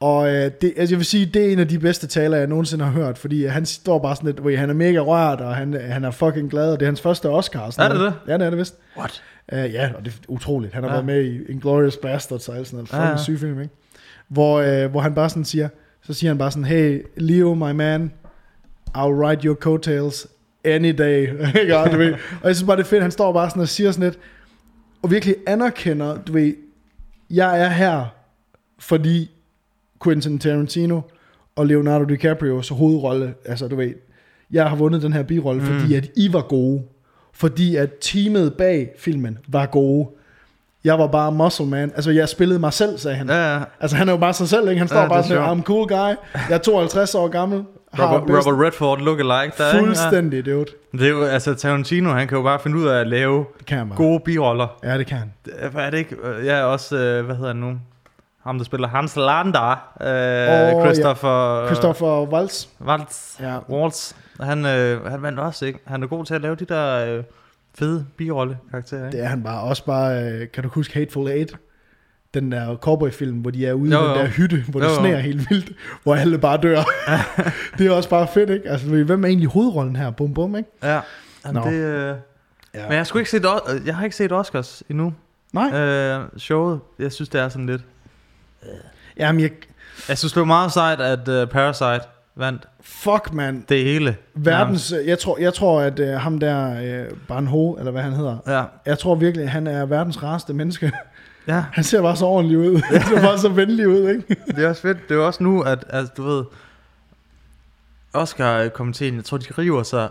Og 0.00 0.28
øh, 0.34 0.50
det, 0.60 0.72
altså 0.76 0.94
jeg 0.94 0.98
vil 0.98 1.06
sige, 1.06 1.26
det 1.26 1.46
er 1.48 1.52
en 1.52 1.58
af 1.58 1.68
de 1.68 1.78
bedste 1.78 2.06
taler, 2.06 2.36
jeg 2.36 2.46
nogensinde 2.46 2.84
har 2.84 2.92
hørt, 2.92 3.18
fordi 3.18 3.46
han 3.46 3.66
står 3.66 3.98
bare 3.98 4.16
sådan 4.16 4.26
lidt, 4.26 4.38
hvor 4.38 4.56
han 4.56 4.70
er 4.70 4.74
mega 4.74 4.98
rørt, 4.98 5.40
og 5.40 5.56
han, 5.56 5.72
han 5.80 6.04
er 6.04 6.10
fucking 6.10 6.50
glad, 6.50 6.72
og 6.72 6.80
det 6.80 6.86
er 6.86 6.88
hans 6.88 7.00
første 7.00 7.28
Oscar. 7.28 7.70
sådan 7.70 7.84
Er 7.90 7.94
det 7.94 7.98
noget. 7.98 8.14
det? 8.26 8.32
Ja, 8.32 8.38
det 8.38 8.46
er 8.46 8.50
det 8.50 8.58
vist. 8.58 8.74
What? 8.98 9.22
Uh, 9.52 9.58
ja, 9.58 9.90
og 9.98 10.04
det 10.04 10.10
er 10.12 10.16
utroligt. 10.28 10.74
Han 10.74 10.82
har 10.82 10.90
ja. 10.90 10.96
Ja. 10.96 11.02
været 11.02 11.24
med 11.24 11.24
i 11.24 11.52
Inglourious 11.52 11.96
Basterds 11.96 12.48
og 12.48 12.56
alt 12.56 12.66
sådan 12.66 12.76
noget. 12.76 12.92
Ja, 12.92 12.96
Fucking 12.98 13.18
ja. 13.18 13.22
syg 13.22 13.38
film, 13.38 13.60
ikke? 13.60 13.74
Hvor, 14.28 14.60
øh, 14.60 14.90
hvor 14.90 15.00
han 15.00 15.14
bare 15.14 15.28
sådan 15.28 15.44
siger, 15.44 15.68
så 16.02 16.14
siger 16.14 16.30
han 16.30 16.38
bare 16.38 16.50
sådan, 16.50 16.64
hey, 16.64 17.02
Leo, 17.16 17.54
my 17.54 17.72
man, 17.72 18.12
I'll 18.96 19.26
ride 19.26 19.44
your 19.44 19.54
coattails 19.54 20.26
any 20.64 20.98
day. 20.98 21.28
Og 21.74 21.92
du 21.92 21.96
ved, 21.96 22.12
og 22.12 22.48
jeg 22.48 22.56
synes 22.56 22.66
bare, 22.66 22.76
det 22.76 22.82
er 22.82 22.88
fedt, 22.88 23.02
han 23.02 23.10
står 23.10 23.32
bare 23.32 23.50
sådan 23.50 23.62
og 23.62 23.68
siger 23.68 23.90
sådan 23.90 24.08
lidt, 24.08 24.18
og 25.02 25.10
virkelig 25.10 25.36
anerkender, 25.46 26.22
du 26.22 26.32
ved, 26.32 26.52
jeg 27.30 27.60
er 27.60 27.68
her, 27.68 28.06
fordi 28.78 29.30
Quentin 30.04 30.38
Tarantino 30.38 31.00
og 31.56 31.66
Leonardo 31.66 32.04
DiCaprios 32.04 32.68
hovedrolle, 32.68 33.34
altså 33.44 33.68
du 33.68 33.76
ved, 33.76 33.94
jeg 34.50 34.68
har 34.68 34.76
vundet 34.76 35.02
den 35.02 35.12
her 35.12 35.22
birolle, 35.22 35.62
mm. 35.62 35.66
fordi 35.66 35.94
at 35.94 36.10
I 36.16 36.32
var 36.32 36.42
gode. 36.42 36.82
Fordi 37.32 37.76
at 37.76 37.90
teamet 38.00 38.54
bag 38.54 38.90
filmen 38.98 39.38
var 39.48 39.66
gode. 39.66 40.08
Jeg 40.84 40.98
var 40.98 41.06
bare 41.06 41.32
muscle 41.32 41.66
man. 41.66 41.92
Altså, 41.94 42.10
jeg 42.10 42.28
spillede 42.28 42.58
mig 42.60 42.72
selv, 42.72 42.98
sagde 42.98 43.16
han. 43.16 43.28
Ja, 43.28 43.54
ja. 43.54 43.60
Altså, 43.80 43.96
han 43.96 44.08
er 44.08 44.12
jo 44.12 44.18
bare 44.18 44.32
sig 44.32 44.48
selv, 44.48 44.68
ikke? 44.68 44.78
Han 44.78 44.88
står 44.88 44.96
Ja, 44.96 45.02
ja, 45.02 45.08
bare 45.08 45.22
sådan. 45.22 45.58
I'm 45.58 45.62
cool 45.62 45.88
guy. 45.88 46.14
Jeg 46.34 46.54
er 46.54 46.58
52 46.58 47.14
år 47.14 47.28
gammel. 47.28 47.64
Robert, 47.98 48.22
bedst- 48.22 48.46
Robert 48.48 48.66
Redford 48.66 48.98
look 48.98 49.18
alike 49.18 49.54
der, 49.58 49.72
ikke? 49.72 49.78
Fuldstændig, 49.86 50.46
dude. 50.46 50.64
Ja. 50.92 50.98
Det 50.98 51.06
er 51.06 51.10
jo, 51.10 51.22
altså 51.24 51.54
Tarantino, 51.54 52.10
han 52.10 52.28
kan 52.28 52.36
jo 52.36 52.42
bare 52.42 52.58
finde 52.58 52.76
ud 52.78 52.86
af 52.86 53.00
at 53.00 53.06
lave 53.06 53.44
Det 53.58 53.66
kan 53.66 53.92
gode 53.96 54.20
biroller. 54.20 54.66
Ja, 54.84 54.98
det 54.98 55.06
kan 55.06 55.18
han. 55.18 55.32
Er 55.76 55.90
det 55.90 55.98
ikke? 55.98 56.16
Jeg 56.44 56.58
er 56.58 56.62
også, 56.64 56.96
øh, 56.96 57.24
hvad 57.24 57.34
hedder 57.36 57.48
han 57.50 57.56
nu? 57.56 57.72
Ham, 58.44 58.58
der 58.58 58.64
spiller 58.64 58.88
Hans 58.88 59.16
Landa. 59.16 59.70
Øh, 59.70 60.06
ja. 60.06 60.84
Christopher... 60.84 61.66
Christopher 61.66 62.32
Waltz. 62.32 62.66
Waltz. 62.86 63.40
Ja. 63.40 63.58
Waltz. 63.70 64.12
Han, 64.40 64.66
øh, 64.66 65.06
han 65.06 65.22
vandt 65.22 65.38
også, 65.38 65.64
ikke? 65.66 65.78
Han 65.86 66.02
er 66.02 66.06
god 66.06 66.24
til 66.24 66.34
at 66.34 66.40
lave 66.40 66.54
de 66.54 66.64
der 66.64 67.16
øh, 67.16 67.24
fede 67.74 68.06
birolle-karakterer, 68.16 69.06
ikke? 69.06 69.16
Det 69.18 69.24
er 69.24 69.28
han 69.28 69.42
bare. 69.42 69.60
Også 69.62 69.84
bare, 69.84 70.22
øh, 70.32 70.48
kan 70.50 70.62
du 70.62 70.68
huske 70.68 70.94
Hateful 70.94 71.28
Eight? 71.28 71.56
Den 72.34 72.52
der 72.52 72.76
cowboy-film, 72.76 73.36
hvor 73.38 73.50
de 73.50 73.66
er 73.66 73.72
ude 73.72 73.88
i 73.88 73.92
den 73.92 74.00
der 74.02 74.26
hytte, 74.26 74.64
hvor 74.68 74.80
det 74.80 74.86
Jo, 74.86 74.92
jo. 74.92 74.98
sneer 75.00 75.18
helt 75.18 75.50
vildt, 75.50 75.72
hvor 76.02 76.14
alle 76.14 76.38
bare 76.38 76.56
dør. 76.62 76.80
det 77.78 77.86
er 77.86 77.90
også 77.90 78.08
bare 78.08 78.28
fedt, 78.34 78.50
ikke? 78.50 78.68
Altså, 78.68 78.86
hvem 78.88 79.24
er 79.24 79.28
egentlig 79.28 79.48
hovedrollen 79.48 79.96
her? 79.96 80.10
Bum, 80.10 80.34
bum, 80.34 80.56
ikke? 80.56 80.68
Ja. 80.82 81.00
Jamen, 81.46 81.62
det, 81.62 81.72
øh, 81.72 82.16
Ja. 82.74 82.88
Men 82.88 82.96
jeg, 82.96 83.06
sgu 83.06 83.18
ikke 83.18 83.30
set, 83.30 83.46
O- 83.46 83.86
jeg 83.86 83.96
har 83.96 84.04
ikke 84.04 84.16
set 84.16 84.32
Oscars 84.32 84.82
endnu. 84.88 85.14
Nej. 85.52 85.78
Øh, 85.80 86.20
showet, 86.36 86.80
jeg 86.98 87.12
synes, 87.12 87.28
det 87.28 87.40
er 87.40 87.48
sådan 87.48 87.66
lidt... 87.66 87.82
Jamen, 89.16 89.40
jeg, 89.40 89.50
Jeg 90.08 90.18
synes, 90.18 90.32
det 90.32 90.40
var 90.40 90.46
meget 90.46 90.72
sejt, 90.72 91.00
at 91.00 91.28
uh, 91.42 91.48
Parasite 91.48 92.00
vandt 92.34 92.68
fuck, 92.80 93.32
man. 93.32 93.64
det 93.68 93.84
hele. 93.84 94.16
Verdens, 94.34 94.94
jeg 95.06 95.18
tror, 95.18 95.38
jeg 95.38 95.54
tror 95.54 95.80
at 95.80 96.00
uh, 96.00 96.06
ham 96.06 96.38
der, 96.38 96.70
uh, 97.10 97.18
Ban 97.28 97.46
Ho, 97.46 97.72
eller 97.74 97.90
hvad 97.90 98.02
han 98.02 98.12
hedder, 98.12 98.38
Ja. 98.46 98.64
jeg 98.86 98.98
tror 98.98 99.14
virkelig, 99.14 99.50
han 99.50 99.66
er 99.66 99.86
verdens 99.86 100.22
rareste 100.22 100.54
menneske. 100.54 100.92
ja, 101.46 101.64
Han 101.72 101.84
ser 101.84 102.02
bare 102.02 102.16
så 102.16 102.24
ordentlig 102.24 102.58
ud. 102.58 102.76
Han 102.92 103.02
ser 103.02 103.20
bare 103.20 103.38
så 103.38 103.48
venlig 103.48 103.88
ud, 103.88 104.08
ikke? 104.08 104.36
det 104.46 104.64
er 104.64 104.68
også 104.68 104.82
fedt. 104.82 104.98
Det 105.08 105.10
er 105.10 105.18
jo 105.18 105.26
også 105.26 105.42
nu, 105.42 105.62
at 105.62 105.84
altså, 105.90 106.12
du 106.16 106.22
ved... 106.22 106.44
Oscar-komiteen, 108.14 109.16
jeg 109.16 109.24
tror, 109.24 109.36
de 109.38 109.46
river 109.58 109.82
sig... 109.82 110.10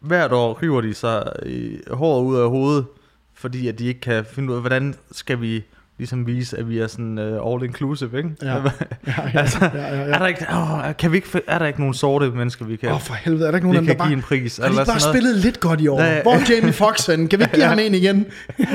Hvert 0.00 0.32
år 0.32 0.62
river 0.62 0.80
de 0.80 0.94
sig 0.94 1.32
i 1.46 1.78
håret 1.90 2.22
ud 2.24 2.36
af 2.36 2.50
hovedet 2.50 2.86
fordi 3.34 3.68
at 3.68 3.78
de 3.78 3.86
ikke 3.86 4.00
kan 4.00 4.24
finde 4.24 4.50
ud 4.50 4.54
af, 4.54 4.62
hvordan 4.62 4.94
skal 5.12 5.40
vi 5.40 5.64
ligesom 6.02 6.26
vise, 6.26 6.58
at 6.58 6.68
vi 6.68 6.78
er 6.78 6.86
sådan 6.86 7.18
uh, 7.18 7.52
all 7.54 7.64
inclusive, 7.64 8.16
ikke? 8.16 8.30
Ja. 8.42 8.54
Ja, 9.06 9.12
ja, 9.34 9.38
altså, 9.40 9.58
ja, 9.74 9.78
ja, 9.78 10.00
Er 10.00 10.06
ja. 10.06 10.12
der 10.18 10.26
ikke, 10.26 10.46
åh, 10.52 10.96
kan 10.98 11.12
vi 11.12 11.16
ikke, 11.16 11.40
er 11.46 11.58
der 11.58 11.66
ikke 11.66 11.78
nogen 11.80 11.94
sorte 11.94 12.30
mennesker, 12.30 12.64
vi 12.64 12.76
kan, 12.76 12.88
Åh, 12.88 12.94
oh, 12.94 13.00
for 13.00 13.14
helvede, 13.14 13.46
er 13.46 13.50
der 13.50 13.58
ikke 13.58 13.68
nogen 13.72 13.82
der 13.84 13.88
kan 13.92 13.98
bare... 13.98 14.08
give 14.08 14.16
en 14.16 14.22
pris? 14.22 14.56
Har 14.62 14.68
de 14.68 14.74
bare 14.74 14.86
sådan 14.86 15.00
spillet 15.00 15.36
lidt 15.36 15.60
godt 15.60 15.80
i 15.80 15.88
år? 15.88 16.02
Ja. 16.02 16.22
Hvor 16.22 16.32
er 16.32 16.40
Jamie 16.50 16.72
Foxx 16.72 17.06
henne? 17.06 17.28
Kan 17.28 17.38
vi 17.38 17.44
ikke 17.44 17.54
give 17.54 17.66
ham 17.74 17.78
en 17.78 17.94
igen? 17.94 18.26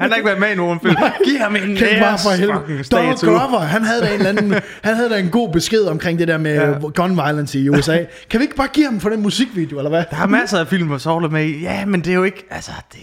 har 0.10 0.14
ikke 0.14 0.26
været 0.26 0.40
med 0.40 0.50
i 0.52 0.54
nogen 0.54 0.80
film. 0.80 0.96
Giv 1.24 1.38
ham 1.38 1.56
en 1.56 1.76
Kan 1.76 1.88
bare 2.00 2.18
for 2.18 2.30
helvede. 2.36 2.84
Donald. 2.92 3.18
Glover, 3.18 3.58
han 3.60 3.82
havde 3.84 4.00
da 4.02 4.06
en 4.06 4.12
eller 4.14 4.28
anden, 4.28 4.52
han 4.82 4.94
havde 4.96 5.10
da 5.10 5.18
en 5.18 5.28
god 5.30 5.52
besked 5.52 5.82
omkring 5.84 6.18
det 6.18 6.28
der 6.28 6.38
med 6.38 6.54
Ja. 6.54 6.72
gun 6.94 7.16
violence 7.16 7.58
i 7.60 7.68
USA. 7.68 7.98
Kan 8.30 8.40
vi 8.40 8.44
ikke 8.44 8.56
bare 8.56 8.68
give 8.72 8.86
ham 8.86 9.00
for 9.00 9.08
den 9.08 9.22
musikvideo, 9.22 9.78
eller 9.78 9.90
hvad? 9.90 10.04
Der 10.10 10.16
er 10.22 10.26
masser 10.26 10.58
af 10.58 10.66
film, 10.66 10.86
hvor 10.88 10.98
Saul 10.98 11.24
er 11.24 11.28
med 11.28 11.44
i. 11.44 11.60
Ja, 11.62 11.86
men 11.86 12.00
det 12.00 12.10
er 12.10 12.14
jo 12.14 12.22
ikke... 12.24 12.46
Altså, 12.50 12.70
det, 12.92 13.00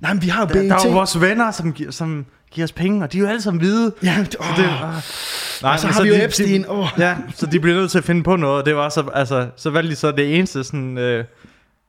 Nej, 0.00 0.12
men 0.12 0.22
vi 0.22 0.28
har 0.28 0.40
jo 0.40 0.46
der, 0.46 0.62
der 0.62 0.74
er 0.74 0.78
jo 0.84 0.88
BET. 0.88 0.94
vores 0.94 1.20
venner, 1.20 1.50
som, 1.50 1.72
giver, 1.72 1.90
som 1.90 2.24
giver 2.54 2.64
os 2.64 2.72
penge, 2.72 3.04
og 3.04 3.12
de 3.12 3.18
er 3.18 3.22
jo 3.22 3.28
alle 3.28 3.42
sammen 3.42 3.60
hvide. 3.60 3.92
Ja, 4.02 4.16
det, 4.20 4.36
åh. 4.40 4.46
Så 4.46 4.62
det, 4.62 4.64
øh, 4.64 4.80
nej, 5.62 5.76
så 5.76 5.86
men 5.86 5.94
har 5.94 6.02
vi 6.02 6.08
jo 6.08 6.14
de- 6.14 6.24
Epstein. 6.24 6.64
Åh. 6.68 6.88
ja, 6.98 7.16
så 7.34 7.46
de 7.46 7.60
bliver 7.60 7.76
nødt 7.76 7.90
til 7.90 7.98
at 7.98 8.04
finde 8.04 8.22
på 8.22 8.36
noget, 8.36 8.58
og 8.60 8.66
det 8.66 8.76
var 8.76 8.88
så, 8.88 9.04
altså, 9.14 9.46
så 9.56 9.70
valgte 9.70 9.90
de 9.90 9.96
så 9.96 10.12
det 10.12 10.36
eneste 10.38 10.64
sådan, 10.64 10.98
øh, 10.98 11.24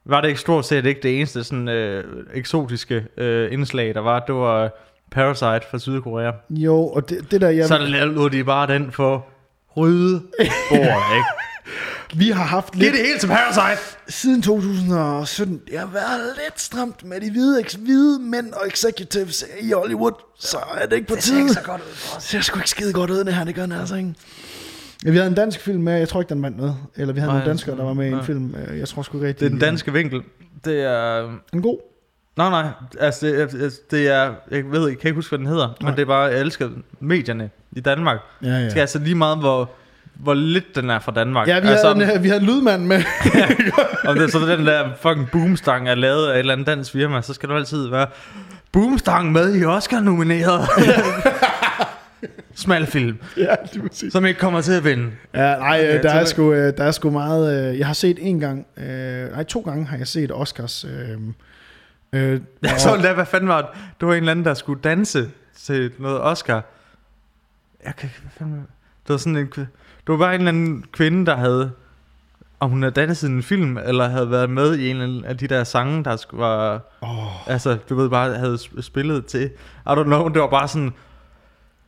var 0.06 0.21
det 0.21 0.28
ikke 0.28 0.39
stort 0.39 0.65
set 0.65 0.86
ikke 0.86 1.01
det 1.04 1.17
eneste 1.17 1.43
sådan 1.43 1.67
øh, 1.67 2.04
eksotiske 2.34 3.06
øh, 3.17 3.54
indslag, 3.54 3.93
der 3.93 4.01
var, 4.01 4.19
det 4.19 4.36
var 4.36 4.69
Parasite 5.12 5.62
fra 5.71 5.80
Sydkorea. 5.80 6.32
Jo, 6.49 6.88
og 6.88 7.10
det, 7.10 7.32
det 7.32 7.41
der, 7.41 7.49
jeg, 7.49 7.67
Så 7.67 7.78
lod 7.78 8.30
de 8.30 8.43
bare 8.43 8.67
den 8.67 8.91
for 8.91 9.25
rydde 9.78 10.21
bord, 10.69 10.80
ikke? 11.15 11.25
vi 12.15 12.30
har 12.30 12.44
haft 12.44 12.72
Giv 12.74 12.82
lidt, 12.82 12.94
det 12.94 13.02
hele 13.06 13.20
til 13.20 13.28
Parasite! 13.28 13.82
siden 14.08 14.41
2017, 14.41 15.62
det 15.72 15.80
har 15.80 15.86
været 15.94 16.22
lidt 16.46 16.62
stramt 16.62 17.04
med 17.06 17.22
de 17.22 17.32
hvide, 17.32 17.60
eks, 17.60 17.74
hvide 17.74 18.20
mænd 18.20 18.54
og 18.54 18.68
executives 18.68 19.46
i 19.62 19.72
Hollywood, 19.72 20.12
så 20.39 20.58
er 20.82 20.86
det 20.86 20.96
ikke 20.96 21.08
på 21.08 21.15
tide. 21.15 21.48
godt 21.65 21.82
ud 21.82 21.96
for 21.96 22.15
Det 22.15 22.24
ser 22.24 22.41
sgu 22.41 22.60
ikke 22.60 22.70
skide 22.70 22.94
godt 22.94 23.10
ud, 23.10 23.18
det 23.24 23.34
her, 23.34 23.44
det 23.44 23.56
gør 23.56 23.62
den 23.62 23.72
altså 23.72 23.96
ikke. 23.96 24.13
Ja, 25.06 25.10
vi 25.12 25.18
havde 25.18 25.30
en 25.30 25.36
dansk 25.36 25.60
film 25.60 25.84
med, 25.84 25.94
jeg 25.94 26.10
tror 26.10 26.22
ikke, 26.22 26.30
den 26.34 26.44
vandt 26.44 26.58
noget. 26.58 26.78
Eller 26.96 27.13
vi 27.13 27.20
havde 27.20 27.32
Nej, 27.32 27.38
nogle 27.39 27.50
danskere, 27.50 27.78
der 27.78 27.84
var 27.84 27.94
med 27.94 28.06
i 28.10 28.12
en 28.12 28.24
film. 28.24 28.56
øh, 28.68 28.80
Jeg 28.80 28.88
tror 28.88 29.02
sgu 29.02 29.18
ikke 29.18 29.24
Det 29.24 29.30
rigtig. 29.30 29.46
er 29.46 29.50
den 29.50 29.60
danske 29.60 29.94
vinkel. 29.94 30.22
Det 30.65 30.82
er... 30.84 31.30
En 31.54 31.62
god. 31.62 31.78
Nej, 32.38 32.50
nej. 32.50 32.68
Altså, 33.00 33.28
det, 33.28 33.41
er- 33.41 33.70
det 33.91 34.08
er... 34.08 34.34
Jeg 34.52 34.63
ved 34.72 34.80
ikke, 34.80 34.89
jeg 34.89 35.00
kan 35.00 35.08
ikke 35.08 35.15
huske, 35.15 35.30
hvad 35.30 35.39
den 35.39 35.48
hedder. 35.48 35.68
Nej. 35.68 35.76
Men 35.89 35.96
det 35.96 36.02
er 36.02 36.06
bare, 36.06 36.22
jeg 36.24 36.39
elsker 36.41 36.70
medierne 37.00 37.50
i 37.72 37.80
Danmark. 37.80 38.18
Ja, 38.44 38.48
ja. 38.48 38.65
Det 38.65 38.78
er 38.78 38.82
altså 38.82 39.00
lige 39.00 39.15
meget, 39.15 39.38
hvor, 39.38 39.72
hvor 40.15 40.34
lidt 40.34 40.75
den 40.75 40.89
er 40.89 40.99
fra 40.99 41.12
Danmark. 41.12 41.47
Ja, 41.47 41.60
vi 41.60 41.67
altså, 41.67 41.93
havde, 41.93 42.15
en, 42.15 42.23
vi 42.23 42.28
havde 42.28 42.41
en 42.41 42.47
lydmand 42.47 42.86
med. 42.86 42.97
om 44.08 44.15
det 44.15 44.23
er 44.23 44.28
så 44.28 44.39
den 44.58 44.65
der 44.67 44.89
fucking 45.01 45.32
boomstang 45.32 45.89
er 45.89 45.95
lavet 45.95 46.28
af 46.28 46.34
et 46.34 46.39
eller 46.39 46.54
andet 46.54 46.67
dansk 46.67 46.91
firma, 46.91 47.21
så 47.21 47.34
skal 47.34 47.49
du 47.49 47.56
altid 47.56 47.88
være 47.89 48.08
boomstang 48.71 49.32
med 49.32 49.56
i 49.56 49.65
Oscar-nomineret. 49.65 50.62
Smal 52.56 52.86
film, 52.86 53.17
ja, 53.38 53.41
det 53.73 53.82
er 53.84 53.88
præcis. 53.88 54.13
som 54.13 54.25
ikke 54.25 54.39
kommer 54.39 54.62
til 54.62 54.71
at 54.73 54.84
vinde. 54.84 55.12
Ja, 55.34 55.39
nej, 55.58 55.80
Okay, 55.80 55.89
okay, 55.89 56.04
der, 56.04 56.10
er 56.12 56.25
sgu, 56.25 56.54
øh, 56.54 56.78
der 56.78 56.84
er 56.84 56.91
sgu 56.91 57.10
meget... 57.10 57.71
øh, 57.71 57.80
Jeg 57.80 57.88
har 57.88 57.93
set 57.93 58.17
en 58.21 58.39
gang... 58.39 58.67
øh, 58.78 59.32
Nej, 59.32 59.43
to 59.43 59.60
gange 59.60 59.86
har 59.86 59.97
jeg 59.97 60.08
set 60.08 60.32
Oscars... 60.32 60.86
Øh, 60.86 61.17
øh, 62.13 62.41
Jeg 62.63 62.73
så 62.78 62.95
endda, 62.95 63.13
hvad 63.13 63.25
fanden 63.25 63.47
var 63.49 63.62
det? 63.62 63.69
Det 63.99 64.08
var 64.08 64.13
en 64.13 64.17
eller 64.17 64.32
anden, 64.32 64.45
der 64.45 64.54
skulle 64.54 64.82
danse 64.82 65.30
til 65.60 65.91
noget 65.99 66.21
Oscar. 66.21 66.63
Jeg 67.86 67.95
kan 67.95 68.10
ikke, 68.10 68.21
hvad 68.21 68.32
fanden 68.38 68.56
var 68.56 68.62
det? 68.62 68.69
Det 69.08 69.13
var 69.13 69.17
sådan 69.17 69.36
en, 69.38 69.49
det 70.08 70.12
var 70.13 70.18
bare 70.18 70.36
en 70.36 70.41
eller 70.41 70.52
anden 70.52 70.86
kvinde, 70.91 71.26
der 71.26 71.36
havde, 71.36 71.72
om 72.60 72.70
hun 72.70 72.82
havde 72.84 72.94
danset 72.94 73.30
i 73.30 73.32
en 73.32 73.44
film, 73.44 73.78
eller 73.78 74.08
havde 74.08 74.32
været 74.32 74.50
med 74.50 74.76
i 74.78 74.89
en 74.89 75.26
af 75.26 75.38
de 75.38 75.48
der 75.48 75.63
sange, 75.63 76.04
der 76.04 76.26
var, 76.34 76.82
Åh, 77.02 77.50
altså, 77.50 77.78
du 77.89 77.96
ved 77.96 78.10
bare, 78.10 78.34
havde 78.34 78.56
sp- 78.56 78.82
spillet 78.82 79.26
til, 79.26 79.44
I 79.86 79.89
don't 79.89 80.04
know, 80.04 80.28
det 80.28 80.41
var 80.41 80.48
bare 80.50 80.68
sådan, 80.68 80.94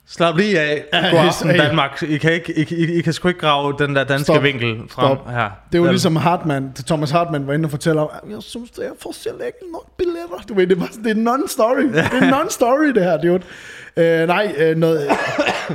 slap 0.08 0.38
lige 0.38 0.60
af, 0.60 0.84
Ja, 0.94 1.10
god 1.10 1.20
aften 1.20 1.52
ja. 1.52 1.58
Danmark, 1.58 2.04
I 2.04 2.18
kan, 2.18 2.34
ikke, 2.34 2.60
I, 2.60 2.76
I, 2.76 2.98
I 2.98 3.02
kan 3.02 3.14
sgu 3.14 3.28
ikke 3.28 3.40
grave 3.40 3.76
den 3.80 3.96
der 3.96 4.04
danske 4.04 4.24
Stop. 4.24 4.44
vinkel 4.44 4.76
frem 4.76 4.88
Stop. 4.90 5.30
her. 5.30 5.50
det 5.72 5.80
var 5.80 5.86
Vel? 5.86 5.94
ligesom 5.94 6.16
Hartmann, 6.16 6.74
Thomas 6.74 7.12
Hartmann 7.12 7.48
var 7.48 7.54
inde 7.54 7.66
og 7.66 7.72
fortælle 7.72 8.02
om, 8.02 8.10
jeg 8.30 8.38
synes, 8.40 8.72
det 8.72 8.86
er 8.86 8.92
for 9.02 9.14
ikke 9.32 9.58
nok 9.74 9.98
billetter. 9.98 10.38
Du 10.50 10.54
ved, 10.54 10.68
det, 10.68 10.80
var, 10.80 10.90
det 11.04 11.12
er 11.12 11.36
non-story. 11.36 11.94
Det 11.94 12.00
er 12.24 12.32
non-story, 12.32 12.94
det 12.94 13.04
her, 13.04 13.18
dude. 13.18 13.44
Øh, 13.98 14.28
nej, 14.28 14.56
øh, 14.58 14.78
noget, 14.78 15.10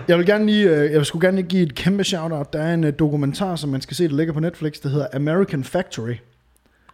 jeg 0.09 0.19
vil 0.19 0.27
gerne 0.27 0.47
lige, 0.47 0.69
øh, 0.71 0.93
jeg 0.93 1.07
skulle 1.07 1.27
gerne 1.27 1.37
lige 1.37 1.49
give 1.49 1.63
et 1.63 1.75
kæmpe 1.75 2.05
shout-out. 2.05 2.53
Der 2.53 2.63
er 2.63 2.75
en 2.75 2.85
øh, 2.85 2.93
dokumentar, 2.99 3.57
som 3.57 3.71
man 3.71 3.81
skal 3.81 3.97
se, 3.97 4.09
der 4.09 4.17
ligger 4.17 4.33
på 4.35 4.41
Netflix, 4.41 4.81
der 4.83 4.89
hedder 4.89 5.07
American 5.15 5.65
Factory. 5.65 6.15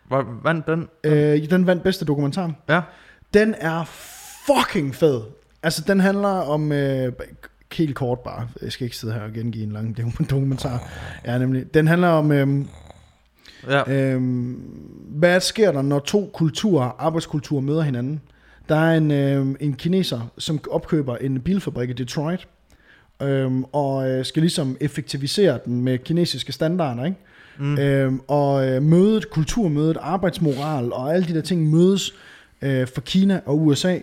Hvor 0.09 0.25
vandt 0.45 0.67
den? 0.67 0.89
Øh, 1.05 1.51
den 1.51 1.67
vandt 1.67 1.83
bedste 1.83 2.05
dokumentar. 2.05 2.53
Ja. 2.69 2.81
Den 3.35 3.55
er 3.61 3.85
fucking 4.47 4.95
fed. 4.95 5.21
Altså, 5.63 5.85
den 5.87 6.01
handler 6.01 6.29
om... 6.29 6.73
Øh, 6.73 7.13
helt 7.73 7.95
kort 7.95 8.21
bare. 8.21 8.49
Jeg 8.63 8.73
skal 8.73 8.85
ikke 8.85 8.97
sidde 8.97 9.15
her 9.15 9.21
og 9.21 9.33
gengive 9.33 9.65
en 9.65 9.73
lang 9.73 9.97
dokumentar. 10.31 10.91
Ja, 11.27 11.39
nemlig. 11.39 11.75
Den 11.75 11.87
handler 11.87 12.09
om... 12.09 12.33
Øh, 12.33 12.65
Ja. 13.69 13.93
øh, 13.93 14.23
hvad 15.09 15.41
sker 15.41 15.73
der, 15.73 15.83
når 15.83 15.99
to 15.99 16.31
kulturer, 16.35 16.97
arbejdskulturer 16.99 17.61
møder 17.61 17.83
hinanden? 17.83 18.21
Der 18.69 18.77
er 18.77 18.97
en, 18.97 19.11
øh, 19.11 19.47
en 19.61 19.73
kineser, 19.75 20.33
som 20.39 20.61
opkøber 20.71 21.17
en 21.17 21.41
bilfabrik 21.41 21.91
i 21.91 21.93
Detroit, 21.93 22.49
øh, 23.23 23.53
og 23.73 24.11
øh, 24.11 24.25
skal 24.25 24.43
ligesom 24.43 24.77
effektivisere 24.81 25.59
den 25.65 25.83
med 25.85 25.99
kinesiske 25.99 26.53
standarder, 26.53 27.05
ikke? 27.05 27.17
Mm. 27.59 27.79
Øhm, 27.79 28.21
og 28.29 28.69
øh, 28.69 28.83
mødet, 28.83 29.31
kulturmødet, 29.31 29.97
arbejdsmoral 30.01 30.93
og 30.93 31.15
alle 31.15 31.29
de 31.29 31.35
der 31.35 31.41
ting 31.41 31.71
mødes 31.71 32.15
øh, 32.63 32.87
for 32.95 33.01
Kina 33.01 33.41
og 33.47 33.67
USA. 33.67 33.99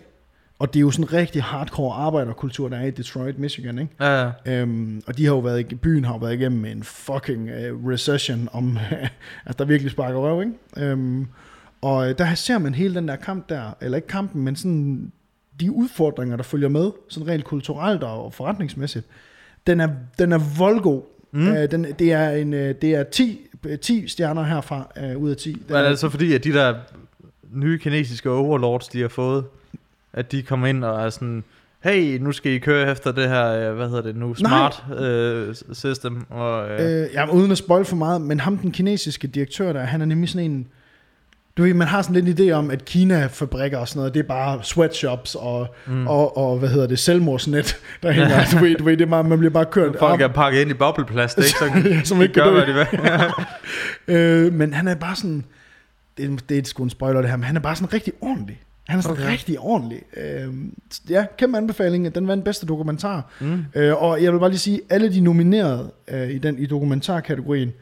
Og 0.59 0.73
det 0.73 0.79
er 0.79 0.81
jo 0.81 0.91
sådan 0.91 1.05
en 1.05 1.13
rigtig 1.13 1.43
hardcore 1.43 1.95
arbejderkultur, 1.95 2.69
der 2.69 2.77
er 2.77 2.85
i 2.85 2.91
Detroit, 2.91 3.39
Michigan. 3.39 3.79
Ikke? 3.79 3.93
Ja, 3.99 4.23
ja. 4.23 4.61
Øhm, 4.61 5.03
og 5.07 5.17
de 5.17 5.25
har 5.25 5.33
jo 5.33 5.39
været, 5.39 5.79
byen 5.81 6.05
har 6.05 6.13
jo 6.13 6.17
været 6.17 6.33
igennem 6.33 6.65
en 6.65 6.83
fucking 6.83 7.49
øh, 7.49 7.87
recession, 7.87 8.49
om, 8.51 8.77
altså 9.45 9.57
der 9.57 9.65
virkelig 9.65 9.91
sparker 9.91 10.19
røv. 10.19 10.41
Ikke? 10.41 10.91
Øhm, 10.91 11.27
og 11.81 12.09
øh, 12.09 12.17
der 12.17 12.35
ser 12.35 12.57
man 12.57 12.73
hele 12.73 12.95
den 12.95 13.07
der 13.07 13.15
kamp 13.15 13.49
der, 13.49 13.77
eller 13.81 13.95
ikke 13.95 14.07
kampen, 14.07 14.43
men 14.43 14.55
sådan 14.55 15.11
de 15.59 15.71
udfordringer, 15.71 16.35
der 16.35 16.43
følger 16.43 16.69
med, 16.69 16.91
sådan 17.09 17.27
rent 17.27 17.43
kulturelt 17.43 18.03
og 18.03 18.33
forretningsmæssigt. 18.33 19.05
Den 19.67 19.79
er, 19.79 19.89
den 20.19 20.31
er 20.31 20.57
voldgod. 20.57 21.01
Mm. 21.31 21.47
Øh, 21.47 21.71
den, 21.71 21.85
det 21.99 22.11
er, 22.11 22.29
en, 22.29 22.53
øh, 22.53 22.75
det 22.81 22.95
er 22.95 23.03
10, 23.03 23.47
10 23.81 24.07
stjerner 24.07 24.43
herfra 24.43 24.91
øh, 24.97 25.17
ud 25.17 25.29
af 25.29 25.37
10. 25.37 25.53
Den 25.53 25.61
Men 25.67 25.77
er 25.77 25.89
det 25.89 25.99
så 25.99 26.09
fordi, 26.09 26.33
at 26.33 26.43
de 26.43 26.53
der 26.53 26.75
nye 27.51 27.79
kinesiske 27.79 28.29
overlords, 28.29 28.87
de 28.87 29.01
har 29.01 29.07
fået, 29.07 29.45
at 30.15 30.31
de 30.31 30.43
kommer 30.43 30.67
ind 30.67 30.83
og 30.83 31.05
er 31.05 31.09
sådan, 31.09 31.43
hey, 31.83 32.17
nu 32.17 32.31
skal 32.31 32.51
I 32.51 32.57
køre 32.57 32.91
efter 32.91 33.11
det 33.11 33.29
her, 33.29 33.45
øh, 33.47 33.75
hvad 33.75 33.87
hedder 33.87 34.01
det 34.01 34.15
nu, 34.15 34.35
smart 34.35 34.83
øh, 34.99 35.55
system. 35.73 36.25
Og, 36.29 36.69
øh, 36.69 37.03
Øh, 37.03 37.13
ja, 37.13 37.29
uden 37.29 37.51
at 37.51 37.57
spoil 37.57 37.85
for 37.85 37.95
meget, 37.95 38.21
men 38.21 38.39
ham, 38.39 38.57
den 38.57 38.71
kinesiske 38.71 39.27
direktør 39.27 39.73
der, 39.73 39.83
han 39.83 40.01
er 40.01 40.05
nemlig 40.05 40.29
sådan 40.29 40.51
en... 40.51 40.67
Du 41.57 41.63
ved, 41.63 41.73
man 41.73 41.87
har 41.87 42.01
sådan 42.01 42.23
lidt 42.23 42.39
en 42.39 42.49
idé 42.49 42.51
om, 42.51 42.71
at 42.71 42.85
Kina-fabrikker 42.85 43.77
og 43.77 43.87
sådan 43.87 43.99
noget, 43.99 44.13
det 44.13 44.19
er 44.19 44.27
bare 44.27 44.63
sweatshops 44.63 45.35
og, 45.35 45.75
mm. 45.87 46.07
og, 46.07 46.37
og 46.37 46.57
hvad 46.57 46.69
hedder 46.69 46.87
det, 46.87 46.99
selvmordsnet, 46.99 47.77
der 48.03 48.11
hænger. 48.11 48.45
du, 48.51 48.57
ved, 48.57 48.75
du 48.75 48.83
ved, 48.83 48.97
det 48.97 49.05
er 49.05 49.09
bare, 49.09 49.23
man 49.23 49.37
bliver 49.37 49.51
bare 49.51 49.65
kørt 49.65 49.95
folk 49.99 50.21
er 50.21 50.27
pakket 50.27 50.61
ind 50.61 50.71
i 50.71 50.73
bobleplast, 50.73 51.37
ikke? 51.37 51.49
Så 51.49 51.65
Ja, 51.89 52.03
som 52.03 52.21
ikke 52.21 52.33
gør, 52.33 52.51
hvad 52.51 52.65
de 52.65 52.73
vil. 52.73 52.87
øh, 54.15 54.53
men 54.53 54.73
han 54.73 54.87
er 54.87 54.95
bare 54.95 55.15
sådan... 55.15 55.45
Det, 56.17 56.49
det 56.49 56.57
er 56.57 56.61
sgu 56.65 56.83
en 56.83 56.89
spoiler 56.89 57.21
det 57.21 57.29
her, 57.29 57.37
men 57.37 57.43
han 57.43 57.55
er 57.55 57.59
bare 57.59 57.75
sådan 57.75 57.93
rigtig 57.93 58.13
ordentlig. 58.21 58.61
Han 58.87 58.97
er 58.97 59.01
sådan 59.03 59.17
Okay. 59.17 59.31
rigtig 59.31 59.59
ordentlig. 59.59 60.01
Øh, 60.17 60.53
ja, 61.09 61.25
kæmpe 61.37 61.57
anbefaling. 61.57 62.15
Den 62.15 62.27
vandt 62.27 62.43
bedste 62.45 62.65
dokumentar. 62.65 63.31
Mm. 63.41 63.65
Øh, 63.75 64.03
og 64.03 64.23
jeg 64.23 64.33
vil 64.33 64.39
bare 64.39 64.49
lige 64.49 64.59
sige, 64.59 64.81
alle 64.89 65.13
de 65.13 65.19
nominerede 65.19 65.91
øh, 66.07 66.29
i 66.29 66.37
den 66.37 66.59
i 66.59 66.65
dokumentarkategorien 66.65 67.73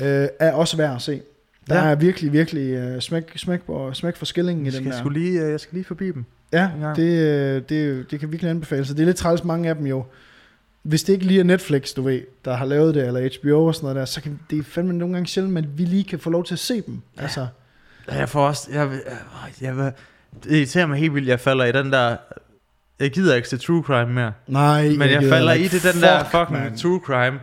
øh, 0.00 0.28
er 0.40 0.52
også 0.52 0.76
værd 0.76 0.94
at 0.96 1.02
se. 1.02 1.20
Der 1.68 1.74
Ja. 1.84 1.90
er 1.90 1.94
virkelig, 1.94 2.32
virkelig 2.32 2.70
øh, 2.72 3.00
smæk, 3.00 3.32
smæk, 3.36 3.62
på, 3.62 3.92
smæk 3.92 4.16
for 4.16 4.24
skillingen 4.24 4.66
i 4.66 4.68
Jeg 4.68 4.78
den 4.78 4.84
der. 4.90 4.98
sgu 4.98 5.08
lige, 5.08 5.40
øh, 5.42 5.50
jeg 5.50 5.60
skal 5.60 5.74
lige 5.74 5.84
forbi 5.84 6.06
dem. 6.10 6.24
Ja, 6.52 6.68
det, 6.96 7.02
øh, 7.02 7.62
det, 7.68 8.10
det 8.10 8.20
kan 8.20 8.30
virkelig 8.32 8.50
anbefales. 8.50 8.88
Så 8.88 8.94
det 8.94 9.00
er 9.00 9.06
lidt 9.06 9.16
træls 9.16 9.44
mange 9.44 9.68
af 9.68 9.74
dem 9.76 9.86
jo. 9.86 10.04
Hvis 10.82 11.02
det 11.04 11.12
ikke 11.12 11.24
lige 11.26 11.40
er 11.40 11.44
Netflix, 11.44 11.94
du 11.94 12.02
ved, 12.02 12.20
der 12.44 12.54
har 12.56 12.64
lavet 12.64 12.94
det, 12.94 13.06
eller 13.06 13.28
HBO 13.42 13.66
og 13.66 13.74
sådan 13.74 13.84
noget 13.84 13.96
der, 13.96 14.04
så 14.04 14.22
kan 14.22 14.38
det 14.50 14.58
er 14.58 14.62
fandme 14.62 14.92
nogle 14.92 15.14
gange 15.14 15.26
sjældent, 15.26 15.58
at 15.58 15.78
vi 15.78 15.84
lige 15.84 16.04
kan 16.04 16.18
få 16.18 16.30
lov 16.30 16.44
til 16.44 16.54
at 16.54 16.58
se 16.58 16.80
dem. 16.82 17.00
Ja. 17.16 17.22
Altså, 17.22 17.46
Ja, 18.08 18.14
Jeg 18.18 18.28
får 18.28 18.46
også, 18.46 18.68
jeg, 18.72 18.88
jeg, 18.90 19.00
jeg, 19.60 19.76
jeg, 19.76 19.92
det 20.44 20.50
irriterer 20.56 20.86
mig 20.86 20.98
helt 20.98 21.14
vildt, 21.14 21.28
jeg 21.28 21.40
falder 21.40 21.64
i 21.64 21.72
den 21.72 21.92
der, 21.92 22.16
jeg 23.00 23.10
gider 23.10 23.34
ikke 23.36 23.48
se 23.48 23.58
true 23.58 23.82
crime 23.82 24.12
mere. 24.12 24.32
nej, 24.46 24.82
Men 24.88 25.00
jeg 25.00 25.08
gider 25.18 25.32
falder 25.32 25.52
ikke. 25.52 25.64
i 25.64 25.68
det, 25.68 25.94
den 25.94 26.02
der 26.02 26.18
Fuck, 26.18 26.30
fucking 26.30 26.64
man. 26.64 26.76
true 26.78 27.00
crime 27.04 27.38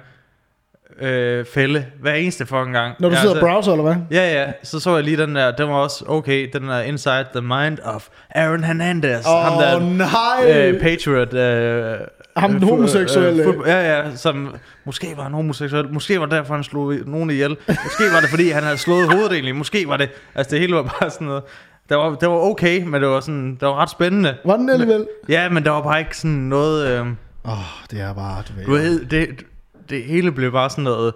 øh, 1.02 1.46
fælde, 1.54 1.86
hver 2.02 2.14
eneste 2.14 2.46
fucking 2.46 2.74
gang. 2.74 2.96
Når 3.00 3.10
du 3.10 3.16
Ja, 3.16 3.22
sidder 3.22 3.36
og 3.36 3.42
browser, 3.42 3.72
eller 3.72 3.84
hvad? 3.84 3.96
Ja, 4.12 4.42
ja, 4.42 4.52
så 4.64 4.80
så 4.80 4.96
jeg 4.96 5.04
lige 5.04 5.18
den 5.18 5.36
der, 5.36 5.52
den 5.52 5.68
var 5.70 5.76
også 5.76 6.06
okay, 6.08 6.50
den 6.54 6.64
der 6.64 6.82
Inside 6.82 7.26
the 7.36 7.42
Mind 7.42 7.78
of 7.84 8.08
Aaron 8.30 8.64
Hernandez. 8.64 9.26
ham 9.26 9.54
Åh, 9.54 9.62
der, 9.64 9.80
nej! 9.80 10.70
øh, 10.70 10.82
Patriot. 10.82 11.34
Øh, 11.34 12.00
Ham 12.38 12.52
den 12.54 12.64
øh, 12.64 12.70
homoseksuelle. 12.70 13.44
fodbold- 13.44 13.68
ja, 13.68 13.98
ja, 14.00 14.16
som 14.16 14.56
måske 14.86 15.08
var 15.18 15.24
han 15.24 15.34
homoseksuel. 15.34 15.90
Måske 15.94 16.20
var 16.20 16.26
det 16.26 16.32
derfor, 16.32 16.54
han 16.54 16.64
slog 16.64 16.94
nogen 17.06 17.30
ihjel. 17.30 17.50
Måske 17.68 18.04
var 18.14 18.20
det, 18.22 18.30
fordi 18.30 18.50
han 18.50 18.64
havde 18.64 18.78
slået 18.78 19.12
hovedet 19.14 19.32
egentlig. 19.34 19.56
Måske 19.56 19.88
var 19.88 19.98
det, 19.98 20.10
altså 20.36 20.52
det 20.52 20.60
hele 20.60 20.76
var 20.76 20.84
bare 21.00 21.10
sådan 21.10 21.28
noget. 21.28 21.44
Det 21.90 21.98
var, 21.98 22.16
det 22.16 22.30
var 22.30 22.36
okay, 22.36 22.84
men 22.84 23.02
det 23.02 23.10
var 23.10 23.20
sådan, 23.20 23.52
det 23.52 23.62
var 23.62 23.76
ret 23.76 23.90
spændende. 23.90 24.38
Var 24.46 24.58
den 24.58 24.70
alligevel? 24.70 25.08
Ja, 25.30 25.50
men 25.50 25.64
der 25.64 25.72
var 25.72 25.84
bare 25.84 26.00
ikke 26.00 26.18
sådan 26.18 26.38
noget... 26.38 26.88
Øh, 26.88 27.08
Åh, 27.46 27.52
oh, 27.52 27.58
det 27.92 28.02
er 28.02 28.14
bare, 28.14 28.44
du 28.48 28.54
ved. 28.54 28.66
du 28.66 28.72
ved, 28.72 29.06
det, 29.06 29.46
det 29.90 30.04
hele 30.04 30.32
blev 30.32 30.52
bare 30.52 30.70
sådan 30.70 30.84
noget... 30.84 31.14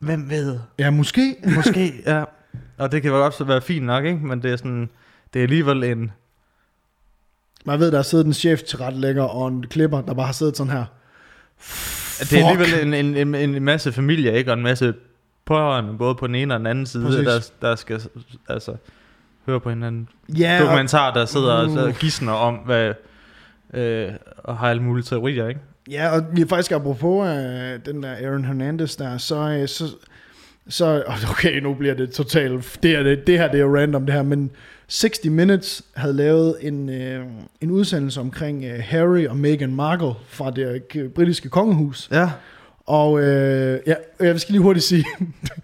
Hvem 0.00 0.30
ved? 0.30 0.58
Ja, 0.78 0.90
måske. 0.90 1.36
Måske, 1.56 1.92
ja. 2.06 2.24
Og 2.78 2.92
det 2.92 3.02
kan 3.02 3.10
jo 3.10 3.24
også 3.24 3.44
være 3.44 3.60
fint 3.60 3.86
nok, 3.86 4.04
ikke? 4.04 4.26
Men 4.26 4.42
det 4.42 4.52
er 4.52 4.56
sådan... 4.56 4.90
Det 5.34 5.38
er 5.38 5.42
alligevel 5.42 5.84
en... 5.84 6.12
Man 7.64 7.80
ved, 7.80 7.92
der 7.92 7.98
er 7.98 8.02
siddet 8.02 8.26
en 8.26 8.32
chef 8.32 8.62
til 8.62 8.78
retlægger 8.78 9.22
og 9.22 9.48
en 9.48 9.66
klipper, 9.66 10.00
der 10.00 10.14
bare 10.14 10.26
har 10.26 10.32
siddet 10.32 10.56
sådan 10.56 10.72
her. 10.72 10.84
Det 12.20 12.32
er 12.32 12.48
alligevel 12.48 12.86
en, 12.86 12.94
en, 12.94 13.34
en, 13.34 13.34
en 13.34 13.64
masse 13.64 13.92
familie, 13.92 14.32
ikke? 14.32 14.50
Og 14.50 14.56
en 14.56 14.62
masse 14.62 14.94
pårørende, 15.46 15.98
både 15.98 16.14
på 16.14 16.26
den 16.26 16.34
ene 16.34 16.54
og 16.54 16.58
den 16.58 16.66
anden 16.66 16.86
side, 16.86 17.04
Præcis. 17.04 17.26
der, 17.26 17.68
der 17.68 17.76
skal 17.76 18.00
altså, 18.48 18.76
høre 19.46 19.60
på 19.60 19.68
hinanden. 19.68 20.08
Ja, 20.38 20.58
og, 20.60 20.66
Dokumentar, 20.66 21.14
der 21.14 21.24
sidder 21.24 21.52
og 21.52 21.66
Uh. 21.66 21.88
uh. 21.88 21.98
gidsner 21.98 22.32
om, 22.32 22.54
hvad... 22.54 22.92
Øh, 23.74 24.12
og 24.38 24.58
har 24.58 24.70
alle 24.70 24.82
mulige 24.82 25.04
teorier, 25.04 25.48
ikke? 25.48 25.60
ja, 25.90 26.08
og 26.08 26.24
vi 26.32 26.40
er 26.40 26.46
faktisk 26.46 26.72
apropos 26.72 27.28
øh, 27.28 27.78
den 27.86 28.02
der 28.02 28.10
Aaron 28.10 28.44
Hernandez 28.44 28.96
der, 28.96 29.18
så, 29.18 29.36
øh, 29.36 29.68
så, 29.68 29.84
så 30.68 31.02
okay, 31.30 31.60
nu 31.60 31.74
bliver 31.74 31.94
det 31.94 32.10
totalt, 32.10 32.78
det, 32.82 32.96
er 32.96 33.02
det, 33.02 33.26
det 33.26 33.38
her 33.38 33.48
det 33.48 33.60
er 33.60 33.64
jo 33.64 33.76
random 33.76 34.06
det 34.06 34.14
her, 34.14 34.22
men 34.22 34.50
60 34.88 35.24
Minutes 35.24 35.82
havde 35.94 36.14
lavet 36.14 36.56
en, 36.60 36.88
øh, 36.88 37.24
en 37.60 37.70
udsendelse 37.70 38.20
omkring 38.20 38.64
øh, 38.64 38.80
Harry 38.84 39.26
og 39.26 39.36
Meghan 39.36 39.74
Markle 39.74 40.12
fra 40.28 40.50
det 40.50 40.82
øh, 40.94 41.08
britiske 41.08 41.48
kongehus. 41.48 42.08
Ja. 42.12 42.30
Og 42.86 43.20
øh, 43.22 43.80
ja, 43.86 43.94
jeg 44.20 44.40
skal 44.40 44.52
lige 44.52 44.62
hurtigt 44.62 44.84
sige, 44.84 45.04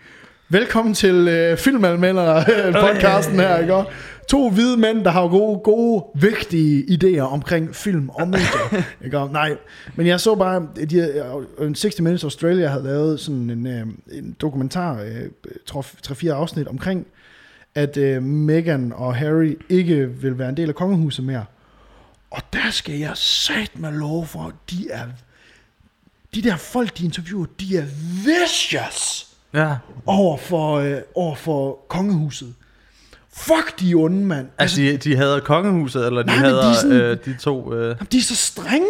velkommen 0.49 0.95
til 0.95 1.29
øh, 1.29 1.57
Filmanmelder 1.59 2.45
podcasten 2.73 3.35
her, 3.41 3.59
ikke? 3.59 3.85
To 4.29 4.51
hvide 4.51 4.77
mænd, 4.77 5.05
der 5.05 5.11
har 5.11 5.29
gode, 5.29 5.61
gode, 5.65 6.05
vigtige 6.15 6.85
idéer 6.85 7.21
omkring 7.21 7.75
film 7.75 8.09
og 8.09 8.29
medier. 8.29 8.83
ikke? 9.05 9.19
Nej, 9.33 9.57
men 9.97 10.07
jeg 10.07 10.21
så 10.21 10.35
bare, 10.35 10.69
de, 10.91 11.01
havde- 11.01 11.47
en 11.61 11.75
60 11.75 12.01
Minutes 12.01 12.25
Australia 12.25 12.69
havde 12.69 12.85
lavet 12.85 13.21
sådan 13.21 13.51
en, 13.51 13.67
øh, 13.67 13.87
en 14.13 14.37
dokumentar, 14.41 15.01
øh, 15.03 15.23
tror 15.67 15.83
3-4 15.83 16.29
afsnit 16.29 16.69
omkring, 16.69 17.07
at 17.75 17.97
øh, 17.97 18.23
Meghan 18.23 18.93
og 18.97 19.15
Harry 19.17 19.57
ikke 19.69 20.09
vil 20.09 20.39
være 20.39 20.49
en 20.49 20.57
del 20.57 20.69
af 20.69 20.75
kongehuset 20.75 21.25
mere. 21.25 21.45
Og 22.31 22.43
der 22.53 22.71
skal 22.71 22.95
jeg 22.99 23.13
sat 23.15 23.71
med 23.79 23.93
lov 23.93 24.27
for, 24.27 24.53
de 24.71 24.87
er 24.91 25.03
de 26.35 26.43
der 26.43 26.57
folk, 26.57 26.99
de 26.99 27.05
interviewer, 27.05 27.47
de 27.61 27.77
er 27.77 27.85
vicious 28.25 29.27
Ja. 29.55 29.75
over 30.07 30.37
for, 30.37 30.75
øh, 30.77 30.97
over 31.15 31.35
for 31.37 31.79
kongehuset. 31.89 32.55
Fuck, 33.33 33.81
de 33.81 33.95
onde, 33.95 34.25
mand. 34.27 34.49
Altså, 34.59 34.81
de, 34.81 34.97
de 34.97 35.17
hader 35.17 35.41
kongehuset, 35.41 36.07
eller 36.07 36.23
de 36.23 36.27
Nej, 36.27 36.37
men 36.43 36.55
de 36.55 36.75
sådan- 36.77 36.93
øh, 36.97 37.19
de 37.25 37.37
to... 37.41 37.75
Øh, 37.75 37.85
Jamen, 37.89 38.07
de 38.13 38.19
er 38.19 38.23
så 38.23 38.37
strenge. 38.37 38.87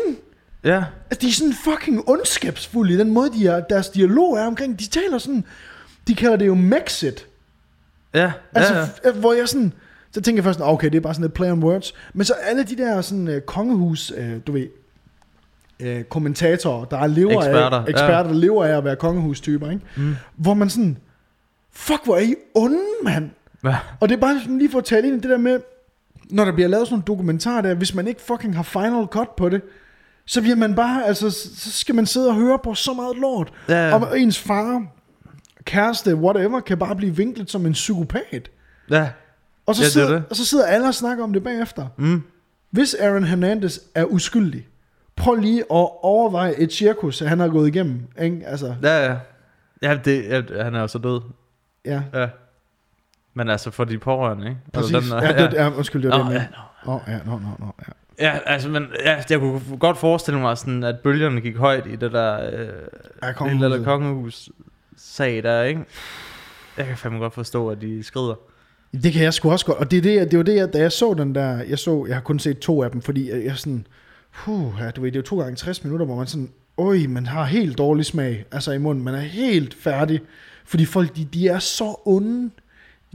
ja. 0.64 0.84
Altså, 1.11 1.20
de 1.20 1.28
er 1.28 1.32
sådan 1.32 1.55
fucking 1.64 2.09
ondskabsfulde 2.09 2.95
i 2.95 2.97
den 2.97 3.11
måde, 3.11 3.30
de 3.32 3.47
er, 3.47 3.61
deres 3.61 3.88
dialog 3.88 4.36
er 4.38 4.47
omkring. 4.47 4.78
De 4.80 4.86
taler 4.86 5.18
sådan, 5.18 5.45
de 6.09 6.14
kalder 6.14 6.36
det 6.36 6.47
jo 6.47 6.55
Mexit. 6.55 7.26
Ja, 8.14 8.32
Altså, 8.55 8.74
ja, 8.74 8.80
ja. 8.80 8.86
f- 8.86 9.18
hvor 9.18 9.32
jeg 9.32 9.49
sådan, 9.49 9.72
så 10.12 10.20
tænker 10.20 10.38
jeg 10.38 10.45
først, 10.45 10.61
okay, 10.62 10.88
det 10.91 10.97
er 10.97 11.01
bare 11.01 11.14
sådan 11.14 11.24
et 11.26 11.32
play 11.32 11.51
on 11.51 11.62
words. 11.64 11.95
Men 12.14 12.24
så 12.24 12.32
alle 12.34 12.62
de 12.64 12.76
der 12.76 13.01
sådan 13.03 13.28
uh, 13.28 13.41
kongehus, 13.41 14.12
uh, 14.18 14.24
du 14.47 14.53
ved, 14.53 14.66
uh, 15.85 16.03
kommentatorer, 16.03 16.85
der 16.85 16.99
er 16.99 17.07
lever 17.07 17.31
Eksperter, 17.43 17.76
af, 17.78 17.89
eksperter, 17.89 18.22
der 18.22 18.33
lever 18.35 18.64
af 18.64 18.76
at 18.76 18.85
være 18.85 18.97
kongehustyper, 18.97 19.70
ikke? 19.70 19.83
Mm. 19.97 20.16
Hvor 20.37 20.55
man 20.55 20.70
sådan, 20.70 20.99
fuck, 21.72 22.05
hvor 22.05 22.16
er 22.16 22.20
I 22.20 22.35
onde, 22.55 22.78
mand. 23.05 23.31
Ja. 23.64 23.76
Og 24.01 24.09
det 24.09 24.16
er 24.16 24.20
bare 24.20 24.41
sådan 24.41 24.59
lige 24.59 24.70
for 24.70 24.78
at 24.78 24.85
tale 24.85 25.07
ind 25.09 25.16
i 25.16 25.20
det 25.20 25.31
der 25.31 25.39
med, 25.39 25.61
når 26.31 26.45
der 26.45 26.53
bliver 26.53 26.68
lavet 26.68 26.87
sådan 26.87 26.99
en 26.99 27.05
dokumentar 27.07 27.61
der, 27.61 27.74
hvis 27.74 27.95
man 27.95 28.07
ikke 28.09 28.20
fucking 28.22 28.57
har 28.57 28.62
final 28.62 29.07
cut 29.07 29.28
på 29.37 29.49
det, 29.49 29.62
så 30.26 30.41
bliver 30.41 30.57
man 30.57 30.74
bare, 30.74 31.07
altså, 31.07 31.31
så 31.31 31.72
skal 31.72 31.95
man 31.95 32.07
sidde 32.07 32.28
og 32.28 32.35
høre 32.35 32.59
på 32.64 32.74
så 32.74 32.93
meget 32.93 33.16
lort. 33.16 33.53
Ja, 33.68 33.89
ja. 33.89 33.95
Og 33.95 34.20
ens 34.20 34.39
far, 34.39 34.83
kæreste, 35.64 36.14
whatever, 36.14 36.61
kan 36.61 36.78
bare 36.78 36.97
blive 36.97 37.16
vinklet 37.16 37.51
som 37.51 37.66
en 37.66 37.72
psykopat. 37.72 38.51
ja. 38.91 39.09
Og 39.66 39.76
så, 39.76 39.83
Ja, 39.83 39.85
det 39.85 39.89
er 39.89 39.93
sidder, 39.93 40.12
det. 40.12 40.22
og 40.31 40.37
så 40.37 40.45
sidder 40.47 40.66
alle 40.66 40.89
og 40.89 40.95
snakker 40.95 41.24
om 41.24 41.33
det 41.33 41.43
bagefter. 41.45 41.87
Mm. 41.99 42.22
Hvis 42.70 42.95
Aaron 42.95 43.24
Hernandez 43.24 43.78
er 43.95 44.05
uskyldig, 44.05 44.66
prøv 45.20 45.34
lige 45.34 45.60
at 45.60 45.66
overveje 46.02 46.54
et 46.58 46.72
cirkus, 46.72 47.18
han 47.18 47.40
har 47.40 47.48
gået 47.48 47.68
igennem. 47.68 48.00
Ikke? 48.22 48.42
Altså, 48.46 48.74
Ja, 48.82 49.06
ja. 49.06 49.16
Ja, 49.82 49.98
det, 50.04 50.24
ja, 50.28 50.62
han 50.64 50.74
er 50.74 50.80
jo 50.80 50.86
så 50.86 50.98
død. 50.98 51.20
ja, 51.84 52.02
Ja. 52.14 52.28
Men 53.34 53.48
altså 53.48 53.70
for 53.70 53.84
de 53.84 53.98
pårørende, 53.98 54.48
ikke? 54.48 54.60
præcis. 54.72 54.94
Altså, 54.94 55.16
ja, 55.16 55.46
det, 55.46 55.52
ja, 55.52 55.70
undskyld, 55.76 56.02
det 56.02 56.10
var 56.10 56.28
det, 56.28 56.34
ja. 56.34 56.46
Åh, 56.86 56.94
oh, 56.94 57.00
ja, 57.08 57.18
no, 57.26 57.32
no, 57.32 57.48
no, 57.58 57.66
ja. 57.88 57.92
Ja, 58.20 58.38
altså, 58.46 58.68
men 58.68 58.86
ja, 59.04 59.22
jeg 59.30 59.38
kunne 59.38 59.60
godt 59.78 59.98
forestille 59.98 60.40
mig 60.40 60.58
sådan, 60.58 60.84
at 60.84 61.00
bølgerne 61.00 61.40
gik 61.40 61.56
højt 61.56 61.86
i 61.86 61.96
det 61.96 62.12
der 62.12 62.50
øh, 62.52 62.68
Ja, 63.22 63.52
lille 63.52 63.84
kongehus 63.84 64.48
sag 64.96 65.42
der, 65.42 65.62
ikke? 65.62 65.84
Jeg 66.76 66.86
kan 66.86 66.96
fandme 66.96 67.18
godt 67.18 67.34
forstå, 67.34 67.68
at 67.68 67.80
de 67.80 68.02
skrider. 68.02 68.34
Det 69.02 69.12
kan 69.12 69.22
jeg 69.22 69.34
sgu 69.34 69.50
også 69.50 69.66
godt. 69.66 69.78
Og 69.78 69.90
det 69.90 69.96
er 69.96 70.02
det, 70.02 70.30
det 70.30 70.36
var 70.38 70.42
det, 70.44 70.56
jeg, 70.56 70.72
da 70.72 70.78
jeg 70.78 70.92
så 70.92 71.14
den 71.14 71.34
der, 71.34 71.62
jeg 71.62 71.78
så, 71.78 72.04
jeg 72.08 72.16
har 72.16 72.20
kun 72.22 72.38
set 72.38 72.58
to 72.58 72.82
af 72.82 72.90
dem, 72.90 73.02
fordi 73.02 73.30
jeg, 73.30 73.44
jeg 73.44 73.56
sådan, 73.56 73.86
puh, 74.45 74.72
ja, 74.81 74.91
du 74.91 75.01
ved, 75.01 75.12
det 75.12 75.16
er 75.16 75.20
jo 75.20 75.26
to 75.26 75.41
gange 75.41 75.57
60 75.57 75.85
minutter, 75.85 76.07
hvor 76.07 76.16
man 76.16 76.26
sådan, 76.26 76.51
øj, 76.78 76.99
man 77.09 77.26
har 77.26 77.45
helt 77.45 77.78
dårlig 77.78 78.05
smag, 78.07 78.45
altså 78.53 78.72
i 78.72 78.78
munden, 78.78 79.05
man 79.05 79.14
er 79.14 79.20
helt 79.20 79.74
færdig, 79.81 80.20
fordi 80.64 80.85
folk, 80.85 81.16
de, 81.16 81.24
de 81.24 81.49
er 81.49 81.59
så 81.59 82.01
onde, 82.05 82.51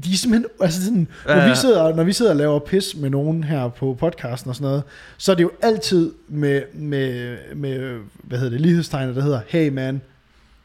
de 0.06 0.12
er 0.14 0.18
simpelthen, 0.18 0.50
altså 0.62 0.84
sådan, 0.86 1.08
når, 1.28 1.34
Ja, 1.34 1.50
vi 1.50 1.56
sidder, 1.56 1.96
når 1.96 2.04
vi 2.04 2.14
sidder 2.14 2.32
og 2.32 2.38
laver 2.38 2.60
pis 2.60 2.96
med 2.96 3.10
nogen 3.10 3.44
her 3.44 3.68
på 3.68 3.98
podcasten 4.00 4.50
og 4.50 4.56
sådan 4.56 4.68
noget, 4.68 4.84
så 5.18 5.32
er 5.32 5.36
det 5.36 5.44
jo 5.44 5.52
altid 5.62 6.12
med, 6.28 6.62
med, 6.74 7.38
med 7.56 8.00
hvad 8.24 8.38
hedder 8.38 8.52
det, 8.52 8.62
lighedstegnet, 8.62 9.16
der 9.16 9.22
hedder, 9.22 9.40
hey 9.48 9.70
man, 9.70 10.02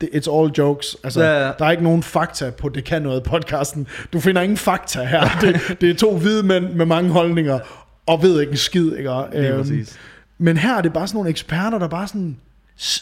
det- 0.01 0.09
it's 0.09 0.33
all 0.39 0.51
jokes. 0.59 0.97
Altså, 1.05 1.23
Ja, 1.23 1.47
ja. 1.47 1.53
der 1.59 1.65
er 1.65 1.71
ikke 1.71 1.83
nogen 1.83 2.03
fakta 2.03 2.51
på 2.51 2.69
Det 2.69 2.85
Kan 2.85 3.03
Noget 3.03 3.23
podcasten. 3.23 3.87
Du 4.13 4.21
finder 4.21 4.43
ingen 4.43 4.57
fakta 4.57 5.05
her. 5.05 5.29
Det, 5.41 5.81
det 5.81 5.91
er 5.91 5.95
to 5.95 6.17
hvide 6.17 6.43
mænd 6.43 6.73
med 6.73 6.87
mange 6.87 7.11
holdninger, 7.11 7.59
og 8.07 8.23
ved 8.23 8.41
ikke 8.41 8.51
en 8.51 8.57
skid. 8.57 8.97
Ikke? 8.97 9.11
Lige 9.33 9.49
Øhm, 9.49 9.59
præcis. 9.63 9.99
Men 10.41 10.57
her 10.57 10.77
er 10.77 10.83
det 10.83 10.93
bare 10.93 11.07
sådan 11.07 11.17
nogle 11.17 11.31
eksperter, 11.31 11.79
der 11.79 11.89
bare 11.89 12.09
sådan, 12.09 12.37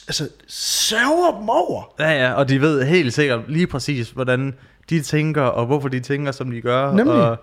altså, 0.08 0.28
saver 0.48 1.38
dem 1.40 1.48
over. 1.48 1.82
Ja, 1.98 2.10
ja, 2.26 2.32
og 2.32 2.48
de 2.48 2.60
ved 2.60 2.84
helt 2.84 3.12
sikkert 3.14 3.40
lige 3.48 3.66
præcis, 3.66 4.10
hvordan 4.10 4.54
de 4.90 5.02
tænker, 5.02 5.42
og 5.42 5.66
hvorfor 5.66 5.88
de 5.88 6.00
tænker, 6.00 6.32
som 6.32 6.50
de 6.50 6.60
gør, 6.60 6.92
Nemlig. 6.92 7.14
og 7.14 7.36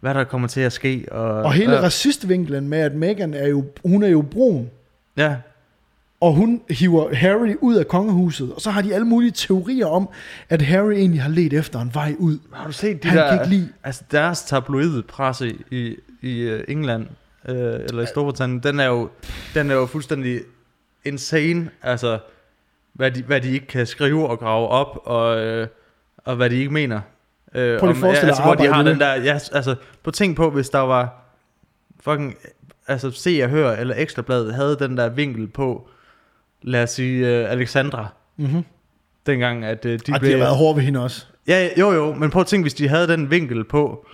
hvad 0.00 0.14
der 0.14 0.24
kommer 0.24 0.48
til 0.48 0.60
at 0.60 0.72
ske. 0.72 1.06
Og, 1.10 1.22
Og 1.42 1.52
hele 1.52 1.72
ja, 1.72 1.80
racistvinklen 1.82 2.68
med, 2.68 2.78
at 2.78 2.94
Meghan 2.94 3.34
er 3.34 3.46
jo, 3.48 3.64
hun 3.84 4.02
er 4.02 4.08
jo 4.08 4.22
brun, 4.22 4.70
ja, 5.16 5.36
og 6.20 6.32
hun 6.34 6.60
hiver 6.70 7.14
Harry 7.14 7.54
ud 7.60 7.74
af 7.74 7.88
kongehuset, 7.88 8.52
og 8.52 8.60
så 8.60 8.70
har 8.70 8.82
de 8.82 8.94
alle 8.94 9.06
mulige 9.06 9.30
teorier 9.30 9.86
om, 9.86 10.08
at 10.48 10.62
Harry 10.62 10.92
egentlig 10.92 11.22
har 11.22 11.28
let 11.30 11.52
efter 11.52 11.80
en 11.80 11.90
vej 11.94 12.14
ud. 12.18 12.38
har 12.52 12.66
du 12.66 12.72
set 12.72 13.02
de 13.02 13.08
Han 13.08 13.18
der, 13.18 13.28
kan 13.30 13.38
ikke 13.40 13.56
lide- 13.56 13.68
altså 13.84 14.02
deres 14.12 14.42
tabloide 14.42 15.02
presse 15.02 15.54
i, 15.70 15.96
i 16.22 16.38
øh, 16.40 16.64
England, 16.68 17.06
øh, 17.48 17.56
eller 17.56 18.02
i 18.02 18.06
Storbritannien, 18.06 18.60
den 18.62 18.80
er 18.80 18.86
jo, 18.86 19.08
den 19.54 19.70
er 19.70 19.74
jo 19.74 19.86
fuldstændig 19.86 20.40
insane, 21.04 21.70
altså, 21.82 22.18
hvad 22.92 23.10
de, 23.10 23.22
hvad 23.22 23.40
de 23.40 23.52
ikke 23.52 23.66
kan 23.66 23.86
skrive 23.86 24.28
og 24.28 24.38
grave 24.38 24.68
op, 24.68 24.98
og, 25.04 25.38
øh, 25.38 25.68
og 26.16 26.36
hvad 26.36 26.50
de 26.50 26.56
ikke 26.56 26.72
mener. 26.72 27.00
Øh, 27.54 27.78
Prøv 27.80 27.94
forestille 27.94 28.20
dig 28.20 28.28
altså, 28.28 28.42
hvor 28.42 28.54
de 28.54 28.66
har 28.72 28.82
den 28.82 29.00
der, 29.00 29.14
ja, 29.14 29.38
altså, 29.52 29.74
på 30.02 30.10
tænk 30.10 30.36
på, 30.36 30.50
hvis 30.50 30.70
der 30.70 30.78
var 30.78 31.22
fucking, 32.00 32.34
altså 32.88 33.10
Se 33.10 33.40
og 33.42 33.48
Hør, 33.50 33.70
eller 33.72 33.94
Ekstrabladet, 33.98 34.54
havde 34.54 34.76
den 34.78 34.96
der 34.96 35.08
vinkel 35.08 35.46
på, 35.48 35.88
lad 36.62 36.82
os 36.82 36.90
sige, 36.90 37.28
øh, 37.28 37.50
Alexandra, 37.52 38.06
Mm-hmm. 38.36 38.64
dengang, 39.26 39.64
at 39.64 39.84
øh, 39.84 39.92
de 39.92 39.98
De 39.98 40.12
og 40.12 40.14
de 40.14 40.20
blev... 40.20 40.32
har 40.32 40.38
været 40.38 40.56
hårde 40.56 40.76
ved 40.76 40.82
hende 40.82 41.02
også. 41.02 41.26
Ja, 41.48 41.68
jo 41.78 41.92
jo, 41.92 42.14
men 42.14 42.30
prøv 42.30 42.40
at 42.40 42.46
tænke, 42.46 42.64
hvis 42.64 42.74
de 42.74 42.88
havde 42.88 43.08
den 43.08 43.30
vinkel 43.30 43.64
på... 43.64 44.06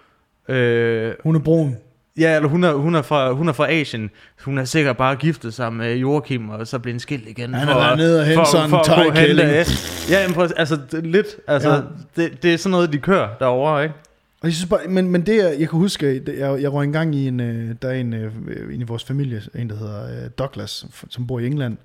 Øh, 0.48 1.14
Hun 1.22 1.34
er 1.36 1.40
brun. 1.40 1.76
Ja, 2.18 2.36
eller 2.36 2.48
hun 2.48 2.64
er, 2.64 2.72
hun, 2.72 2.94
er 2.94 3.02
fra, 3.02 3.32
hun 3.32 3.48
er 3.48 3.52
fra 3.52 3.70
Asien. 3.72 4.10
Hun 4.44 4.58
er 4.58 4.64
sikkert 4.64 4.96
bare 4.96 5.16
giftet 5.16 5.54
sig 5.54 5.72
med 5.72 5.96
Joachim, 5.96 6.48
og 6.48 6.66
så 6.66 6.78
blev 6.78 6.94
en 6.94 7.00
skilt 7.00 7.28
igen. 7.28 7.54
Han 7.54 7.68
været 7.68 7.98
nede 7.98 8.20
og 8.20 8.26
hentet 8.26 8.46
sådan 8.48 8.64
en 8.64 8.70
hente- 9.16 10.10
Ja, 10.10 10.28
men 10.28 10.50
altså 10.56 10.78
lidt. 10.92 11.26
Altså, 11.48 11.70
Ja. 11.70 11.80
det, 12.16 12.42
det 12.42 12.54
er 12.54 12.58
sådan 12.58 12.70
noget, 12.70 12.92
de 12.92 12.98
kører 12.98 13.28
derovre, 13.40 13.82
ikke? 13.82 13.94
Og 14.40 14.48
jeg 14.48 14.54
synes 14.54 14.68
bare, 14.70 14.80
men, 14.88 15.08
men 15.08 15.26
det, 15.26 15.36
jeg, 15.36 15.56
kan 15.58 15.68
huske, 15.68 16.22
jeg, 16.38 16.62
jeg 16.62 16.72
røg 16.72 16.84
engang 16.84 17.14
i 17.14 17.28
en, 17.28 17.40
øh, 17.40 17.74
der 17.82 17.88
er 17.88 17.92
en, 17.94 18.12
øh, 18.14 18.32
en 18.74 18.80
i 18.80 18.84
vores 18.84 19.04
familie, 19.04 19.42
en 19.54 19.70
der 19.70 19.76
hedder 19.76 20.24
øh, 20.24 20.30
Douglas, 20.38 20.86
som 21.10 21.26
bor 21.26 21.38
i 21.38 21.46
England. 21.46 21.76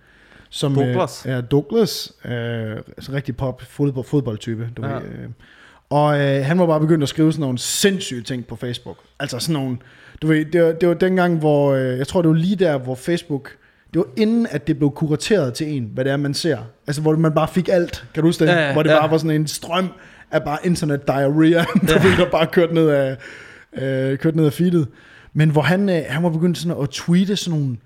Som, 0.50 0.76
Douglas? 0.76 1.26
Øh, 1.26 1.32
er 1.34 1.42
Douglas, 1.42 2.12
øh, 2.26 2.32
altså 2.98 3.12
rigtig 3.14 3.38
pop 3.38 3.62
fodbold, 3.62 4.06
fodboldtype, 4.06 4.70
du 4.78 4.86
ja. 4.86 4.94
ved. 4.94 5.02
Øh. 5.02 5.30
Og 5.90 6.20
øh, 6.20 6.46
han 6.46 6.60
var 6.60 6.66
bare 6.66 6.80
begyndt 6.80 7.04
at 7.04 7.10
skrive 7.10 7.32
sådan 7.32 7.42
nogle 7.42 7.58
sindssyge 7.58 8.22
ting 8.22 8.46
på 8.46 8.56
Facebook. 8.56 8.98
Altså 9.20 9.40
sådan 9.40 9.54
nogle, 9.54 9.78
du 10.22 10.28
ved, 10.28 10.46
det 10.46 10.64
var, 10.64 10.72
det 10.72 10.90
var 10.90 10.94
dengang, 10.94 11.38
hvor, 11.38 11.74
øh, 11.74 11.98
jeg 11.98 12.08
tror 12.08 12.22
det 12.22 12.30
var 12.30 12.36
lige 12.36 12.56
der, 12.56 12.78
hvor 12.78 12.96
Facebook, 12.96 13.52
det 13.94 14.00
var 14.00 14.08
inden, 14.18 14.48
at 14.50 14.68
det 14.68 14.78
blev 14.78 14.92
kurateret 14.92 15.54
til 15.54 15.68
en, 15.68 15.92
hvad 15.94 16.06
det 16.06 16.12
er, 16.12 16.18
man 16.18 16.34
ser. 16.34 16.58
Altså 16.88 17.02
hvor 17.02 17.16
man 17.16 17.34
bare 17.34 17.48
fik 17.48 17.70
alt, 17.70 18.06
kan 18.14 18.24
du 18.24 18.28
huske 18.28 18.46
det? 18.46 18.52
Ja, 18.52 18.68
ja, 18.68 18.74
hvor 18.74 18.84
det 18.84 18.90
ja. 18.90 19.00
bare 19.00 19.12
var 19.12 19.18
sådan 19.18 19.32
en 19.42 19.48
strøm 19.48 19.90
er 20.32 20.40
bare 20.40 20.58
internet 20.64 21.08
diarrhea, 21.08 21.66
der, 21.88 22.10
ja. 22.10 22.16
der 22.18 22.30
bare 22.30 22.48
kørt 22.48 22.74
ned 22.74 22.90
af, 22.90 23.18
øh, 23.74 24.18
kørt 24.18 24.36
ned 24.36 24.46
af 24.46 24.54
feedet. 24.54 24.88
Men 25.34 25.50
hvor 25.50 25.62
han, 25.62 25.90
øh, 25.90 26.04
han 26.10 26.24
var 26.24 26.30
begyndt 26.30 26.58
sådan 26.58 26.84
at 26.84 26.90
tweete 26.90 27.36
sådan 27.36 27.60
nogle, 27.60 27.78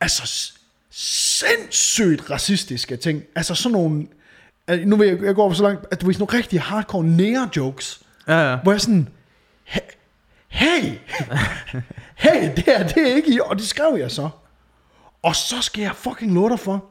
altså 0.00 0.52
sindssygt 0.90 2.30
racistiske 2.30 2.96
ting. 2.96 3.22
Altså 3.34 3.54
sådan 3.54 3.72
nogle, 3.72 4.06
altså, 4.68 4.88
nu 4.88 4.96
vil 4.96 5.08
jeg, 5.08 5.22
jeg 5.22 5.34
går 5.34 5.52
så 5.52 5.62
langt, 5.62 5.86
at 5.90 6.00
du 6.00 6.06
ved 6.06 6.14
sådan 6.14 6.26
nogle 6.30 6.38
rigtig 6.38 6.60
hardcore 6.60 7.04
nære 7.04 7.48
jokes, 7.56 8.00
Ja, 8.28 8.50
ja. 8.50 8.56
hvor 8.62 8.72
jeg 8.72 8.80
sådan, 8.80 9.08
"He- 9.68 9.96
hey, 10.48 10.92
hey, 12.24 12.50
det 12.56 12.64
her, 12.64 12.86
det 12.88 13.10
er 13.10 13.14
ikke 13.16 13.34
i, 13.34 13.38
og 13.44 13.56
det 13.56 13.66
skrev 13.66 13.96
jeg 13.98 14.10
så. 14.10 14.28
Og 15.22 15.36
så 15.36 15.60
skal 15.60 15.82
jeg 15.82 15.92
fucking 15.94 16.32
love 16.34 16.48
dig 16.50 16.58
for, 16.58 16.84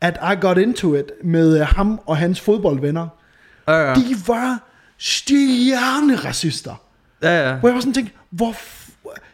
at 0.00 0.18
I 0.32 0.40
got 0.40 0.58
into 0.58 0.94
it 0.94 1.04
med 1.24 1.60
øh, 1.60 1.66
ham 1.66 2.00
og 2.06 2.16
hans 2.16 2.40
fodboldvenner. 2.40 3.08
Ja, 3.68 3.72
ja. 3.88 3.94
De 3.94 4.16
var 4.26 4.58
stjerneracister. 4.98 6.74
ja, 7.22 7.48
ja. 7.50 7.54
Hvor 7.56 7.68
jeg 7.68 7.74
var 7.74 7.80
sådan 7.80 7.94
tænkt, 7.94 8.12
hvor... 8.30 8.54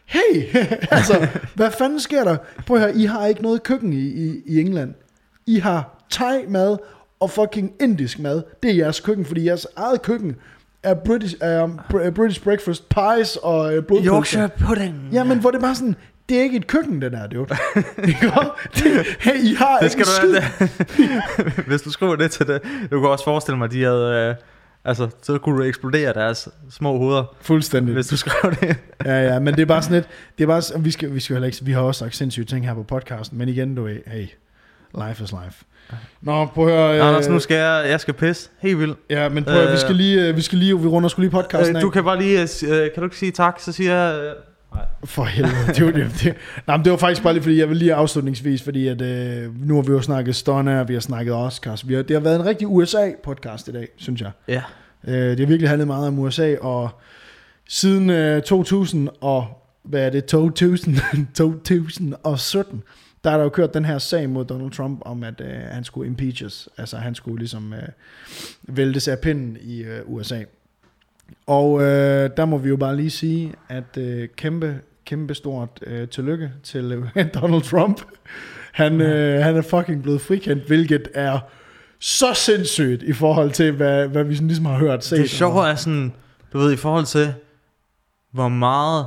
Hey, 0.05 0.47
altså, 0.97 1.27
hvad 1.55 1.71
fanden 1.79 2.01
sker 2.01 2.25
der? 2.25 2.37
Prøv 2.66 2.77
at 2.77 2.83
høre, 2.83 2.97
I 2.97 3.05
har 3.05 3.27
ikke 3.27 3.43
noget 3.43 3.62
køkken 3.62 3.93
i, 3.93 3.97
i, 4.07 4.43
i 4.47 4.61
England. 4.61 4.95
I 5.47 5.59
har 5.59 6.05
thai-mad 6.14 6.77
og 7.21 7.31
fucking 7.31 7.73
indisk 7.81 8.19
mad. 8.19 8.43
Det 8.62 8.71
er 8.71 8.75
jeres 8.75 9.01
køkken, 9.01 9.25
fordi 9.25 9.47
jeres 9.47 9.66
eget 9.77 10.03
køkken 10.03 10.37
er 10.83 10.95
British, 10.95 11.35
er 11.41 11.66
br- 11.95 12.11
British 12.11 12.43
breakfast 12.43 12.89
pies 12.89 13.37
og 13.37 13.59
uh, 13.77 13.85
blodpølser. 13.85 14.14
Yorkshire 14.14 14.49
pudding. 14.66 15.09
Ja, 15.12 15.25
men 15.25 15.39
hvor 15.39 15.51
det 15.51 15.61
bare 15.61 15.75
sådan, 15.75 15.97
det 16.29 16.39
er 16.39 16.43
ikke 16.43 16.57
et 16.57 16.66
køkken, 16.66 17.03
det 17.03 17.12
der, 17.12 17.27
dude. 17.27 17.47
Det, 18.75 19.07
hey, 19.21 19.45
I 19.45 19.55
har 19.55 19.79
Det 19.79 19.93
skal 19.93 20.05
du. 20.05 20.41
Hvis 21.69 21.83
du 21.83 21.91
skriver 21.91 22.16
det 22.16 22.31
til 22.31 22.47
det, 22.47 22.62
du 22.91 23.01
kan 23.01 23.09
også 23.09 23.25
forestille 23.25 23.59
mig, 23.59 23.64
at 23.64 23.71
de 23.73 23.83
havde... 23.83 24.29
Øh, 24.29 24.35
altså, 24.85 25.09
så 25.23 25.39
kunne 25.39 25.59
du 25.59 25.62
eksplodere 25.62 26.12
deres 26.12 26.49
små 26.71 26.99
hoveder, 26.99 27.35
Fuldstændig. 27.41 27.95
hvis 27.95 28.07
du 28.07 28.16
skrev 28.16 28.53
det. 28.61 28.77
Ja, 29.05 29.33
ja, 29.33 29.39
men 29.39 29.55
det 29.55 29.62
er 29.62 29.66
bare 29.66 29.83
sådan 29.83 29.95
lidt, 29.95 30.09
det 30.39 30.45
er 30.45 30.49
bare, 30.49 30.83
vi 30.83 30.91
skal, 30.91 31.14
vi 31.14 31.21
skal 31.21 31.35
heller 31.35 31.47
ikke, 31.47 31.59
vi 31.62 31.73
har 31.73 31.81
også 31.81 31.99
sagt 31.99 32.16
sindssyge 32.16 32.45
ting 32.47 32.66
her 32.66 32.75
på 32.75 32.83
podcasten, 32.83 33.39
men 33.39 33.49
igen, 33.49 33.75
du 33.75 33.83
ved, 33.83 33.99
hey, 34.07 34.27
life 35.09 35.25
is 35.25 35.31
life. 35.33 35.64
Nå, 36.22 36.47
prøv 36.47 36.68
at 36.68 36.72
høre, 36.74 36.99
øh, 37.01 37.09
Anders, 37.09 37.28
nu 37.28 37.39
skal 37.39 37.57
jeg, 37.57 37.84
jeg 37.91 38.01
skal 38.01 38.14
pisse. 38.14 38.51
Helt 38.61 38.78
vildt. 38.78 38.99
ja, 39.11 39.28
men 39.28 39.45
prøv 39.45 39.55
at, 39.55 39.61
høre, 39.62 39.72
vi 39.72 39.78
skal 39.78 39.95
lige, 39.95 40.28
øh, 40.28 40.36
vi 40.36 40.41
skal 40.41 40.59
lige, 40.59 40.80
vi 40.80 40.86
runder 40.86 41.09
skulle 41.09 41.24
lige 41.28 41.32
podcasten 41.43 41.76
Øh, 41.76 41.80
af. 41.80 41.82
du 41.82 41.91
kan 41.91 42.05
bare 42.05 42.18
lige... 42.18 42.41
Øh, 42.43 42.49
øh, 42.68 42.78
kan 42.78 42.93
du 42.97 43.05
ikke 43.05 43.16
sige 43.16 43.32
tak, 43.32 43.61
så 43.61 43.72
siger 43.72 43.95
jeg... 43.95 44.20
Øh, 44.24 44.32
For 45.05 45.24
helvede, 45.24 45.55
det 45.74 45.84
var, 45.86 45.91
det, 45.93 46.11
det, 46.22 46.34
nej, 46.66 46.76
men 46.76 46.84
det 46.84 46.93
var 46.93 46.99
faktisk 46.99 47.22
bare 47.22 47.32
lige, 47.32 47.43
fordi 47.43 47.59
jeg 47.61 47.68
vil 47.68 47.76
lige 47.76 47.95
afslutningsvis, 47.95 48.62
fordi 48.62 48.89
at, 48.89 49.01
øh, 49.03 49.66
nu 49.68 49.74
har 49.74 49.82
vi 49.82 49.93
jo 49.93 50.01
snakket 50.03 50.36
Stunner, 50.36 50.84
vi 50.84 50.93
har 50.95 51.01
snakket 51.01 51.34
Oscars, 51.34 51.89
vi 51.89 51.95
har, 51.95 52.03
det 52.03 52.16
har 52.16 52.20
været 52.20 52.36
en 52.41 52.45
rigtig 52.47 52.66
USA-podcast 52.68 53.68
i 53.68 53.72
dag, 53.72 53.89
synes 53.97 54.20
jeg. 54.20 54.30
ja. 54.49 54.62
Øh, 55.09 55.14
det 55.30 55.41
har 55.41 55.47
virkelig 55.47 55.68
handlet 55.68 55.86
meget 55.86 56.09
om 56.09 56.18
USA, 56.18 56.57
og 56.61 56.89
siden 57.68 58.11
øh, 58.11 58.43
2000 58.43 59.09
og, 59.20 59.47
hvad 59.84 60.07
er 60.07 60.11
det, 60.11 60.24
2000, 60.24 60.97
2017, 61.34 62.82
der 63.29 63.35
er 63.35 63.39
der 63.39 63.45
jo 63.45 63.51
kørt 63.51 63.74
den 63.74 63.85
her 63.85 63.99
sag 63.99 64.31
mod 64.31 64.45
Donald 64.45 64.70
Trump 64.70 65.03
om, 65.05 65.22
at 65.22 65.41
øh, 65.41 65.61
han 65.70 65.85
skulle 65.85 66.07
impeaches, 66.07 66.68
altså 66.79 66.97
han 66.97 67.14
skulle 67.14 67.39
ligesom 67.39 67.72
øh, 67.72 67.89
væltes 68.62 69.09
af 69.09 69.18
pinden 69.18 69.57
i 69.61 69.83
øh, 69.83 70.01
USA. 70.07 70.43
Og 71.47 71.83
øh, 71.83 72.31
der 72.37 72.45
må 72.45 72.59
vi 72.59 72.68
jo 72.68 72.76
bare 72.76 72.97
lige 72.97 73.11
sige, 73.11 73.55
at 73.68 73.97
øh, 73.97 74.29
kæmpe, 74.37 74.81
kæmpe 75.05 75.35
stort 75.35 75.68
øh, 75.87 76.09
tillykke 76.09 76.53
til 76.62 76.93
øh, 76.93 77.24
Donald 77.41 77.62
Trump. 77.62 78.01
Han, 78.72 79.01
øh, 79.01 79.45
han 79.45 79.57
er 79.57 79.62
fucking 79.62 80.03
blevet 80.03 80.20
frikendt, 80.20 80.66
hvilket 80.66 81.09
er 81.14 81.39
så 81.99 82.35
sindssygt 82.35 83.03
i 83.03 83.12
forhold 83.12 83.51
til, 83.51 83.72
hvad, 83.72 84.09
hvad 84.09 84.24
vi 84.24 84.35
sådan 84.35 84.49
ligesom 84.49 84.66
har 84.66 84.79
hørt 84.79 85.05
set. 85.05 85.18
Det 85.18 85.31
sjove 85.31 85.68
er 85.68 85.74
sådan, 85.74 86.12
du 86.53 86.59
ved, 86.59 86.72
i 86.72 86.76
forhold 86.76 87.05
til, 87.05 87.35
hvor 88.33 88.49
meget, 88.49 89.07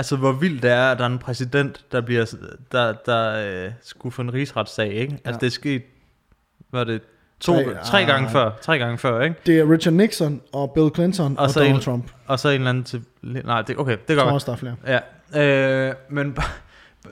altså 0.00 0.16
hvor 0.16 0.32
vildt 0.32 0.62
det 0.62 0.70
er, 0.70 0.90
at 0.90 0.98
der 0.98 1.04
er 1.04 1.08
en 1.08 1.18
præsident, 1.18 1.84
der 1.92 2.00
bliver, 2.00 2.34
der, 2.72 2.92
der 3.06 3.48
øh, 3.66 3.72
skulle 3.82 4.12
få 4.12 4.22
en 4.22 4.34
rigsretssag, 4.34 4.92
ikke? 4.92 5.12
Altså 5.24 5.28
Ja. 5.30 5.32
det 5.40 5.46
er 5.46 5.50
sket, 5.50 5.82
hvad 6.70 6.80
er 6.80 6.84
det, 6.84 7.00
to, 7.40 7.52
Tre- 7.54 7.64
tre, 7.64 7.84
tre 7.84 8.00
ah. 8.00 8.06
gange 8.06 8.30
før, 8.30 8.50
tre 8.62 8.78
gange 8.78 8.98
før, 8.98 9.20
ikke? 9.20 9.36
Det 9.46 9.58
er 9.58 9.70
Richard 9.72 9.94
Nixon 9.94 10.40
og 10.52 10.70
Bill 10.74 10.90
Clinton 10.94 11.38
og, 11.38 11.44
Og 11.48 11.54
Donald 11.54 11.74
en- 11.74 11.80
Trump. 11.80 12.10
Og 12.26 12.38
så 12.38 12.48
en 12.48 12.54
eller 12.54 12.68
anden 12.70 12.84
til, 12.84 13.02
nej, 13.22 13.62
det, 13.62 13.78
okay, 13.78 13.92
det 13.92 14.00
Jeg 14.08 14.16
går 14.16 14.22
tror 14.22 14.30
godt. 14.30 14.46
der 14.46 14.52
er 14.52 14.56
flere. 14.56 15.00
Ja, 15.34 15.88
øh, 15.88 15.94
men 16.10 16.36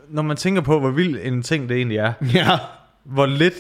når 0.09 0.23
man 0.23 0.37
tænker 0.37 0.63
på, 0.63 0.81
hvor 0.81 0.91
vild 0.91 1.19
en 1.23 1.43
ting 1.43 1.69
det 1.69 1.77
egentlig 1.77 1.99
er, 1.99 2.13
Ja. 2.35 2.59
hvor 3.05 3.27
lidt 3.27 3.55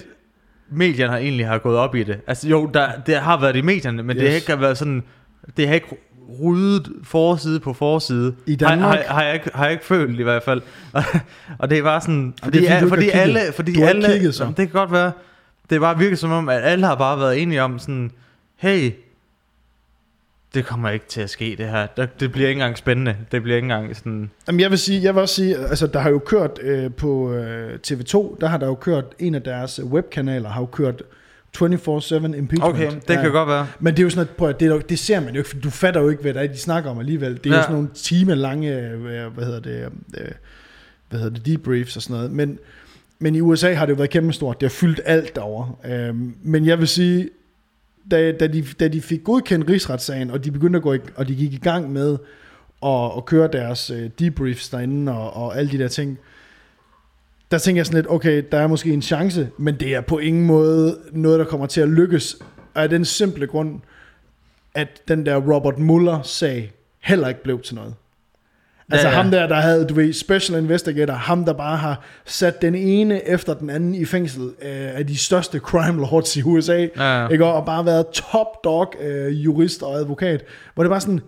medierne 0.70 1.12
har 1.12 1.18
egentlig 1.18 1.46
har 1.46 1.58
gået 1.58 1.76
op 1.78 1.94
i 1.94 2.02
det. 2.02 2.20
Altså 2.26 2.48
jo, 2.48 2.66
der, 2.74 2.88
det 3.06 3.16
har 3.16 3.40
været 3.40 3.56
i 3.56 3.60
medierne, 3.60 4.02
men 4.02 4.16
yes. 4.16 4.20
det 4.20 4.28
har 4.30 4.36
ikke 4.36 4.60
været 4.60 4.78
sådan, 4.78 5.02
det 5.56 5.68
har 5.68 5.74
ikke 5.74 5.96
ryddet 6.40 6.92
forside 7.02 7.60
på 7.60 7.72
forside. 7.72 8.34
I 8.46 8.56
Danmark? 8.56 8.80
Har, 8.80 9.04
har, 9.06 9.14
har, 9.14 9.24
jeg, 9.24 9.34
ikke, 9.34 9.50
har 9.54 9.64
jeg 9.64 9.72
ikke 9.72 9.84
følt 9.84 10.20
i 10.20 10.22
hvert 10.22 10.42
fald. 10.42 10.62
og 11.58 11.70
det 11.70 11.78
er 11.78 11.82
bare 11.82 12.00
sådan, 12.00 12.34
fordi, 12.42 12.58
det 12.58 12.70
er, 12.70 12.78
fordi 12.78 12.88
fordi, 12.88 13.10
fordi 13.10 13.18
alle, 13.18 13.40
fordi 13.56 13.74
Du 13.74 13.80
har 13.80 13.88
alle, 13.88 14.06
kigget, 14.06 14.34
så. 14.34 14.44
Jamen, 14.44 14.56
det 14.56 14.70
kan 14.70 14.80
godt 14.80 14.92
være, 14.92 15.12
det 15.70 15.76
er 15.76 15.80
bare 15.80 15.98
virkelig 15.98 16.18
som 16.18 16.32
om, 16.32 16.48
at 16.48 16.62
alle 16.62 16.86
har 16.86 16.94
bare 16.94 17.18
været 17.18 17.42
enige 17.42 17.62
om 17.62 17.78
sådan, 17.78 18.10
hey, 18.56 18.92
det 20.54 20.66
kommer 20.66 20.90
ikke 20.90 21.06
til 21.08 21.20
at 21.20 21.30
ske 21.30 21.54
det 21.58 21.68
her. 21.68 21.86
Det, 21.86 22.20
det 22.20 22.32
bliver 22.32 22.48
ikke 22.48 22.58
engang 22.58 22.78
spændende. 22.78 23.16
Det 23.32 23.42
bliver 23.42 23.56
ikke 23.56 23.64
engang 23.64 23.96
sådan, 23.96 24.30
Jamen, 24.46 24.60
jeg 24.60 24.70
vil 24.70 24.78
sige, 24.78 25.02
jeg 25.02 25.14
vil 25.14 25.20
også 25.20 25.34
sige, 25.34 25.56
altså 25.56 25.86
der 25.86 26.00
har 26.00 26.10
jo 26.10 26.18
kørt 26.18 26.58
øh, 26.62 26.92
på 26.92 27.32
øh, 27.32 27.78
TV2, 27.86 28.36
der 28.40 28.46
har 28.46 28.58
der 28.58 28.66
jo 28.66 28.74
kørt, 28.74 29.04
en 29.18 29.34
af 29.34 29.42
deres 29.42 29.80
webkanaler 29.82 30.48
har 30.48 30.60
jo 30.60 30.66
kørt 30.66 31.02
24-7 31.56 31.60
impeachment. 31.60 32.62
okay, 32.62 32.90
det 33.08 33.18
kan 33.18 33.32
godt 33.32 33.48
være. 33.48 33.66
Men 33.80 33.94
det 33.94 33.98
er 33.98 34.04
jo 34.04 34.10
sådan, 34.10 34.28
at, 34.28 34.36
prøv, 34.36 34.54
det, 34.60 34.68
er 34.72 34.78
det 34.78 34.98
ser 34.98 35.20
man 35.20 35.34
jo 35.34 35.40
ikke, 35.40 35.50
for 35.50 35.58
du 35.58 35.70
fatter 35.70 36.00
jo 36.00 36.08
ikke, 36.08 36.22
hvad 36.22 36.34
det 36.34 36.42
er, 36.42 36.46
de 36.46 36.58
snakker 36.58 36.90
om 36.90 36.98
alligevel. 36.98 37.34
Det 37.44 37.46
er 37.46 37.50
ja. 37.50 37.54
Ja. 37.54 37.56
jo 37.56 37.62
sådan 37.62 37.74
nogle 37.74 37.88
timer 37.94 38.34
lange, 38.34 38.78
øh, 38.80 39.26
hvad 39.34 39.44
hedder 39.44 39.60
det, 39.60 39.88
øh, 40.18 40.30
hvad 41.08 41.20
hedder 41.20 41.34
det, 41.34 41.46
debriefs 41.46 41.96
og 41.96 42.02
sådan 42.02 42.16
noget. 42.16 42.32
Men, 42.32 42.58
men 43.18 43.34
i 43.34 43.40
USA 43.40 43.74
har 43.74 43.86
det 43.86 43.92
jo 43.92 43.96
været 43.96 44.10
kæmpestort. 44.10 44.60
Det 44.60 44.68
har 44.68 44.74
fyldt 44.74 45.00
alt 45.04 45.36
derovre. 45.36 45.92
Øhm, 45.92 46.34
men 46.42 46.66
jeg 46.66 46.78
vil 46.78 46.88
sige, 46.88 47.28
da, 48.10 48.32
da, 48.32 48.46
de, 48.46 48.64
da 48.80 48.88
de 48.88 49.00
fik 49.00 49.24
godkendt 49.24 49.68
rigsretssagen, 49.68 50.30
og 50.30 50.44
de 50.44 50.50
begyndte 50.50 50.76
at 50.76 50.82
gå 50.82 50.94
i, 50.94 50.98
og 51.16 51.28
de 51.28 51.34
gik 51.34 51.52
i 51.52 51.58
gang 51.58 51.92
med 51.92 52.16
at, 52.82 53.10
at 53.16 53.24
køre 53.24 53.48
deres 53.52 53.90
øh, 53.90 54.10
debriefs 54.18 54.68
derinde 54.68 55.12
og, 55.12 55.36
og 55.36 55.58
alle 55.58 55.70
de 55.70 55.78
der 55.78 55.88
ting, 55.88 56.18
der 57.50 57.58
tænker 57.58 57.78
jeg 57.78 57.86
sådan 57.86 57.98
lidt, 57.98 58.10
okay, 58.10 58.44
der 58.52 58.58
er 58.58 58.66
måske 58.66 58.92
en 58.92 59.02
chance, 59.02 59.48
men 59.58 59.74
det 59.74 59.94
er 59.94 60.00
på 60.00 60.18
ingen 60.18 60.46
måde 60.46 60.98
noget, 61.12 61.38
der 61.38 61.44
kommer 61.44 61.66
til 61.66 61.80
at 61.80 61.88
lykkes. 61.88 62.36
Af 62.74 62.88
den 62.88 63.04
simple 63.04 63.46
grund, 63.46 63.80
at 64.74 64.88
den 65.08 65.26
der 65.26 65.36
Robert 65.36 65.78
Mueller-sag 65.78 66.72
heller 67.02 67.28
ikke 67.28 67.42
blev 67.42 67.60
til 67.62 67.74
noget. 67.74 67.94
Altså 68.90 69.08
ja, 69.08 69.14
ja. 69.14 69.22
ham 69.22 69.30
der, 69.30 69.46
der 69.46 69.54
havde, 69.54 69.84
du 69.84 69.94
ved, 69.94 70.12
special 70.12 70.58
investigator, 70.58 71.14
ham 71.14 71.44
der 71.44 71.52
bare 71.52 71.76
har 71.76 72.04
sat 72.24 72.62
den 72.62 72.74
ene 72.74 73.28
efter 73.28 73.54
den 73.54 73.70
anden 73.70 73.94
i 73.94 74.04
fængsel 74.04 74.42
øh, 74.42 74.96
af 74.98 75.06
de 75.06 75.16
største 75.18 75.58
crime 75.58 76.00
lords 76.00 76.36
i 76.36 76.42
USA, 76.42 76.86
Ja, 76.96 77.22
ja. 77.22 77.28
ikke? 77.28 77.44
og 77.44 77.66
bare 77.66 77.86
været 77.86 78.06
top 78.08 78.64
dog 78.64 78.92
øh, 79.00 79.44
jurist 79.44 79.82
og 79.82 79.94
advokat, 79.94 80.44
hvor 80.74 80.82
det 80.84 80.90
bare 80.90 81.00
sådan, 81.00 81.20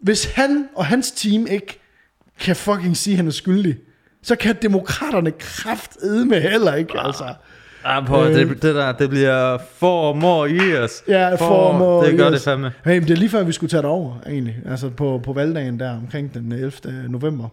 hvis 0.00 0.24
han 0.24 0.68
og 0.74 0.86
hans 0.86 1.10
team 1.10 1.46
ikke 1.50 1.80
kan 2.40 2.56
fucking 2.56 2.96
sige, 2.96 3.14
at 3.14 3.16
han 3.16 3.26
er 3.26 3.30
skyldig, 3.30 3.76
så 4.26 4.36
kan 4.36 4.56
demokraterne 4.62 5.30
kraftedme 5.30 6.40
heller 6.40 6.74
ikke, 6.74 7.00
altså. 7.00 7.24
Ja, 7.84 8.00
på, 8.04 8.24
Øh. 8.24 8.34
det, 8.34 8.48
det 8.62 8.74
der, 8.74 8.92
det 8.92 9.10
bliver 9.10 9.58
four 9.78 10.12
more 10.14 10.50
years. 10.50 11.02
Ja, 11.08 11.34
for 11.34 11.72
more 11.78 12.06
Det 12.06 12.16
gør 12.18 12.24
years. 12.24 12.32
det 12.42 12.50
fandme. 12.50 12.72
Hey, 12.84 13.00
det 13.00 13.10
er 13.10 13.16
lige 13.16 13.28
før, 13.28 13.42
vi 13.44 13.52
skulle 13.52 13.70
tage 13.70 13.82
det 13.82 13.90
over, 13.90 14.14
egentlig. 14.26 14.56
Altså 14.70 14.88
på, 14.90 15.20
på 15.24 15.32
valgdagen 15.32 15.80
der, 15.80 15.90
omkring 15.96 16.34
den 16.34 16.52
11. 16.52 16.70
november. 17.08 17.48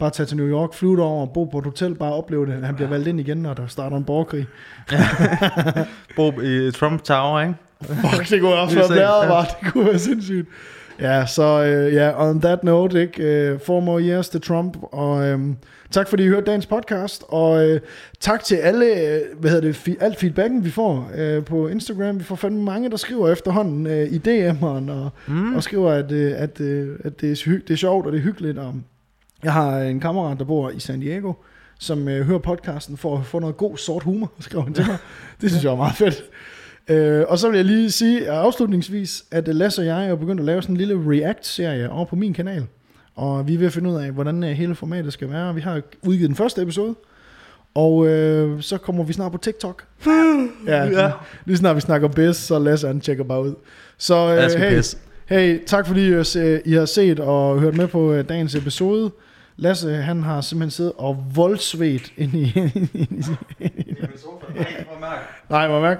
Bare 0.00 0.10
tage 0.10 0.26
til 0.26 0.36
New 0.36 0.46
York, 0.48 0.74
flyve 0.74 0.96
derover, 0.96 1.26
bo 1.26 1.44
på 1.44 1.58
et 1.58 1.64
hotel, 1.64 1.94
bare 1.94 2.12
opleve 2.12 2.46
det. 2.46 2.64
Han 2.64 2.74
bliver 2.74 2.88
valgt 2.88 3.08
ind 3.08 3.20
igen, 3.20 3.36
når 3.38 3.54
der 3.54 3.66
starter 3.66 3.96
en 3.96 4.04
borgerkrig. 4.04 4.46
Bo 6.16 6.40
i 6.40 6.70
Trump 6.72 7.02
Tower, 7.02 7.40
ikke? 7.40 7.54
Fuck, 7.82 8.30
det 8.30 8.40
kunne 8.40 8.54
også 8.54 8.74
være 8.76 8.86
sandt, 8.86 9.00
ja. 9.00 9.06
var. 9.08 9.44
Det 9.62 9.72
kunne 9.72 9.86
være 9.86 9.98
sindssygt. 9.98 10.48
Ja, 11.00 11.26
så 11.26 11.64
øh, 11.64 11.94
ja, 11.94 12.28
on 12.28 12.40
that 12.40 12.64
note, 12.64 13.00
ikke? 13.00 13.52
Uh, 13.54 13.60
four 13.60 13.80
more 13.80 14.02
years 14.02 14.28
til 14.28 14.40
Trump, 14.40 14.76
og 14.82 15.26
øhm, 15.26 15.56
tak 15.90 16.08
fordi 16.08 16.24
I 16.24 16.28
hørte 16.28 16.46
dagens 16.46 16.66
podcast, 16.66 17.24
og 17.28 17.68
øh, 17.68 17.80
tak 18.20 18.44
til 18.44 18.56
alle, 18.56 18.86
øh, 18.86 19.20
hvad 19.38 19.50
hedder 19.50 19.72
det, 19.72 19.96
alt 20.00 20.18
feedbacken 20.18 20.64
vi 20.64 20.70
får 20.70 21.10
øh, 21.16 21.44
på 21.44 21.68
Instagram. 21.68 22.18
Vi 22.18 22.24
får 22.24 22.36
fandme 22.36 22.62
mange, 22.62 22.90
der 22.90 22.96
skriver 22.96 23.28
efterhånden 23.32 23.86
øh, 23.86 24.08
i 24.08 24.18
DM'eren, 24.18 24.90
og, 24.90 25.10
mm. 25.26 25.54
og 25.54 25.62
skriver, 25.62 25.90
at, 25.92 26.12
øh, 26.12 26.32
at, 26.36 26.60
øh, 26.60 26.98
at 27.04 27.20
det, 27.20 27.46
er, 27.46 27.58
det 27.68 27.70
er 27.70 27.76
sjovt, 27.76 28.06
og 28.06 28.12
det 28.12 28.18
er 28.18 28.22
hyggeligt, 28.22 28.58
og 28.58 28.74
jeg 29.42 29.52
har 29.52 29.78
en 29.78 30.00
kammerat, 30.00 30.38
der 30.38 30.44
bor 30.44 30.70
i 30.70 30.80
San 30.80 31.00
Diego, 31.00 31.32
som 31.78 32.08
øh, 32.08 32.26
hører 32.26 32.38
podcasten 32.38 32.96
for 32.96 33.18
at 33.18 33.26
få 33.26 33.38
noget 33.38 33.56
god 33.56 33.76
sort 33.76 34.02
humor, 34.02 34.32
skriver 34.40 34.64
han 34.64 34.74
til 34.74 34.86
mig. 34.86 34.96
Det 35.40 35.50
synes 35.50 35.64
jeg 35.64 35.72
er 35.72 35.76
meget 35.76 35.96
fedt. 35.96 36.22
Øh, 36.90 37.24
og 37.28 37.38
så 37.38 37.48
vil 37.48 37.56
jeg 37.56 37.64
lige 37.64 37.90
sige 37.90 38.30
afslutningsvis, 38.30 39.24
at 39.30 39.48
Lasse 39.48 39.82
og 39.82 39.86
jeg 39.86 40.06
er 40.06 40.14
begyndt 40.14 40.40
at 40.40 40.46
lave 40.46 40.62
sådan 40.62 40.72
en 40.72 40.76
lille 40.76 40.94
React-serie 40.94 41.90
over 41.90 42.04
på 42.04 42.16
min 42.16 42.34
kanal. 42.34 42.66
Og 43.16 43.48
vi 43.48 43.56
vil 43.56 43.70
finde 43.70 43.90
ud 43.90 43.96
af, 43.96 44.10
hvordan 44.10 44.44
øh, 44.44 44.50
hele 44.50 44.74
formatet 44.74 45.12
skal 45.12 45.30
være. 45.30 45.54
Vi 45.54 45.60
har 45.60 45.80
udgivet 46.02 46.28
den 46.28 46.36
første 46.36 46.62
episode, 46.62 46.94
og 47.74 48.06
øh, 48.06 48.62
så 48.62 48.78
kommer 48.78 49.04
vi 49.04 49.12
snart 49.12 49.32
på 49.32 49.38
TikTok. 49.38 49.84
ja, 50.66 50.84
ja. 50.84 51.12
Lige 51.44 51.56
snart 51.56 51.76
vi 51.76 51.80
snakker 51.80 52.08
bedst, 52.08 52.46
så 52.46 52.58
Lasse 52.58 52.86
han 52.86 53.00
tjekker 53.00 53.24
bare 53.24 53.42
ud. 53.42 53.54
Så 53.98 54.14
øh, 54.16 54.60
hey, 54.60 54.82
hey, 55.26 55.64
tak 55.66 55.86
fordi 55.86 56.06
I 56.64 56.72
har 56.72 56.84
set 56.84 57.20
og 57.20 57.60
hørt 57.60 57.76
med 57.76 57.86
på 57.86 58.12
øh, 58.12 58.28
dagens 58.28 58.54
episode. 58.54 59.10
Lasse, 59.56 59.94
han 59.94 60.22
har 60.22 60.40
simpelthen 60.40 60.70
siddet 60.70 60.92
og 60.96 61.24
voldsvedt 61.34 62.12
ind 62.16 62.34
i... 62.34 62.52
ind 62.64 62.90
i, 62.94 62.98
ind 62.98 62.98
i, 62.98 62.98
ind 62.98 63.18
i, 63.18 63.60
ind 63.60 63.78
i, 63.78 63.90
ind 63.90 63.98
i, 63.98 64.02
ind 64.58 64.68
i, 64.68 65.72
ind 65.72 65.92
i, 65.92 65.96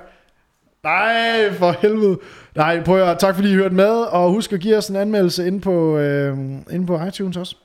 Nej, 0.85 1.53
for 1.53 1.77
helvede. 1.83 2.19
Nej, 2.57 2.83
prøv 2.85 3.03
at 3.03 3.19
tak 3.19 3.35
fordi 3.35 3.51
I 3.51 3.55
hørte 3.55 3.75
med, 3.75 3.91
og 3.91 4.31
husk 4.31 4.53
at 4.53 4.61
give 4.61 4.77
os 4.77 4.89
en 4.89 4.97
anmeldelse 4.97 5.47
inde 5.47 5.61
på, 5.61 5.99
øh, 5.99 6.39
inde 6.71 6.87
på 6.87 7.01
iTunes 7.09 7.37
også. 7.37 7.57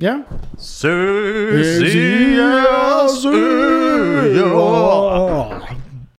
Ja. 0.00 0.16
Sø, 0.58 1.62
sø, 1.62 1.88
sø. 3.22 3.32